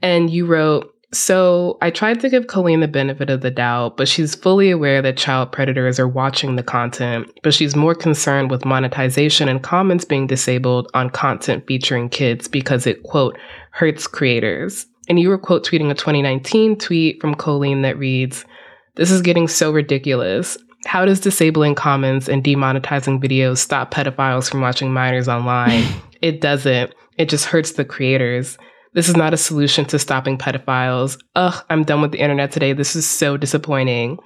And 0.00 0.30
you 0.30 0.46
wrote, 0.46 0.91
so 1.12 1.76
I 1.82 1.90
tried 1.90 2.20
to 2.20 2.30
give 2.30 2.46
Colleen 2.46 2.80
the 2.80 2.88
benefit 2.88 3.28
of 3.28 3.42
the 3.42 3.50
doubt, 3.50 3.98
but 3.98 4.08
she's 4.08 4.34
fully 4.34 4.70
aware 4.70 5.02
that 5.02 5.18
child 5.18 5.52
predators 5.52 6.00
are 6.00 6.08
watching 6.08 6.56
the 6.56 6.62
content, 6.62 7.30
but 7.42 7.52
she's 7.52 7.76
more 7.76 7.94
concerned 7.94 8.50
with 8.50 8.64
monetization 8.64 9.46
and 9.46 9.62
comments 9.62 10.06
being 10.06 10.26
disabled 10.26 10.90
on 10.94 11.10
content 11.10 11.66
featuring 11.66 12.08
kids 12.08 12.48
because 12.48 12.86
it, 12.86 13.02
quote, 13.02 13.36
hurts 13.72 14.06
creators. 14.06 14.86
And 15.08 15.20
you 15.20 15.28
were 15.28 15.38
quote 15.38 15.66
tweeting 15.66 15.90
a 15.90 15.94
2019 15.94 16.78
tweet 16.78 17.20
from 17.20 17.34
Colleen 17.34 17.82
that 17.82 17.98
reads, 17.98 18.46
This 18.94 19.10
is 19.10 19.20
getting 19.20 19.48
so 19.48 19.70
ridiculous. 19.70 20.56
How 20.86 21.04
does 21.04 21.20
disabling 21.20 21.74
comments 21.74 22.26
and 22.26 22.42
demonetizing 22.42 23.22
videos 23.22 23.58
stop 23.58 23.92
pedophiles 23.92 24.50
from 24.50 24.62
watching 24.62 24.92
minors 24.92 25.28
online? 25.28 25.84
it 26.22 26.40
doesn't. 26.40 26.94
It 27.18 27.28
just 27.28 27.44
hurts 27.44 27.72
the 27.72 27.84
creators. 27.84 28.56
This 28.94 29.08
is 29.08 29.16
not 29.16 29.32
a 29.32 29.38
solution 29.38 29.84
to 29.86 29.98
stopping 29.98 30.36
pedophiles. 30.36 31.18
Ugh, 31.34 31.64
I'm 31.70 31.84
done 31.84 32.02
with 32.02 32.12
the 32.12 32.20
internet 32.20 32.52
today. 32.52 32.72
This 32.72 32.94
is 32.94 33.08
so 33.08 33.36
disappointing. 33.36 34.18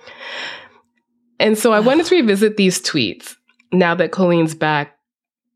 And 1.38 1.56
so 1.56 1.72
I 1.72 1.80
wanted 1.80 2.06
to 2.06 2.16
revisit 2.16 2.56
these 2.56 2.80
tweets 2.80 3.36
now 3.72 3.94
that 3.94 4.12
Colleen's 4.12 4.54
back, 4.54 4.95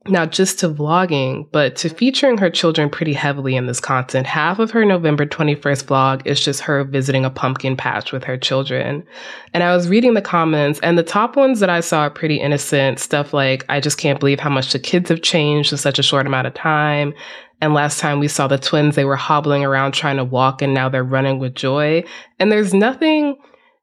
not 0.08 0.32
just 0.32 0.58
to 0.58 0.68
vlogging, 0.68 1.46
but 1.52 1.76
to 1.76 1.90
featuring 1.90 2.38
her 2.38 2.48
children 2.48 2.88
pretty 2.88 3.12
heavily 3.12 3.54
in 3.54 3.66
this 3.66 3.80
content. 3.80 4.26
Half 4.26 4.58
of 4.58 4.70
her 4.70 4.84
November 4.84 5.26
21st 5.26 5.84
vlog 5.84 6.26
is 6.26 6.40
just 6.40 6.62
her 6.62 6.84
visiting 6.84 7.26
a 7.26 7.30
pumpkin 7.30 7.76
patch 7.76 8.10
with 8.10 8.24
her 8.24 8.38
children. 8.38 9.04
And 9.52 9.62
I 9.62 9.76
was 9.76 9.88
reading 9.88 10.14
the 10.14 10.22
comments, 10.22 10.80
and 10.82 10.96
the 10.96 11.02
top 11.02 11.36
ones 11.36 11.60
that 11.60 11.68
I 11.68 11.80
saw 11.80 12.00
are 12.02 12.10
pretty 12.10 12.40
innocent. 12.40 12.98
Stuff 12.98 13.34
like, 13.34 13.66
I 13.68 13.78
just 13.78 13.98
can't 13.98 14.18
believe 14.18 14.40
how 14.40 14.48
much 14.48 14.72
the 14.72 14.78
kids 14.78 15.10
have 15.10 15.20
changed 15.20 15.70
in 15.70 15.76
such 15.76 15.98
a 15.98 16.02
short 16.02 16.26
amount 16.26 16.46
of 16.46 16.54
time. 16.54 17.12
And 17.60 17.74
last 17.74 18.00
time 18.00 18.20
we 18.20 18.28
saw 18.28 18.46
the 18.46 18.56
twins, 18.56 18.96
they 18.96 19.04
were 19.04 19.16
hobbling 19.16 19.66
around 19.66 19.92
trying 19.92 20.16
to 20.16 20.24
walk, 20.24 20.62
and 20.62 20.72
now 20.72 20.88
they're 20.88 21.04
running 21.04 21.38
with 21.38 21.54
joy. 21.54 22.04
And 22.38 22.50
there's 22.50 22.72
nothing 22.72 23.36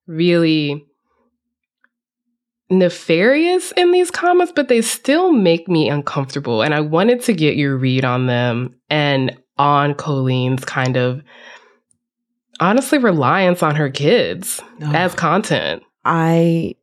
really 0.08 0.87
nefarious 2.70 3.72
in 3.74 3.92
these 3.92 4.12
comments, 4.12 4.52
but 4.56 4.68
they 4.68 4.82
still 4.82 5.32
make 5.32 5.68
me 5.68 5.90
uncomfortable. 5.90 6.62
And 6.62 6.74
I 6.74 6.82
wanted 6.82 7.22
to 7.24 7.34
get 7.34 7.56
your 7.56 7.78
read 7.78 8.04
on 8.04 8.28
them 8.28 8.76
and 8.90 9.38
on 9.58 9.96
Colleen's 9.96 10.66
kind 10.66 10.98
of 10.98 11.24
honestly 12.60 12.98
reliance 12.98 13.64
on 13.64 13.76
her 13.76 13.90
kids 13.90 14.62
Ugh. 14.82 14.96
as 14.96 15.14
content. 15.16 15.84
I 16.06 16.76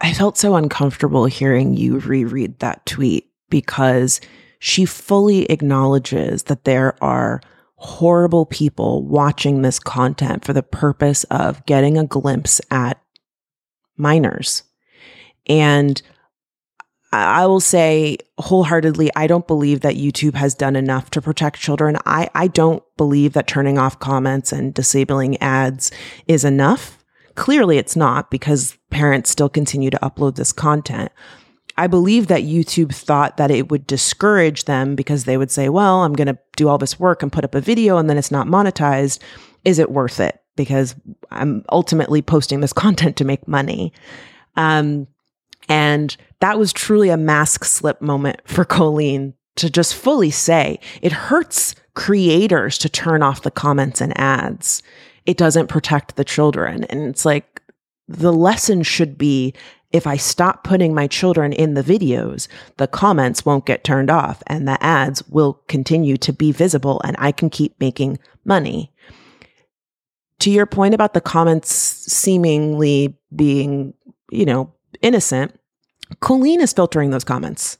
I 0.00 0.12
felt 0.12 0.36
so 0.36 0.56
uncomfortable 0.56 1.26
hearing 1.26 1.76
you 1.76 1.98
reread 2.00 2.58
that 2.58 2.84
tweet 2.84 3.30
because 3.48 4.20
she 4.58 4.84
fully 4.84 5.44
acknowledges 5.46 6.44
that 6.44 6.64
there 6.64 7.02
are 7.02 7.40
horrible 7.76 8.46
people 8.46 9.04
watching 9.04 9.62
this 9.62 9.78
content 9.78 10.44
for 10.44 10.52
the 10.52 10.62
purpose 10.62 11.24
of 11.24 11.64
getting 11.66 11.98
a 11.98 12.06
glimpse 12.06 12.60
at 12.70 13.00
minors. 13.96 14.62
And 15.46 16.00
I 17.12 17.46
will 17.46 17.60
say 17.60 18.18
wholeheartedly, 18.38 19.10
I 19.14 19.28
don't 19.28 19.46
believe 19.46 19.82
that 19.82 19.94
YouTube 19.94 20.34
has 20.34 20.54
done 20.54 20.74
enough 20.74 21.10
to 21.10 21.22
protect 21.22 21.60
children. 21.60 21.96
I, 22.06 22.28
I 22.34 22.48
don't 22.48 22.82
believe 22.96 23.34
that 23.34 23.46
turning 23.46 23.78
off 23.78 24.00
comments 24.00 24.50
and 24.50 24.74
disabling 24.74 25.40
ads 25.40 25.92
is 26.26 26.44
enough. 26.44 26.98
Clearly, 27.36 27.78
it's 27.78 27.94
not 27.94 28.30
because 28.30 28.76
parents 28.90 29.30
still 29.30 29.48
continue 29.48 29.90
to 29.90 29.98
upload 29.98 30.34
this 30.34 30.52
content. 30.52 31.12
I 31.76 31.86
believe 31.86 32.28
that 32.28 32.42
YouTube 32.42 32.94
thought 32.94 33.36
that 33.36 33.50
it 33.50 33.70
would 33.70 33.86
discourage 33.86 34.64
them 34.64 34.94
because 34.94 35.24
they 35.24 35.36
would 35.36 35.50
say, 35.50 35.68
well, 35.68 36.02
I'm 36.02 36.12
going 36.12 36.28
to 36.28 36.38
do 36.56 36.68
all 36.68 36.78
this 36.78 37.00
work 37.00 37.22
and 37.22 37.32
put 37.32 37.44
up 37.44 37.54
a 37.54 37.60
video 37.60 37.96
and 37.96 38.08
then 38.08 38.18
it's 38.18 38.30
not 38.30 38.46
monetized. 38.46 39.18
Is 39.64 39.78
it 39.78 39.90
worth 39.90 40.20
it? 40.20 40.40
Because 40.56 40.94
I'm 41.30 41.64
ultimately 41.70 42.22
posting 42.22 42.60
this 42.60 42.72
content 42.84 43.16
to 43.16 43.24
make 43.24 43.48
money. 43.48 43.92
Um, 44.56 45.08
and 45.68 46.16
that 46.40 46.58
was 46.58 46.72
truly 46.72 47.08
a 47.08 47.16
mask 47.16 47.64
slip 47.64 48.00
moment 48.00 48.40
for 48.44 48.64
Colleen 48.64 49.34
to 49.56 49.70
just 49.70 49.94
fully 49.94 50.30
say 50.30 50.80
it 51.00 51.12
hurts 51.12 51.74
creators 51.94 52.76
to 52.78 52.88
turn 52.88 53.22
off 53.22 53.42
the 53.42 53.50
comments 53.50 54.00
and 54.00 54.18
ads. 54.18 54.82
It 55.26 55.36
doesn't 55.36 55.68
protect 55.68 56.16
the 56.16 56.24
children. 56.24 56.84
And 56.84 57.02
it's 57.08 57.24
like 57.24 57.62
the 58.08 58.32
lesson 58.32 58.82
should 58.82 59.16
be 59.16 59.54
if 59.92 60.08
I 60.08 60.16
stop 60.16 60.64
putting 60.64 60.92
my 60.92 61.06
children 61.06 61.52
in 61.52 61.74
the 61.74 61.82
videos, 61.82 62.48
the 62.78 62.88
comments 62.88 63.46
won't 63.46 63.64
get 63.64 63.84
turned 63.84 64.10
off 64.10 64.42
and 64.48 64.66
the 64.66 64.82
ads 64.82 65.22
will 65.28 65.62
continue 65.68 66.16
to 66.16 66.32
be 66.32 66.50
visible 66.50 67.00
and 67.04 67.14
I 67.18 67.30
can 67.30 67.48
keep 67.48 67.78
making 67.78 68.18
money. 68.44 68.92
To 70.40 70.50
your 70.50 70.66
point 70.66 70.94
about 70.94 71.14
the 71.14 71.20
comments 71.20 71.72
seemingly 71.72 73.16
being, 73.34 73.94
you 74.32 74.44
know, 74.44 74.73
innocent, 75.02 75.58
Colleen 76.20 76.60
is 76.60 76.72
filtering 76.72 77.10
those 77.10 77.24
comments. 77.24 77.78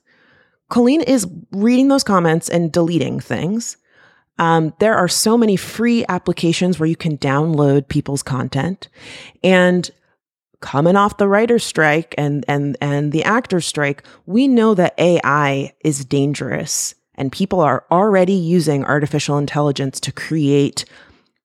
Colleen 0.69 1.03
is 1.03 1.27
reading 1.51 1.89
those 1.89 2.05
comments 2.05 2.49
and 2.49 2.73
deleting 2.73 3.21
things. 3.21 3.77
Um, 4.39 4.75
there 4.81 4.97
are 4.97 5.09
so 5.09 5.37
many 5.37 5.57
free 5.57 6.05
applications 6.09 6.79
where 6.79 6.89
you 6.89 6.97
can 6.97 7.19
download 7.19 7.89
people's 7.89 8.23
content. 8.23 8.89
And 9.43 9.91
coming 10.61 10.97
off 10.97 11.19
the 11.19 11.29
writer's 11.29 11.63
strike 11.63 12.15
and 12.17 12.45
and 12.49 12.77
and 12.81 13.13
the 13.13 13.23
actor's 13.23 13.67
strike, 13.67 14.03
we 14.27 14.49
know 14.49 14.75
that 14.75 14.99
AI 14.99 15.73
is 15.85 16.05
dangerous 16.05 16.95
and 17.15 17.31
people 17.31 17.61
are 17.61 17.85
already 17.91 18.33
using 18.33 18.85
artificial 18.85 19.39
intelligence 19.39 20.01
to 20.01 20.13
create 20.13 20.85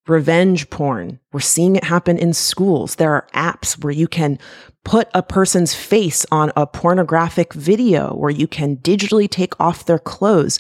revenge 0.10 0.70
porn. 0.70 1.20
We're 1.32 1.40
seeing 1.40 1.76
it 1.76 1.84
happen 1.84 2.18
in 2.18 2.34
schools. 2.34 2.96
There 2.96 3.14
are 3.14 3.28
apps 3.34 3.84
where 3.84 3.94
you 3.94 4.08
can 4.08 4.40
put 4.84 5.10
a 5.14 5.22
person's 5.22 5.74
face 5.74 6.26
on 6.32 6.52
a 6.56 6.66
pornographic 6.66 7.54
video 7.54 8.16
where 8.16 8.32
you 8.32 8.48
can 8.48 8.78
digitally 8.78 9.30
take 9.30 9.60
off 9.60 9.86
their 9.86 10.00
clothes. 10.00 10.60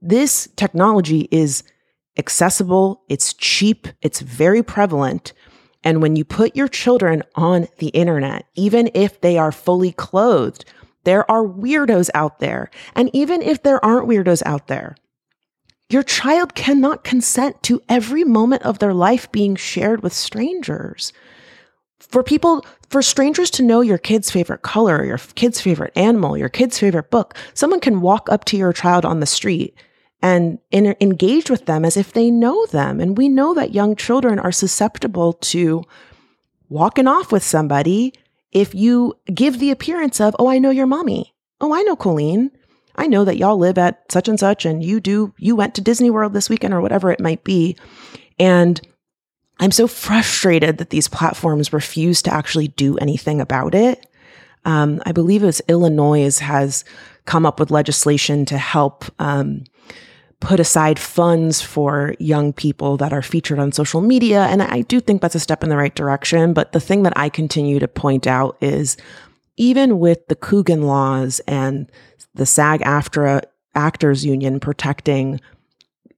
This 0.00 0.48
technology 0.56 1.28
is 1.30 1.64
accessible, 2.18 3.02
it's 3.08 3.32
cheap, 3.34 3.88
it's 4.02 4.20
very 4.20 4.62
prevalent. 4.62 5.32
And 5.82 6.00
when 6.00 6.16
you 6.16 6.24
put 6.24 6.56
your 6.56 6.68
children 6.68 7.22
on 7.34 7.68
the 7.78 7.88
internet, 7.88 8.46
even 8.54 8.90
if 8.94 9.20
they 9.20 9.36
are 9.36 9.52
fully 9.52 9.92
clothed, 9.92 10.64
there 11.04 11.30
are 11.30 11.44
weirdos 11.44 12.10
out 12.14 12.38
there. 12.38 12.70
And 12.94 13.10
even 13.12 13.42
if 13.42 13.62
there 13.62 13.84
aren't 13.84 14.08
weirdos 14.08 14.42
out 14.46 14.68
there, 14.68 14.96
your 15.88 16.02
child 16.02 16.54
cannot 16.54 17.04
consent 17.04 17.62
to 17.64 17.82
every 17.88 18.24
moment 18.24 18.62
of 18.62 18.78
their 18.78 18.94
life 18.94 19.30
being 19.32 19.56
shared 19.56 20.02
with 20.02 20.12
strangers. 20.12 21.12
For 22.00 22.22
people, 22.22 22.64
for 22.88 23.02
strangers 23.02 23.50
to 23.52 23.62
know 23.62 23.80
your 23.80 23.98
kid's 23.98 24.30
favorite 24.30 24.62
color, 24.62 25.04
your 25.04 25.18
kid's 25.18 25.60
favorite 25.60 25.92
animal, 25.96 26.36
your 26.36 26.48
kid's 26.48 26.78
favorite 26.78 27.10
book, 27.10 27.34
someone 27.54 27.80
can 27.80 28.00
walk 28.00 28.28
up 28.30 28.44
to 28.46 28.56
your 28.56 28.72
child 28.72 29.04
on 29.04 29.20
the 29.20 29.26
street 29.26 29.74
and 30.22 30.58
in, 30.70 30.96
engage 31.00 31.50
with 31.50 31.66
them 31.66 31.84
as 31.84 31.96
if 31.96 32.12
they 32.12 32.30
know 32.30 32.66
them. 32.66 33.00
And 33.00 33.16
we 33.16 33.28
know 33.28 33.52
that 33.54 33.74
young 33.74 33.94
children 33.94 34.38
are 34.38 34.52
susceptible 34.52 35.34
to 35.34 35.84
walking 36.68 37.06
off 37.06 37.30
with 37.30 37.42
somebody 37.42 38.14
if 38.52 38.74
you 38.74 39.14
give 39.32 39.58
the 39.58 39.70
appearance 39.70 40.20
of, 40.20 40.34
oh, 40.38 40.48
I 40.48 40.58
know 40.58 40.70
your 40.70 40.86
mommy. 40.86 41.34
Oh, 41.60 41.74
I 41.74 41.82
know 41.82 41.96
Colleen. 41.96 42.50
I 42.96 43.06
know 43.06 43.24
that 43.24 43.36
y'all 43.36 43.56
live 43.56 43.78
at 43.78 44.10
such 44.10 44.28
and 44.28 44.38
such 44.38 44.64
and 44.64 44.82
you 44.82 45.00
do, 45.00 45.34
you 45.38 45.56
went 45.56 45.74
to 45.74 45.80
Disney 45.80 46.10
World 46.10 46.32
this 46.32 46.48
weekend 46.48 46.74
or 46.74 46.80
whatever 46.80 47.10
it 47.10 47.20
might 47.20 47.44
be. 47.44 47.76
And 48.38 48.80
I'm 49.60 49.70
so 49.70 49.86
frustrated 49.86 50.78
that 50.78 50.90
these 50.90 51.08
platforms 51.08 51.72
refuse 51.72 52.22
to 52.22 52.34
actually 52.34 52.68
do 52.68 52.96
anything 52.98 53.40
about 53.40 53.74
it. 53.74 54.06
Um, 54.64 55.02
I 55.06 55.12
believe 55.12 55.44
it's 55.44 55.62
Illinois 55.68 56.38
has 56.38 56.84
come 57.26 57.46
up 57.46 57.60
with 57.60 57.70
legislation 57.70 58.44
to 58.46 58.58
help 58.58 59.04
um, 59.18 59.64
put 60.40 60.60
aside 60.60 60.98
funds 60.98 61.62
for 61.62 62.14
young 62.18 62.52
people 62.52 62.96
that 62.98 63.12
are 63.12 63.22
featured 63.22 63.58
on 63.58 63.72
social 63.72 64.00
media. 64.00 64.44
And 64.44 64.62
I 64.62 64.82
do 64.82 65.00
think 65.00 65.22
that's 65.22 65.34
a 65.34 65.40
step 65.40 65.62
in 65.62 65.70
the 65.70 65.76
right 65.76 65.94
direction. 65.94 66.52
But 66.52 66.72
the 66.72 66.80
thing 66.80 67.02
that 67.04 67.16
I 67.16 67.28
continue 67.28 67.78
to 67.78 67.88
point 67.88 68.26
out 68.26 68.56
is 68.60 68.96
even 69.56 69.98
with 69.98 70.26
the 70.28 70.34
Coogan 70.34 70.82
laws 70.82 71.40
and 71.46 71.90
the 72.34 72.46
SAG 72.46 72.80
AFTRA 72.80 73.42
Actors 73.74 74.24
Union 74.24 74.60
protecting 74.60 75.40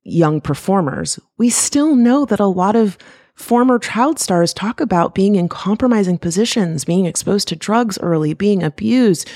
young 0.02 0.40
performers, 0.40 1.18
we 1.36 1.50
still 1.50 1.94
know 1.94 2.24
that 2.24 2.40
a 2.40 2.46
lot 2.46 2.76
of 2.76 2.96
former 3.34 3.78
child 3.78 4.18
stars 4.18 4.54
talk 4.54 4.80
about 4.80 5.14
being 5.14 5.36
in 5.36 5.48
compromising 5.48 6.18
positions, 6.18 6.84
being 6.84 7.06
exposed 7.06 7.48
to 7.48 7.56
drugs 7.56 7.98
early, 7.98 8.34
being 8.34 8.62
abused. 8.62 9.30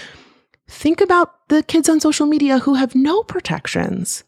Think 0.68 1.01
about 1.01 1.49
the 1.49 1.62
kids 1.62 1.89
on 1.89 2.01
social 2.01 2.26
media 2.26 2.61
who 2.61 2.74
have 2.74 2.95
no 2.95 3.22
protections. 3.22 4.24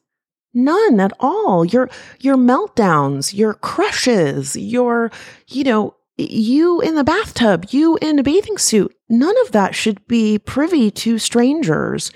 None 0.55 1.01
at 1.01 1.13
all. 1.19 1.65
Your 1.65 1.89
your 2.21 2.37
meltdowns, 2.37 3.35
your 3.35 3.55
crushes, 3.55 4.55
your 4.55 5.11
you 5.49 5.65
know, 5.65 5.95
you 6.19 6.81
in 6.83 6.95
the 6.95 7.05
bathtub, 7.05 7.67
you 7.71 7.97
in 8.03 8.19
a 8.19 8.23
bathing 8.23 8.59
suit. 8.59 8.95
None 9.09 9.35
of 9.43 9.53
that 9.53 9.75
should 9.75 10.07
be 10.07 10.39
privy 10.39 10.91
to 10.91 11.19
strangers. 11.19 12.13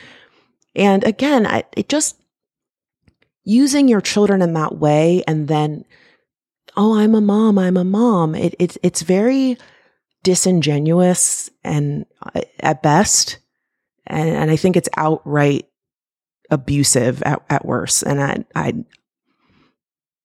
And 0.76 1.02
again, 1.04 1.46
I, 1.46 1.64
it 1.76 1.88
just 1.88 2.20
using 3.44 3.88
your 3.88 4.00
children 4.00 4.42
in 4.42 4.54
that 4.54 4.76
way 4.76 5.24
and 5.26 5.48
then 5.48 5.84
oh, 6.76 6.98
I'm 6.98 7.14
a 7.14 7.22
mom, 7.22 7.58
I'm 7.58 7.78
a 7.78 7.84
mom. 7.84 8.34
It, 8.34 8.54
it 8.58 8.76
it's 8.82 9.00
very 9.02 9.56
disingenuous 10.22 11.48
and 11.64 12.04
uh, 12.22 12.42
at 12.60 12.82
best 12.82 13.38
and, 14.06 14.28
and 14.28 14.50
I 14.50 14.56
think 14.56 14.76
it's 14.76 14.88
outright 14.96 15.66
abusive 16.50 17.22
at, 17.22 17.42
at 17.50 17.64
worst. 17.64 18.02
And 18.02 18.22
I, 18.22 18.44
I, 18.54 18.74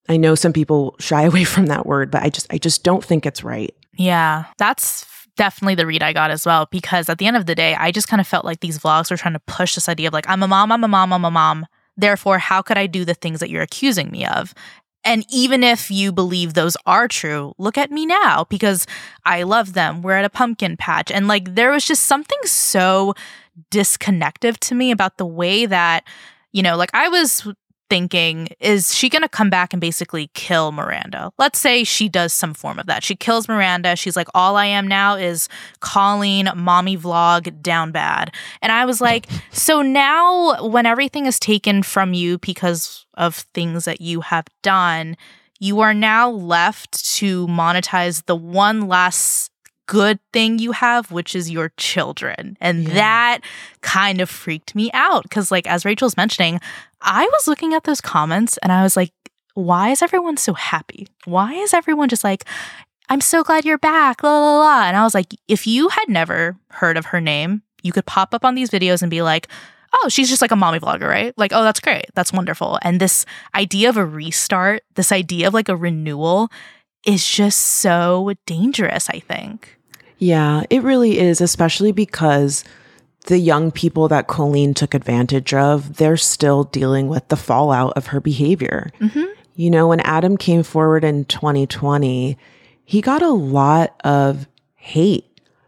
I 0.08 0.18
know 0.18 0.36
some 0.36 0.54
people 0.54 0.96
shy 1.00 1.24
away 1.26 1.44
from 1.44 1.68
that 1.68 1.86
word, 1.86 2.12
but 2.12 2.24
I 2.24 2.30
just, 2.30 2.52
I 2.54 2.58
just 2.58 2.84
don't 2.84 3.04
think 3.04 3.26
it's 3.26 3.44
right. 3.44 3.74
Yeah, 3.98 4.46
that's 4.58 5.06
definitely 5.36 5.76
the 5.76 5.86
read 5.86 6.04
I 6.04 6.14
got 6.14 6.32
as 6.32 6.46
well. 6.46 6.68
Because 6.72 7.10
at 7.10 7.18
the 7.18 7.26
end 7.26 7.38
of 7.38 7.46
the 7.46 7.56
day, 7.56 7.76
I 7.76 7.92
just 7.92 8.08
kind 8.08 8.22
of 8.22 8.28
felt 8.28 8.46
like 8.46 8.60
these 8.60 8.80
vlogs 8.80 9.12
were 9.12 9.18
trying 9.18 9.34
to 9.34 9.42
push 9.42 9.76
this 9.76 9.90
idea 9.90 10.08
of 10.08 10.14
like, 10.14 10.30
I'm 10.30 10.44
a 10.44 10.48
mom, 10.48 10.72
I'm 10.72 10.84
a 10.84 10.88
mom, 10.88 11.14
I'm 11.14 11.26
a 11.26 11.32
mom. 11.32 11.66
Therefore, 11.98 12.40
how 12.40 12.62
could 12.62 12.78
I 12.78 12.88
do 12.88 13.06
the 13.06 13.14
things 13.14 13.40
that 13.40 13.50
you're 13.50 13.62
accusing 13.62 14.12
me 14.12 14.26
of? 14.26 14.54
And 15.04 15.26
even 15.30 15.64
if 15.64 15.90
you 15.90 16.12
believe 16.12 16.54
those 16.54 16.78
are 16.86 17.08
true, 17.08 17.54
look 17.58 17.78
at 17.78 17.92
me 17.92 18.06
now 18.06 18.46
because 18.50 18.86
I 19.26 19.44
love 19.44 19.74
them. 19.74 20.02
We're 20.02 20.18
at 20.18 20.26
a 20.26 20.30
pumpkin 20.30 20.78
patch. 20.78 21.12
And 21.12 21.28
like, 21.28 21.56
there 21.56 21.72
was 21.72 21.86
just 21.86 22.04
something 22.04 22.38
so 22.44 23.16
disconnective 23.72 24.58
to 24.60 24.76
me 24.76 24.92
about 24.92 25.18
the 25.18 25.26
way 25.26 25.66
that, 25.66 26.04
you 26.52 26.62
know, 26.62 26.78
like 26.78 26.92
I 26.94 27.10
was 27.10 27.48
thinking, 27.92 28.48
is 28.62 28.96
she 28.96 29.10
going 29.10 29.22
to 29.22 29.28
come 29.28 29.50
back 29.50 29.74
and 29.74 29.82
basically 29.82 30.30
kill 30.34 30.72
Miranda? 30.72 31.30
Let's 31.38 31.60
say 31.60 31.84
she 31.84 32.08
does 32.08 32.32
some 32.32 32.54
form 32.54 32.80
of 32.80 32.86
that. 32.86 33.04
She 33.04 33.18
kills 33.18 33.50
Miranda. 33.50 33.98
She's 33.98 34.16
like, 34.16 34.30
all 34.34 34.56
I 34.56 34.68
am 34.68 34.88
now 34.88 35.16
is 35.16 35.50
calling 35.82 36.48
mommy 36.56 36.98
vlog 36.98 37.62
down 37.62 37.92
bad. 37.92 38.34
And 38.62 38.72
I 38.72 38.86
was 38.86 39.02
like, 39.02 39.28
so 39.52 39.82
now 39.82 40.66
when 40.66 40.86
everything 40.86 41.26
is 41.26 41.38
taken 41.38 41.84
from 41.84 42.14
you 42.14 42.38
because 42.38 43.06
of 43.16 43.36
things 43.54 43.84
that 43.84 44.00
you 44.00 44.22
have 44.22 44.48
done, 44.62 45.18
you 45.60 45.82
are 45.82 45.94
now 45.94 46.30
left 46.30 47.06
to 47.18 47.46
monetize 47.48 48.26
the 48.26 48.38
one 48.38 48.88
last 48.88 49.51
good 49.92 50.20
thing 50.32 50.58
you 50.58 50.72
have, 50.72 51.12
which 51.12 51.36
is 51.36 51.52
your 51.52 51.74
children. 51.76 52.58
And 52.62 52.88
yeah. 52.88 52.94
that 52.94 53.40
kind 53.82 54.22
of 54.22 54.30
freaked 54.30 54.74
me 54.74 54.90
out 54.94 55.24
because, 55.24 55.52
like, 55.52 55.68
as 55.68 55.84
Rachelle's 55.84 56.16
mentioning, 56.16 56.62
I 57.02 57.28
was 57.34 57.46
looking 57.46 57.74
at 57.74 57.84
those 57.84 58.00
comments 58.00 58.58
and 58.60 58.72
I 58.72 58.84
was 58.84 58.96
like, 58.96 59.12
why 59.54 59.90
is 59.90 60.02
everyone 60.02 60.38
so 60.38 60.54
happy? 60.54 61.10
Why 61.26 61.56
is 61.56 61.74
everyone 61.74 62.08
just 62.08 62.24
like, 62.24 62.46
I'm 63.10 63.20
so 63.20 63.44
glad 63.44 63.66
you're 63.66 63.78
back, 63.78 64.24
la 64.24 64.30
la 64.40 64.60
la. 64.60 64.84
And 64.86 64.96
I 64.96 65.04
was 65.04 65.14
like, 65.14 65.36
if 65.50 65.68
you 65.68 65.90
had 65.90 66.08
never 66.08 66.56
heard 66.70 66.96
of 66.96 67.08
her 67.08 67.20
name, 67.20 67.62
you 67.84 67.92
could 67.92 68.06
pop 68.06 68.34
up 68.34 68.46
on 68.46 68.56
these 68.56 68.70
videos 68.70 69.02
and 69.02 69.12
be 69.12 69.22
like, 69.22 69.50
oh, 69.94 70.08
she's 70.08 70.30
just 70.30 70.42
like 70.42 70.52
a 70.52 70.56
mommy 70.56 70.80
vlogger, 70.80 71.10
right? 71.10 71.34
Like, 71.38 71.52
oh, 71.54 71.64
that's 71.64 71.82
great. 71.82 72.06
That's 72.16 72.32
wonderful. 72.32 72.80
And 72.82 73.02
this 73.02 73.26
idea 73.54 73.90
of 73.90 73.98
a 73.98 74.06
restart, 74.06 74.84
this 74.96 75.12
idea 75.12 75.50
of 75.50 75.54
like 75.54 75.68
a 75.68 75.76
renewal 75.76 76.50
is 77.06 77.28
just 77.30 77.60
so 77.60 78.32
dangerous, 78.46 79.10
I 79.10 79.20
think. 79.20 79.78
Yeah, 80.22 80.66
it 80.70 80.84
really 80.84 81.18
is, 81.18 81.42
especially 81.42 81.92
because 81.92 82.64
the 83.26 83.40
young 83.40 83.72
people 83.72 84.08
that 84.10 84.28
Colleen 84.28 84.76
took 84.76 84.94
advantage 84.94 85.52
of, 85.52 85.98
they're 85.98 86.16
still 86.16 86.66
dealing 86.66 87.08
with 87.08 87.28
the 87.30 87.36
fallout 87.36 87.94
of 87.98 88.08
her 88.08 88.22
behavior. 88.22 88.92
Mm-hmm. 89.00 89.26
You 89.56 89.72
know, 89.72 89.88
when 89.88 90.00
Adam 90.02 90.38
came 90.38 90.62
forward 90.62 91.04
in 91.04 91.26
2020, 91.26 92.38
he 92.86 93.02
got 93.02 93.24
a 93.24 93.30
lot 93.30 94.00
of 94.04 94.48
hate, 94.76 95.26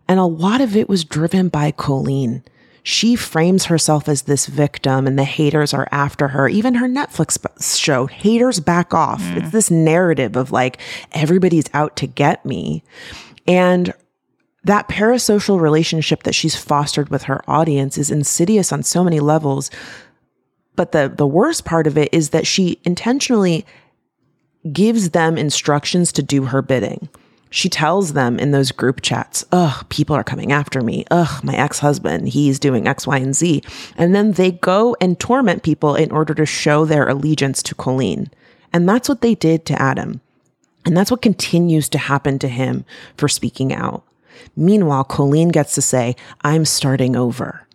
and 0.08 0.20
a 0.20 0.26
lot 0.26 0.62
of 0.62 0.76
it 0.76 0.88
was 0.88 1.04
driven 1.04 1.50
by 1.50 1.72
Colleen. 1.72 2.44
She 2.84 3.16
frames 3.16 3.66
herself 3.66 4.08
as 4.08 4.24
this 4.24 4.46
victim, 4.46 5.08
and 5.08 5.18
the 5.18 5.24
haters 5.24 5.74
are 5.74 5.88
after 5.92 6.28
her. 6.28 6.48
Even 6.48 6.76
her 6.76 6.88
Netflix 6.88 7.40
show, 7.80 8.06
Haters 8.06 8.60
Back 8.60 8.94
Off. 8.94 9.24
Mm. 9.24 9.38
It's 9.38 9.52
this 9.52 9.72
narrative 9.72 10.36
of 10.36 10.52
like, 10.52 10.80
everybody's 11.12 11.74
out 11.74 11.96
to 11.96 12.08
get 12.08 12.46
me. 12.46 12.84
And 13.48 13.94
that 14.64 14.88
parasocial 14.88 15.60
relationship 15.60 16.24
that 16.24 16.36
she's 16.36 16.56
fostered 16.56 17.10
with 17.10 17.24
her 17.24 17.42
audience 17.50 17.98
is 17.98 18.12
insidious 18.12 18.72
on 18.72 18.84
so 18.84 19.04
many 19.04 19.20
levels. 19.20 19.70
But 20.76 20.92
the, 20.92 21.12
the 21.14 21.28
worst 21.28 21.66
part 21.66 21.86
of 21.86 21.98
it 21.98 22.10
is 22.14 22.30
that 22.30 22.48
she 22.48 22.80
intentionally 22.84 23.66
gives 24.72 25.10
them 25.10 25.38
instructions 25.38 26.12
to 26.14 26.24
do 26.24 26.46
her 26.46 26.62
bidding. 26.62 27.10
She 27.50 27.70
tells 27.70 28.14
them 28.14 28.40
in 28.40 28.50
those 28.50 28.72
group 28.72 29.02
chats, 29.02 29.46
ugh, 29.52 29.88
people 29.90 30.16
are 30.16 30.24
coming 30.24 30.52
after 30.52 30.82
me. 30.82 31.06
Ugh, 31.12 31.44
my 31.44 31.56
ex 31.56 31.78
husband, 31.80 32.30
he's 32.30 32.58
doing 32.58 32.88
X, 32.88 33.06
Y, 33.06 33.18
and 33.18 33.36
Z. 33.36 33.62
And 33.96 34.16
then 34.16 34.32
they 34.32 34.54
go 34.54 34.96
and 35.00 35.20
torment 35.20 35.62
people 35.62 35.94
in 35.94 36.12
order 36.12 36.34
to 36.34 36.48
show 36.48 36.86
their 36.86 37.08
allegiance 37.08 37.62
to 37.64 37.76
Colleen. 37.76 38.32
And 38.72 38.90
that's 38.90 39.08
what 39.08 39.22
they 39.22 39.36
did 39.36 39.68
to 39.68 39.80
Adam. 39.80 40.22
And 40.86 40.98
that's 40.98 41.12
what 41.12 41.22
continues 41.22 41.90
to 41.90 42.00
happen 42.00 42.40
to 42.40 42.48
him 42.48 42.86
for 43.18 43.28
speaking 43.28 43.72
out. 43.72 44.04
Meanwhile, 44.56 45.06
Colleen 45.06 45.50
gets 45.50 45.76
to 45.76 45.82
say, 45.82 46.16
I'm 46.42 46.66
starting 46.66 47.16
over. 47.16 47.68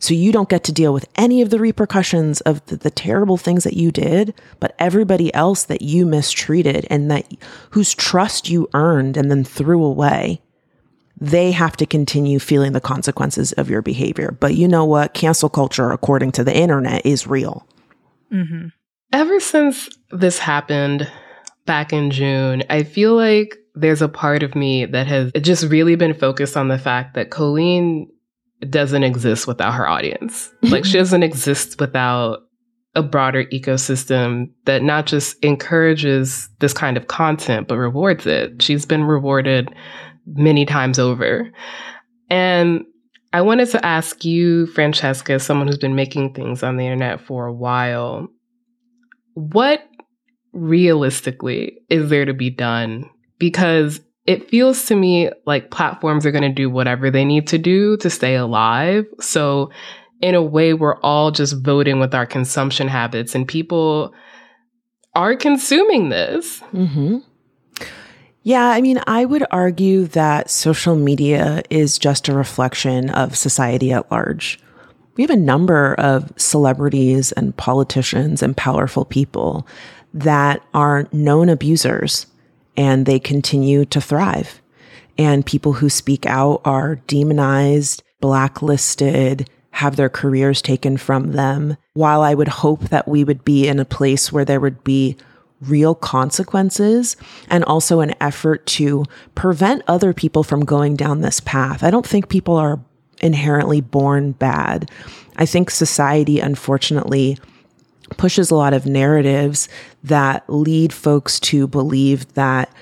So 0.00 0.14
you 0.14 0.30
don't 0.30 0.48
get 0.48 0.62
to 0.64 0.72
deal 0.72 0.92
with 0.92 1.08
any 1.16 1.42
of 1.42 1.50
the 1.50 1.58
repercussions 1.58 2.40
of 2.42 2.64
the, 2.66 2.76
the, 2.76 2.90
terrible 2.90 3.36
things 3.36 3.64
that 3.64 3.74
you 3.76 3.90
did, 3.90 4.32
but 4.60 4.76
everybody 4.78 5.34
else 5.34 5.64
that 5.64 5.82
you 5.82 6.06
mistreated 6.06 6.86
and 6.88 7.10
that 7.10 7.26
whose 7.70 7.94
trust 7.94 8.48
you 8.48 8.68
earned 8.74 9.16
and 9.16 9.28
then 9.28 9.42
threw 9.42 9.82
away, 9.82 10.40
they 11.20 11.50
have 11.50 11.76
to 11.78 11.86
continue 11.86 12.38
feeling 12.38 12.72
the 12.72 12.80
consequences 12.80 13.52
of 13.54 13.68
your 13.68 13.82
behavior. 13.82 14.36
But 14.38 14.54
you 14.54 14.68
know 14.68 14.84
what? 14.84 15.14
Cancel 15.14 15.48
culture, 15.48 15.90
according 15.90 16.32
to 16.32 16.44
the 16.44 16.56
internet, 16.56 17.04
is 17.04 17.26
real. 17.26 17.66
Mm-hmm. 18.32 18.68
Ever 19.12 19.40
since 19.40 19.88
this 20.12 20.38
happened 20.38 21.10
back 21.68 21.92
in 21.92 22.10
June, 22.10 22.64
I 22.70 22.82
feel 22.82 23.14
like 23.14 23.54
there's 23.74 24.02
a 24.02 24.08
part 24.08 24.42
of 24.42 24.56
me 24.56 24.86
that 24.86 25.06
has 25.06 25.30
just 25.40 25.64
really 25.64 25.94
been 25.96 26.14
focused 26.14 26.56
on 26.56 26.68
the 26.68 26.78
fact 26.78 27.14
that 27.14 27.30
Colleen 27.30 28.08
doesn't 28.68 29.04
exist 29.04 29.46
without 29.46 29.74
her 29.74 29.86
audience. 29.86 30.50
like 30.62 30.86
she 30.86 30.94
doesn't 30.94 31.22
exist 31.22 31.78
without 31.78 32.38
a 32.94 33.02
broader 33.02 33.44
ecosystem 33.44 34.46
that 34.64 34.82
not 34.82 35.06
just 35.06 35.36
encourages 35.44 36.48
this 36.58 36.72
kind 36.72 36.96
of 36.96 37.06
content, 37.06 37.68
but 37.68 37.76
rewards 37.76 38.26
it. 38.26 38.62
She's 38.62 38.86
been 38.86 39.04
rewarded 39.04 39.68
many 40.26 40.64
times 40.64 40.98
over. 40.98 41.52
And 42.30 42.84
I 43.34 43.42
wanted 43.42 43.68
to 43.70 43.84
ask 43.84 44.24
you, 44.24 44.68
Franchescha, 44.68 45.34
as 45.34 45.42
someone 45.42 45.66
who's 45.66 45.76
been 45.76 45.94
making 45.94 46.32
things 46.32 46.62
on 46.62 46.78
the 46.78 46.84
internet 46.84 47.20
for 47.20 47.46
a 47.46 47.52
while, 47.52 48.26
what 49.34 49.82
realistically 50.58 51.78
is 51.88 52.10
there 52.10 52.24
to 52.24 52.34
be 52.34 52.50
done 52.50 53.08
because 53.38 54.00
it 54.26 54.50
feels 54.50 54.84
to 54.84 54.94
me 54.94 55.30
like 55.46 55.70
platforms 55.70 56.26
are 56.26 56.30
going 56.30 56.42
to 56.42 56.50
do 56.50 56.68
whatever 56.68 57.10
they 57.10 57.24
need 57.24 57.46
to 57.48 57.56
do 57.56 57.96
to 57.96 58.10
stay 58.10 58.34
alive. 58.34 59.06
So, 59.20 59.70
in 60.20 60.34
a 60.34 60.42
way, 60.42 60.74
we're 60.74 61.00
all 61.00 61.30
just 61.30 61.64
voting 61.64 62.00
with 62.00 62.14
our 62.14 62.26
consumption 62.26 62.88
habits, 62.88 63.34
and 63.34 63.46
people 63.46 64.12
are 65.14 65.34
consuming 65.34 66.10
this. 66.10 66.60
Mm-hmm. 66.72 67.18
Yeah, 68.42 68.66
I 68.66 68.80
mean, 68.80 69.00
I 69.06 69.24
would 69.24 69.44
argue 69.50 70.06
that 70.08 70.50
social 70.50 70.96
media 70.96 71.62
is 71.70 71.98
just 71.98 72.28
a 72.28 72.34
reflection 72.34 73.10
of 73.10 73.36
society 73.36 73.92
at 73.92 74.10
large. 74.10 74.58
We 75.16 75.22
have 75.22 75.30
a 75.30 75.36
number 75.36 75.94
of 75.94 76.32
celebrities 76.36 77.32
and 77.32 77.56
politicians 77.56 78.42
and 78.42 78.56
powerful 78.56 79.04
people 79.04 79.66
that 80.14 80.62
are 80.74 81.08
known 81.12 81.48
abusers 81.48 82.26
and 82.76 83.06
they 83.06 83.18
continue 83.18 83.84
to 83.86 84.00
thrive. 84.00 84.60
And 85.16 85.44
people 85.44 85.74
who 85.74 85.90
speak 85.90 86.26
out 86.26 86.60
are 86.64 86.96
demonized, 87.06 88.02
blacklisted, 88.20 89.50
have 89.72 89.96
their 89.96 90.08
careers 90.08 90.62
taken 90.62 90.96
from 90.96 91.32
them. 91.32 91.76
While 91.94 92.22
I 92.22 92.34
would 92.34 92.48
hope 92.48 92.88
that 92.88 93.08
we 93.08 93.24
would 93.24 93.44
be 93.44 93.68
in 93.68 93.78
a 93.78 93.84
place 93.84 94.32
where 94.32 94.44
there 94.44 94.60
would 94.60 94.82
be 94.84 95.16
real 95.60 95.94
consequences 95.94 97.16
and 97.48 97.64
also 97.64 98.00
an 98.00 98.14
effort 98.20 98.64
to 98.66 99.04
prevent 99.34 99.82
other 99.88 100.12
people 100.12 100.44
from 100.44 100.64
going 100.64 100.94
down 100.94 101.20
this 101.20 101.40
path. 101.40 101.82
I 101.82 101.90
don't 101.90 102.06
think 102.06 102.28
people 102.28 102.54
are 102.54 102.80
inherently 103.20 103.80
born 103.80 104.32
bad. 104.32 104.90
I 105.36 105.46
think 105.46 105.70
society, 105.70 106.40
unfortunately, 106.40 107.38
pushes 108.16 108.50
a 108.50 108.54
lot 108.54 108.72
of 108.72 108.86
narratives 108.86 109.68
that 110.04 110.44
lead 110.48 110.92
folks 110.92 111.38
to 111.40 111.66
believe 111.66 112.32
that 112.34 112.72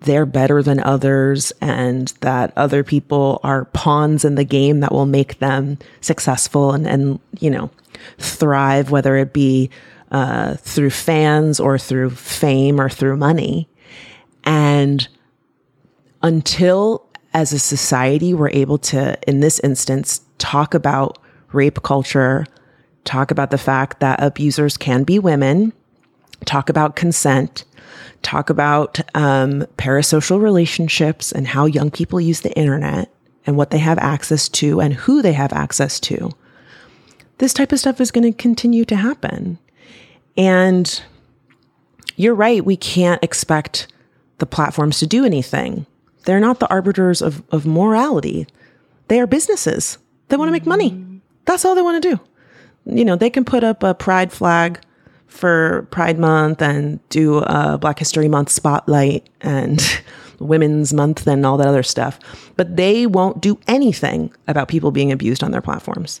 they're 0.00 0.26
better 0.26 0.62
than 0.62 0.80
others 0.80 1.52
and 1.60 2.08
that 2.20 2.52
other 2.56 2.84
people 2.84 3.40
are 3.42 3.64
pawns 3.66 4.24
in 4.24 4.34
the 4.34 4.44
game 4.44 4.80
that 4.80 4.92
will 4.92 5.06
make 5.06 5.38
them 5.38 5.78
successful 6.00 6.72
and, 6.72 6.86
and 6.86 7.18
you 7.40 7.50
know, 7.50 7.70
thrive, 8.18 8.90
whether 8.90 9.16
it 9.16 9.32
be 9.32 9.70
uh, 10.10 10.54
through 10.54 10.90
fans 10.90 11.58
or 11.58 11.78
through 11.78 12.10
fame 12.10 12.80
or 12.80 12.88
through 12.88 13.16
money. 13.16 13.68
And 14.44 15.06
until 16.22 17.04
as 17.34 17.52
a 17.52 17.58
society 17.58 18.32
we're 18.32 18.50
able 18.50 18.78
to, 18.78 19.18
in 19.28 19.40
this 19.40 19.58
instance, 19.60 20.20
talk 20.38 20.74
about 20.74 21.18
rape 21.52 21.82
culture 21.82 22.46
talk 23.06 23.30
about 23.30 23.50
the 23.50 23.58
fact 23.58 24.00
that 24.00 24.22
abusers 24.22 24.76
can 24.76 25.04
be 25.04 25.18
women, 25.18 25.72
talk 26.44 26.68
about 26.68 26.96
consent, 26.96 27.64
talk 28.22 28.50
about 28.50 29.00
um, 29.14 29.62
parasocial 29.78 30.40
relationships 30.42 31.32
and 31.32 31.46
how 31.46 31.64
young 31.64 31.90
people 31.90 32.20
use 32.20 32.42
the 32.42 32.52
internet 32.58 33.10
and 33.46 33.56
what 33.56 33.70
they 33.70 33.78
have 33.78 33.98
access 33.98 34.48
to 34.48 34.80
and 34.80 34.92
who 34.92 35.22
they 35.22 35.32
have 35.32 35.52
access 35.52 35.98
to. 36.00 36.30
This 37.38 37.54
type 37.54 37.72
of 37.72 37.78
stuff 37.78 38.00
is 38.00 38.10
going 38.10 38.30
to 38.30 38.36
continue 38.36 38.84
to 38.86 38.96
happen. 38.96 39.58
And 40.36 41.02
you're 42.16 42.34
right, 42.34 42.64
we 42.64 42.76
can't 42.76 43.22
expect 43.22 43.86
the 44.38 44.46
platforms 44.46 44.98
to 44.98 45.06
do 45.06 45.24
anything. 45.24 45.86
They're 46.24 46.40
not 46.40 46.60
the 46.60 46.68
arbiters 46.68 47.22
of, 47.22 47.42
of 47.50 47.66
morality. 47.66 48.46
They 49.08 49.20
are 49.20 49.26
businesses. 49.26 49.98
They 50.28 50.36
want 50.36 50.48
to 50.48 50.52
make 50.52 50.66
money. 50.66 51.22
That's 51.44 51.64
all 51.64 51.76
they 51.76 51.82
want 51.82 52.02
to 52.02 52.16
do 52.16 52.20
you 52.86 53.04
know, 53.04 53.16
they 53.16 53.30
can 53.30 53.44
put 53.44 53.64
up 53.64 53.82
a 53.82 53.94
pride 53.94 54.32
flag 54.32 54.80
for 55.26 55.86
Pride 55.90 56.18
Month 56.18 56.62
and 56.62 57.06
do 57.08 57.38
a 57.38 57.76
Black 57.78 57.98
History 57.98 58.28
Month 58.28 58.50
spotlight 58.50 59.28
and 59.40 59.82
Women's 60.38 60.92
Month 60.92 61.26
and 61.26 61.44
all 61.44 61.56
that 61.58 61.66
other 61.66 61.82
stuff. 61.82 62.18
But 62.56 62.76
they 62.76 63.06
won't 63.06 63.40
do 63.40 63.58
anything 63.66 64.32
about 64.46 64.68
people 64.68 64.92
being 64.92 65.12
abused 65.12 65.42
on 65.42 65.50
their 65.50 65.60
platforms, 65.60 66.20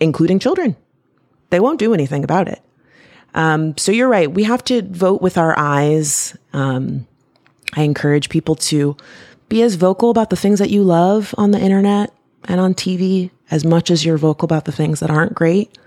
including 0.00 0.38
children. 0.38 0.76
They 1.50 1.60
won't 1.60 1.78
do 1.78 1.94
anything 1.94 2.24
about 2.24 2.48
it. 2.48 2.62
Um, 3.34 3.76
so 3.78 3.90
you're 3.90 4.08
right. 4.08 4.30
We 4.30 4.44
have 4.44 4.62
to 4.64 4.82
vote 4.82 5.22
with 5.22 5.38
our 5.38 5.58
eyes. 5.58 6.36
Um, 6.52 7.06
I 7.74 7.82
encourage 7.82 8.28
people 8.28 8.54
to 8.56 8.96
be 9.48 9.62
as 9.62 9.74
vocal 9.76 10.10
about 10.10 10.30
the 10.30 10.36
things 10.36 10.58
that 10.58 10.70
you 10.70 10.82
love 10.82 11.34
on 11.38 11.50
the 11.50 11.60
internet 11.60 12.12
and 12.44 12.60
on 12.60 12.74
TV 12.74 13.30
as 13.52 13.66
much 13.66 13.90
as 13.90 14.04
you're 14.04 14.16
vocal 14.16 14.46
about 14.46 14.64
the 14.64 14.72
things 14.72 14.98
that 15.00 15.10
aren't 15.10 15.34
great. 15.34 15.78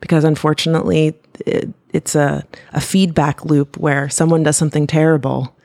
Because 0.00 0.24
unfortunately, 0.24 1.14
it, 1.46 1.72
it's 1.90 2.16
a, 2.16 2.44
a 2.72 2.80
feedback 2.80 3.44
loop 3.44 3.78
where 3.78 4.10
someone 4.10 4.42
does 4.42 4.56
something 4.56 4.86
terrible 4.86 5.56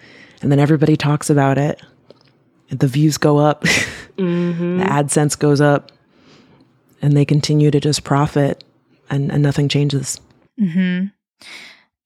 and 0.42 0.52
then 0.52 0.60
everybody 0.60 0.96
talks 0.96 1.30
about 1.30 1.58
it. 1.58 1.82
The 2.70 2.88
views 2.88 3.18
go 3.18 3.40
up, 3.40 3.64
mm-hmm. 4.18 4.78
the 4.78 4.86
AdSense 4.86 5.38
goes 5.38 5.60
up, 5.60 5.92
and 7.02 7.18
they 7.18 7.26
continue 7.26 7.72
to 7.72 7.80
just 7.80 8.04
profit 8.04 8.64
and, 9.10 9.32
and 9.32 9.42
nothing 9.42 9.68
changes. 9.70 10.22
Mm-hmm. 10.62 11.08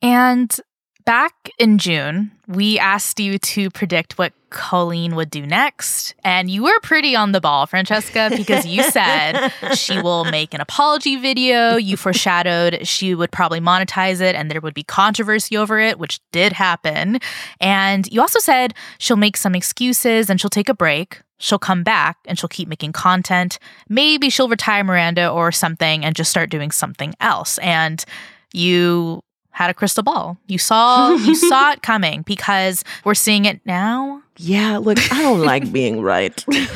And 0.02 0.60
back 1.06 1.49
in 1.58 1.78
June, 1.78 2.32
we 2.47 2.80
asked 2.80 3.20
you 3.20 3.38
to 3.38 3.70
predict 3.70 4.18
what 4.18 4.34
Colleen 4.49 5.16
would 5.16 5.30
do 5.30 5.45
next. 5.45 6.14
And 6.24 6.49
you 6.49 6.64
were 6.64 6.80
pretty 6.82 7.16
on 7.16 7.32
the 7.32 7.41
ball, 7.41 7.68
Franchescha, 7.68 8.36
because 8.36 8.66
you 8.66 8.84
said 8.91 9.49
she 9.76 10.01
will 10.01 10.26
make 10.26 10.54
an 10.54 10.62
apology 10.62 11.16
video. 11.16 11.76
You 11.76 11.97
foreshadowed 11.97 12.88
she 12.88 13.16
would 13.16 13.32
probably 13.32 13.60
monetize 13.60 14.22
it 14.22 14.36
and 14.36 14.49
there 14.49 14.62
would 14.62 14.74
be 14.74 14.84
controversy 14.84 15.58
over 15.58 15.80
it, 15.80 15.99
which 15.99 16.20
did 16.32 16.54
happen. 16.54 17.20
And 17.60 18.08
you 18.12 18.22
also 18.22 18.39
said 18.39 18.74
she'll 18.99 19.18
make 19.18 19.38
some 19.38 19.56
excuses 19.56 20.30
and 20.30 20.39
she'll 20.39 20.49
take 20.49 20.70
a 20.70 20.76
break. 20.76 21.22
She'll 21.39 21.60
come 21.60 21.84
back 21.84 22.18
and 22.26 22.39
she'll 22.39 22.47
keep 22.47 22.70
making 22.70 22.93
content. 22.93 23.60
Maybe 23.89 24.30
she'll 24.30 24.47
retire 24.47 24.84
Miranda 24.84 25.30
or 25.30 25.51
something 25.51 26.06
and 26.06 26.16
just 26.16 26.32
start 26.32 26.49
doing 26.49 26.72
something 26.72 27.14
else. 27.20 27.58
And 27.58 28.06
you 28.54 29.24
had 29.54 29.70
a 29.70 29.74
crystal 29.74 30.04
ball. 30.04 30.38
You 30.47 30.58
saw 30.58 31.12
you 31.16 31.36
saw 31.36 31.72
it 31.72 31.82
coming 31.82 32.24
because 32.24 32.84
we're 33.06 33.14
seeing 33.14 33.45
it 33.45 33.62
now. 33.66 34.22
Yeah, 34.38 34.78
look, 34.78 34.97
I 35.12 35.22
don't 35.22 35.41
like 35.45 35.72
being 35.72 36.01
right. 36.01 36.43
I, 36.49 36.74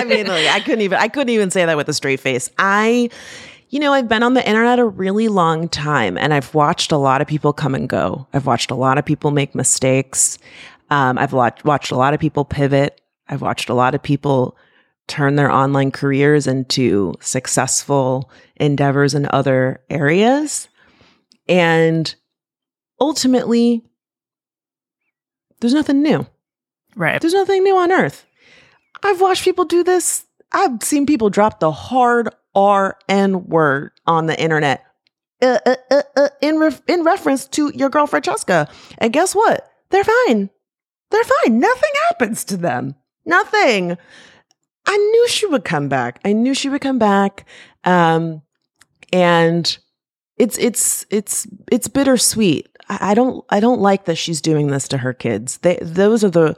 I 0.00 0.04
mean, 0.06 0.26
like, 0.26 0.48
I 0.48 0.60
couldn't 0.60 0.82
even 0.82 0.98
I 0.98 1.08
couldn't 1.08 1.30
even 1.30 1.50
say 1.50 1.64
that 1.64 1.76
with 1.76 1.88
a 1.88 1.94
straight 1.94 2.20
face. 2.20 2.50
I 2.58 3.08
you 3.70 3.80
know, 3.80 3.94
I've 3.94 4.08
been 4.08 4.22
on 4.22 4.34
the 4.34 4.46
internet 4.46 4.78
a 4.78 4.84
really 4.84 5.28
long 5.28 5.66
time 5.66 6.18
and 6.18 6.34
I've 6.34 6.54
watched 6.54 6.92
a 6.92 6.98
lot 6.98 7.22
of 7.22 7.26
people 7.26 7.54
come 7.54 7.74
and 7.74 7.88
go. 7.88 8.26
I've 8.34 8.44
watched 8.44 8.70
a 8.70 8.74
lot 8.74 8.98
of 8.98 9.06
people 9.06 9.30
make 9.30 9.54
mistakes. 9.54 10.38
Um, 10.90 11.16
I've 11.16 11.32
watched, 11.32 11.64
watched 11.64 11.90
a 11.90 11.96
lot 11.96 12.12
of 12.12 12.20
people 12.20 12.44
pivot. 12.44 13.00
I've 13.28 13.40
watched 13.40 13.70
a 13.70 13.74
lot 13.74 13.94
of 13.94 14.02
people 14.02 14.58
turn 15.06 15.36
their 15.36 15.50
online 15.50 15.90
careers 15.90 16.46
into 16.46 17.14
successful 17.20 18.30
endeavors 18.56 19.14
in 19.14 19.26
other 19.30 19.80
areas. 19.88 20.68
And 21.48 22.14
ultimately, 23.00 23.82
there's 25.60 25.74
nothing 25.74 26.02
new. 26.02 26.26
Right. 26.94 27.20
There's 27.20 27.34
nothing 27.34 27.62
new 27.62 27.76
on 27.76 27.92
earth. 27.92 28.26
I've 29.02 29.20
watched 29.20 29.44
people 29.44 29.64
do 29.64 29.82
this. 29.82 30.24
I've 30.52 30.82
seen 30.82 31.06
people 31.06 31.30
drop 31.30 31.60
the 31.60 31.72
hard 31.72 32.28
R 32.54 32.98
N 33.08 33.46
word 33.46 33.92
on 34.06 34.26
the 34.26 34.38
internet 34.38 34.84
uh, 35.40 35.58
uh, 35.64 35.76
uh, 35.90 36.02
uh 36.14 36.28
in, 36.42 36.58
ref- 36.58 36.82
in 36.86 37.02
reference 37.02 37.46
to 37.48 37.72
your 37.74 37.88
girl 37.88 38.06
Franchescha. 38.06 38.68
And 38.98 39.12
guess 39.12 39.34
what? 39.34 39.68
They're 39.90 40.04
fine. 40.04 40.50
They're 41.10 41.24
fine. 41.24 41.58
Nothing 41.58 41.90
happens 42.08 42.44
to 42.44 42.56
them. 42.56 42.94
Nothing. 43.24 43.96
I 44.86 44.96
knew 44.96 45.28
she 45.28 45.46
would 45.46 45.64
come 45.64 45.88
back. 45.88 46.20
I 46.24 46.32
knew 46.32 46.54
she 46.54 46.68
would 46.68 46.80
come 46.80 46.98
back. 46.98 47.46
Um, 47.84 48.42
and 49.12 49.78
it's 50.42 50.58
it's 50.58 51.06
it's 51.08 51.46
it's 51.70 51.86
bittersweet. 51.86 52.68
I, 52.88 53.14
don't 53.14 53.44
I 53.50 53.60
don't 53.60 53.80
like 53.80 54.06
that 54.06 54.16
she's 54.18 54.40
doing 54.40 54.66
this 54.66 54.88
to 54.88 54.98
her 54.98 55.12
kids. 55.12 55.58
They 55.58 55.78
those 55.80 56.24
are 56.24 56.30
the 56.30 56.56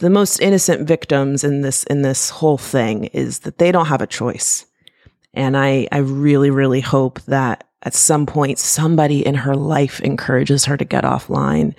the 0.00 0.10
most 0.10 0.40
innocent 0.40 0.88
victims 0.88 1.44
in 1.44 1.60
this 1.62 1.84
in 1.84 2.02
this 2.02 2.28
whole 2.28 2.58
thing 2.58 3.04
is 3.04 3.40
that 3.40 3.58
they 3.58 3.70
don't 3.70 3.86
have 3.86 4.02
a 4.02 4.06
choice. 4.08 4.66
And 5.32 5.56
I 5.56 5.86
I 5.92 5.98
really 5.98 6.50
really 6.50 6.80
hope 6.80 7.20
that 7.22 7.62
at 7.82 7.94
some 7.94 8.26
point 8.26 8.58
somebody 8.58 9.24
in 9.24 9.36
her 9.36 9.54
life 9.54 10.00
encourages 10.00 10.64
her 10.64 10.76
to 10.76 10.84
get 10.84 11.04
offline 11.04 11.76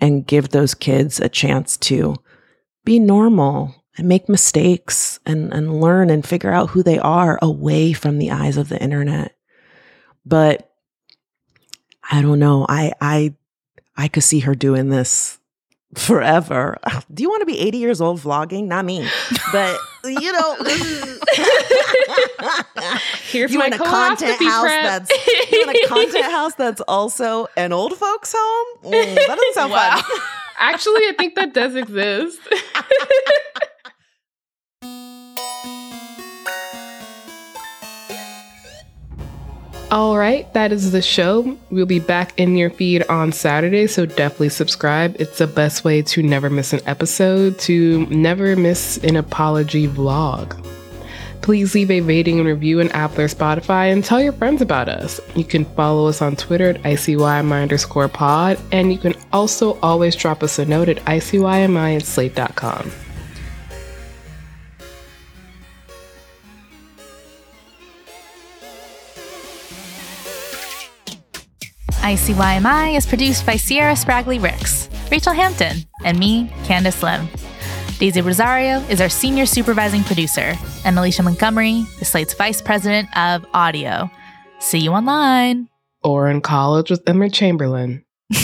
and 0.00 0.28
give 0.28 0.50
those 0.50 0.74
kids 0.74 1.18
a 1.18 1.28
chance 1.28 1.76
to 1.78 2.14
be 2.84 3.00
normal 3.00 3.74
and 3.98 4.08
make 4.08 4.28
mistakes 4.28 5.18
and, 5.26 5.52
and 5.52 5.80
learn 5.80 6.08
and 6.08 6.24
figure 6.24 6.52
out 6.52 6.70
who 6.70 6.84
they 6.84 7.00
are 7.00 7.40
away 7.42 7.92
from 7.92 8.18
the 8.18 8.30
eyes 8.30 8.56
of 8.56 8.68
the 8.68 8.80
internet. 8.80 9.36
But 10.24 10.70
I 12.10 12.22
don't 12.22 12.38
know. 12.38 12.66
I 12.68 12.92
I 13.00 13.34
I 13.96 14.08
could 14.08 14.22
see 14.22 14.40
her 14.40 14.54
doing 14.54 14.88
this 14.88 15.38
forever. 15.94 16.78
Do 17.12 17.22
you 17.22 17.28
want 17.28 17.40
to 17.42 17.46
be 17.46 17.58
80 17.58 17.78
years 17.78 18.00
old 18.00 18.20
vlogging? 18.20 18.64
Not 18.66 18.84
me. 18.84 19.06
But 19.52 19.78
you 20.04 20.32
know, 20.32 20.56
Here's 23.30 23.52
you 23.52 23.58
my 23.58 23.66
in 23.66 23.72
a 23.74 23.78
content 23.78 24.42
house 24.42 24.62
prep. 24.64 24.82
that's 25.06 25.10
you 25.52 25.62
in 25.62 25.68
a 25.70 25.86
content 25.86 26.24
house 26.24 26.54
that's 26.54 26.80
also 26.82 27.46
an 27.56 27.72
old 27.72 27.96
folks 27.96 28.34
home. 28.36 28.78
Mm, 28.92 29.14
that 29.14 29.26
doesn't 29.36 29.54
sound 29.54 29.72
Wow. 29.72 30.00
fun. 30.00 30.20
Actually, 30.58 31.02
I 31.08 31.14
think 31.18 31.34
that 31.34 31.52
does 31.54 31.74
exist. 31.74 32.38
All 39.92 40.16
right, 40.16 40.50
that 40.54 40.72
is 40.72 40.90
the 40.90 41.02
show. 41.02 41.58
We'll 41.70 41.84
be 41.84 41.98
back 41.98 42.32
in 42.40 42.56
your 42.56 42.70
feed 42.70 43.06
on 43.08 43.30
Saturday, 43.30 43.86
so 43.86 44.06
definitely 44.06 44.48
subscribe. 44.48 45.14
It's 45.20 45.36
the 45.36 45.46
best 45.46 45.84
way 45.84 46.00
to 46.00 46.22
never 46.22 46.48
miss 46.48 46.72
an 46.72 46.80
episode, 46.86 47.58
to 47.58 48.06
never 48.06 48.56
miss 48.56 48.96
an 49.04 49.16
apology 49.16 49.86
vlog. 49.86 50.58
Please 51.42 51.74
leave 51.74 51.90
a 51.90 52.00
rating 52.00 52.38
and 52.38 52.48
review 52.48 52.80
in 52.80 52.90
Apple 52.92 53.20
or 53.20 53.28
Spotify 53.28 53.92
and 53.92 54.02
tell 54.02 54.22
your 54.22 54.32
friends 54.32 54.62
about 54.62 54.88
us. 54.88 55.20
You 55.34 55.44
can 55.44 55.66
follow 55.74 56.06
us 56.06 56.22
on 56.22 56.36
Twitter 56.36 56.70
at 56.70 56.82
ICYMI 56.84 57.60
underscore 57.60 58.08
pod, 58.08 58.58
and 58.72 58.94
you 58.94 58.98
can 58.98 59.12
also 59.30 59.78
always 59.80 60.16
drop 60.16 60.42
us 60.42 60.58
a 60.58 60.64
note 60.64 60.88
at 60.88 61.04
ICYMI 61.04 61.96
at 61.96 62.06
slate.com. 62.06 62.90
ICYMI 72.02 72.96
is 72.96 73.06
produced 73.06 73.46
by 73.46 73.54
Sierra 73.54 73.92
Spragley 73.92 74.42
Ricks, 74.42 74.88
Rachelle 75.08 75.36
Hampton, 75.36 75.84
and 76.04 76.18
me, 76.18 76.48
Candice 76.64 77.00
Lim. 77.00 77.28
Daisy 78.00 78.20
Rosario 78.20 78.80
is 78.90 79.00
our 79.00 79.08
senior 79.08 79.46
supervising 79.46 80.02
producer, 80.02 80.54
and 80.84 80.98
Alicia 80.98 81.22
Montgomery 81.22 81.84
is 82.00 82.08
Slate's 82.08 82.34
vice 82.34 82.60
president 82.60 83.08
of 83.16 83.46
audio. 83.54 84.10
See 84.58 84.80
you 84.80 84.90
online. 84.90 85.68
Or 86.02 86.28
in 86.28 86.40
college 86.40 86.90
with 86.90 87.08
Emma 87.08 87.30
Chamberlain. 87.30 88.04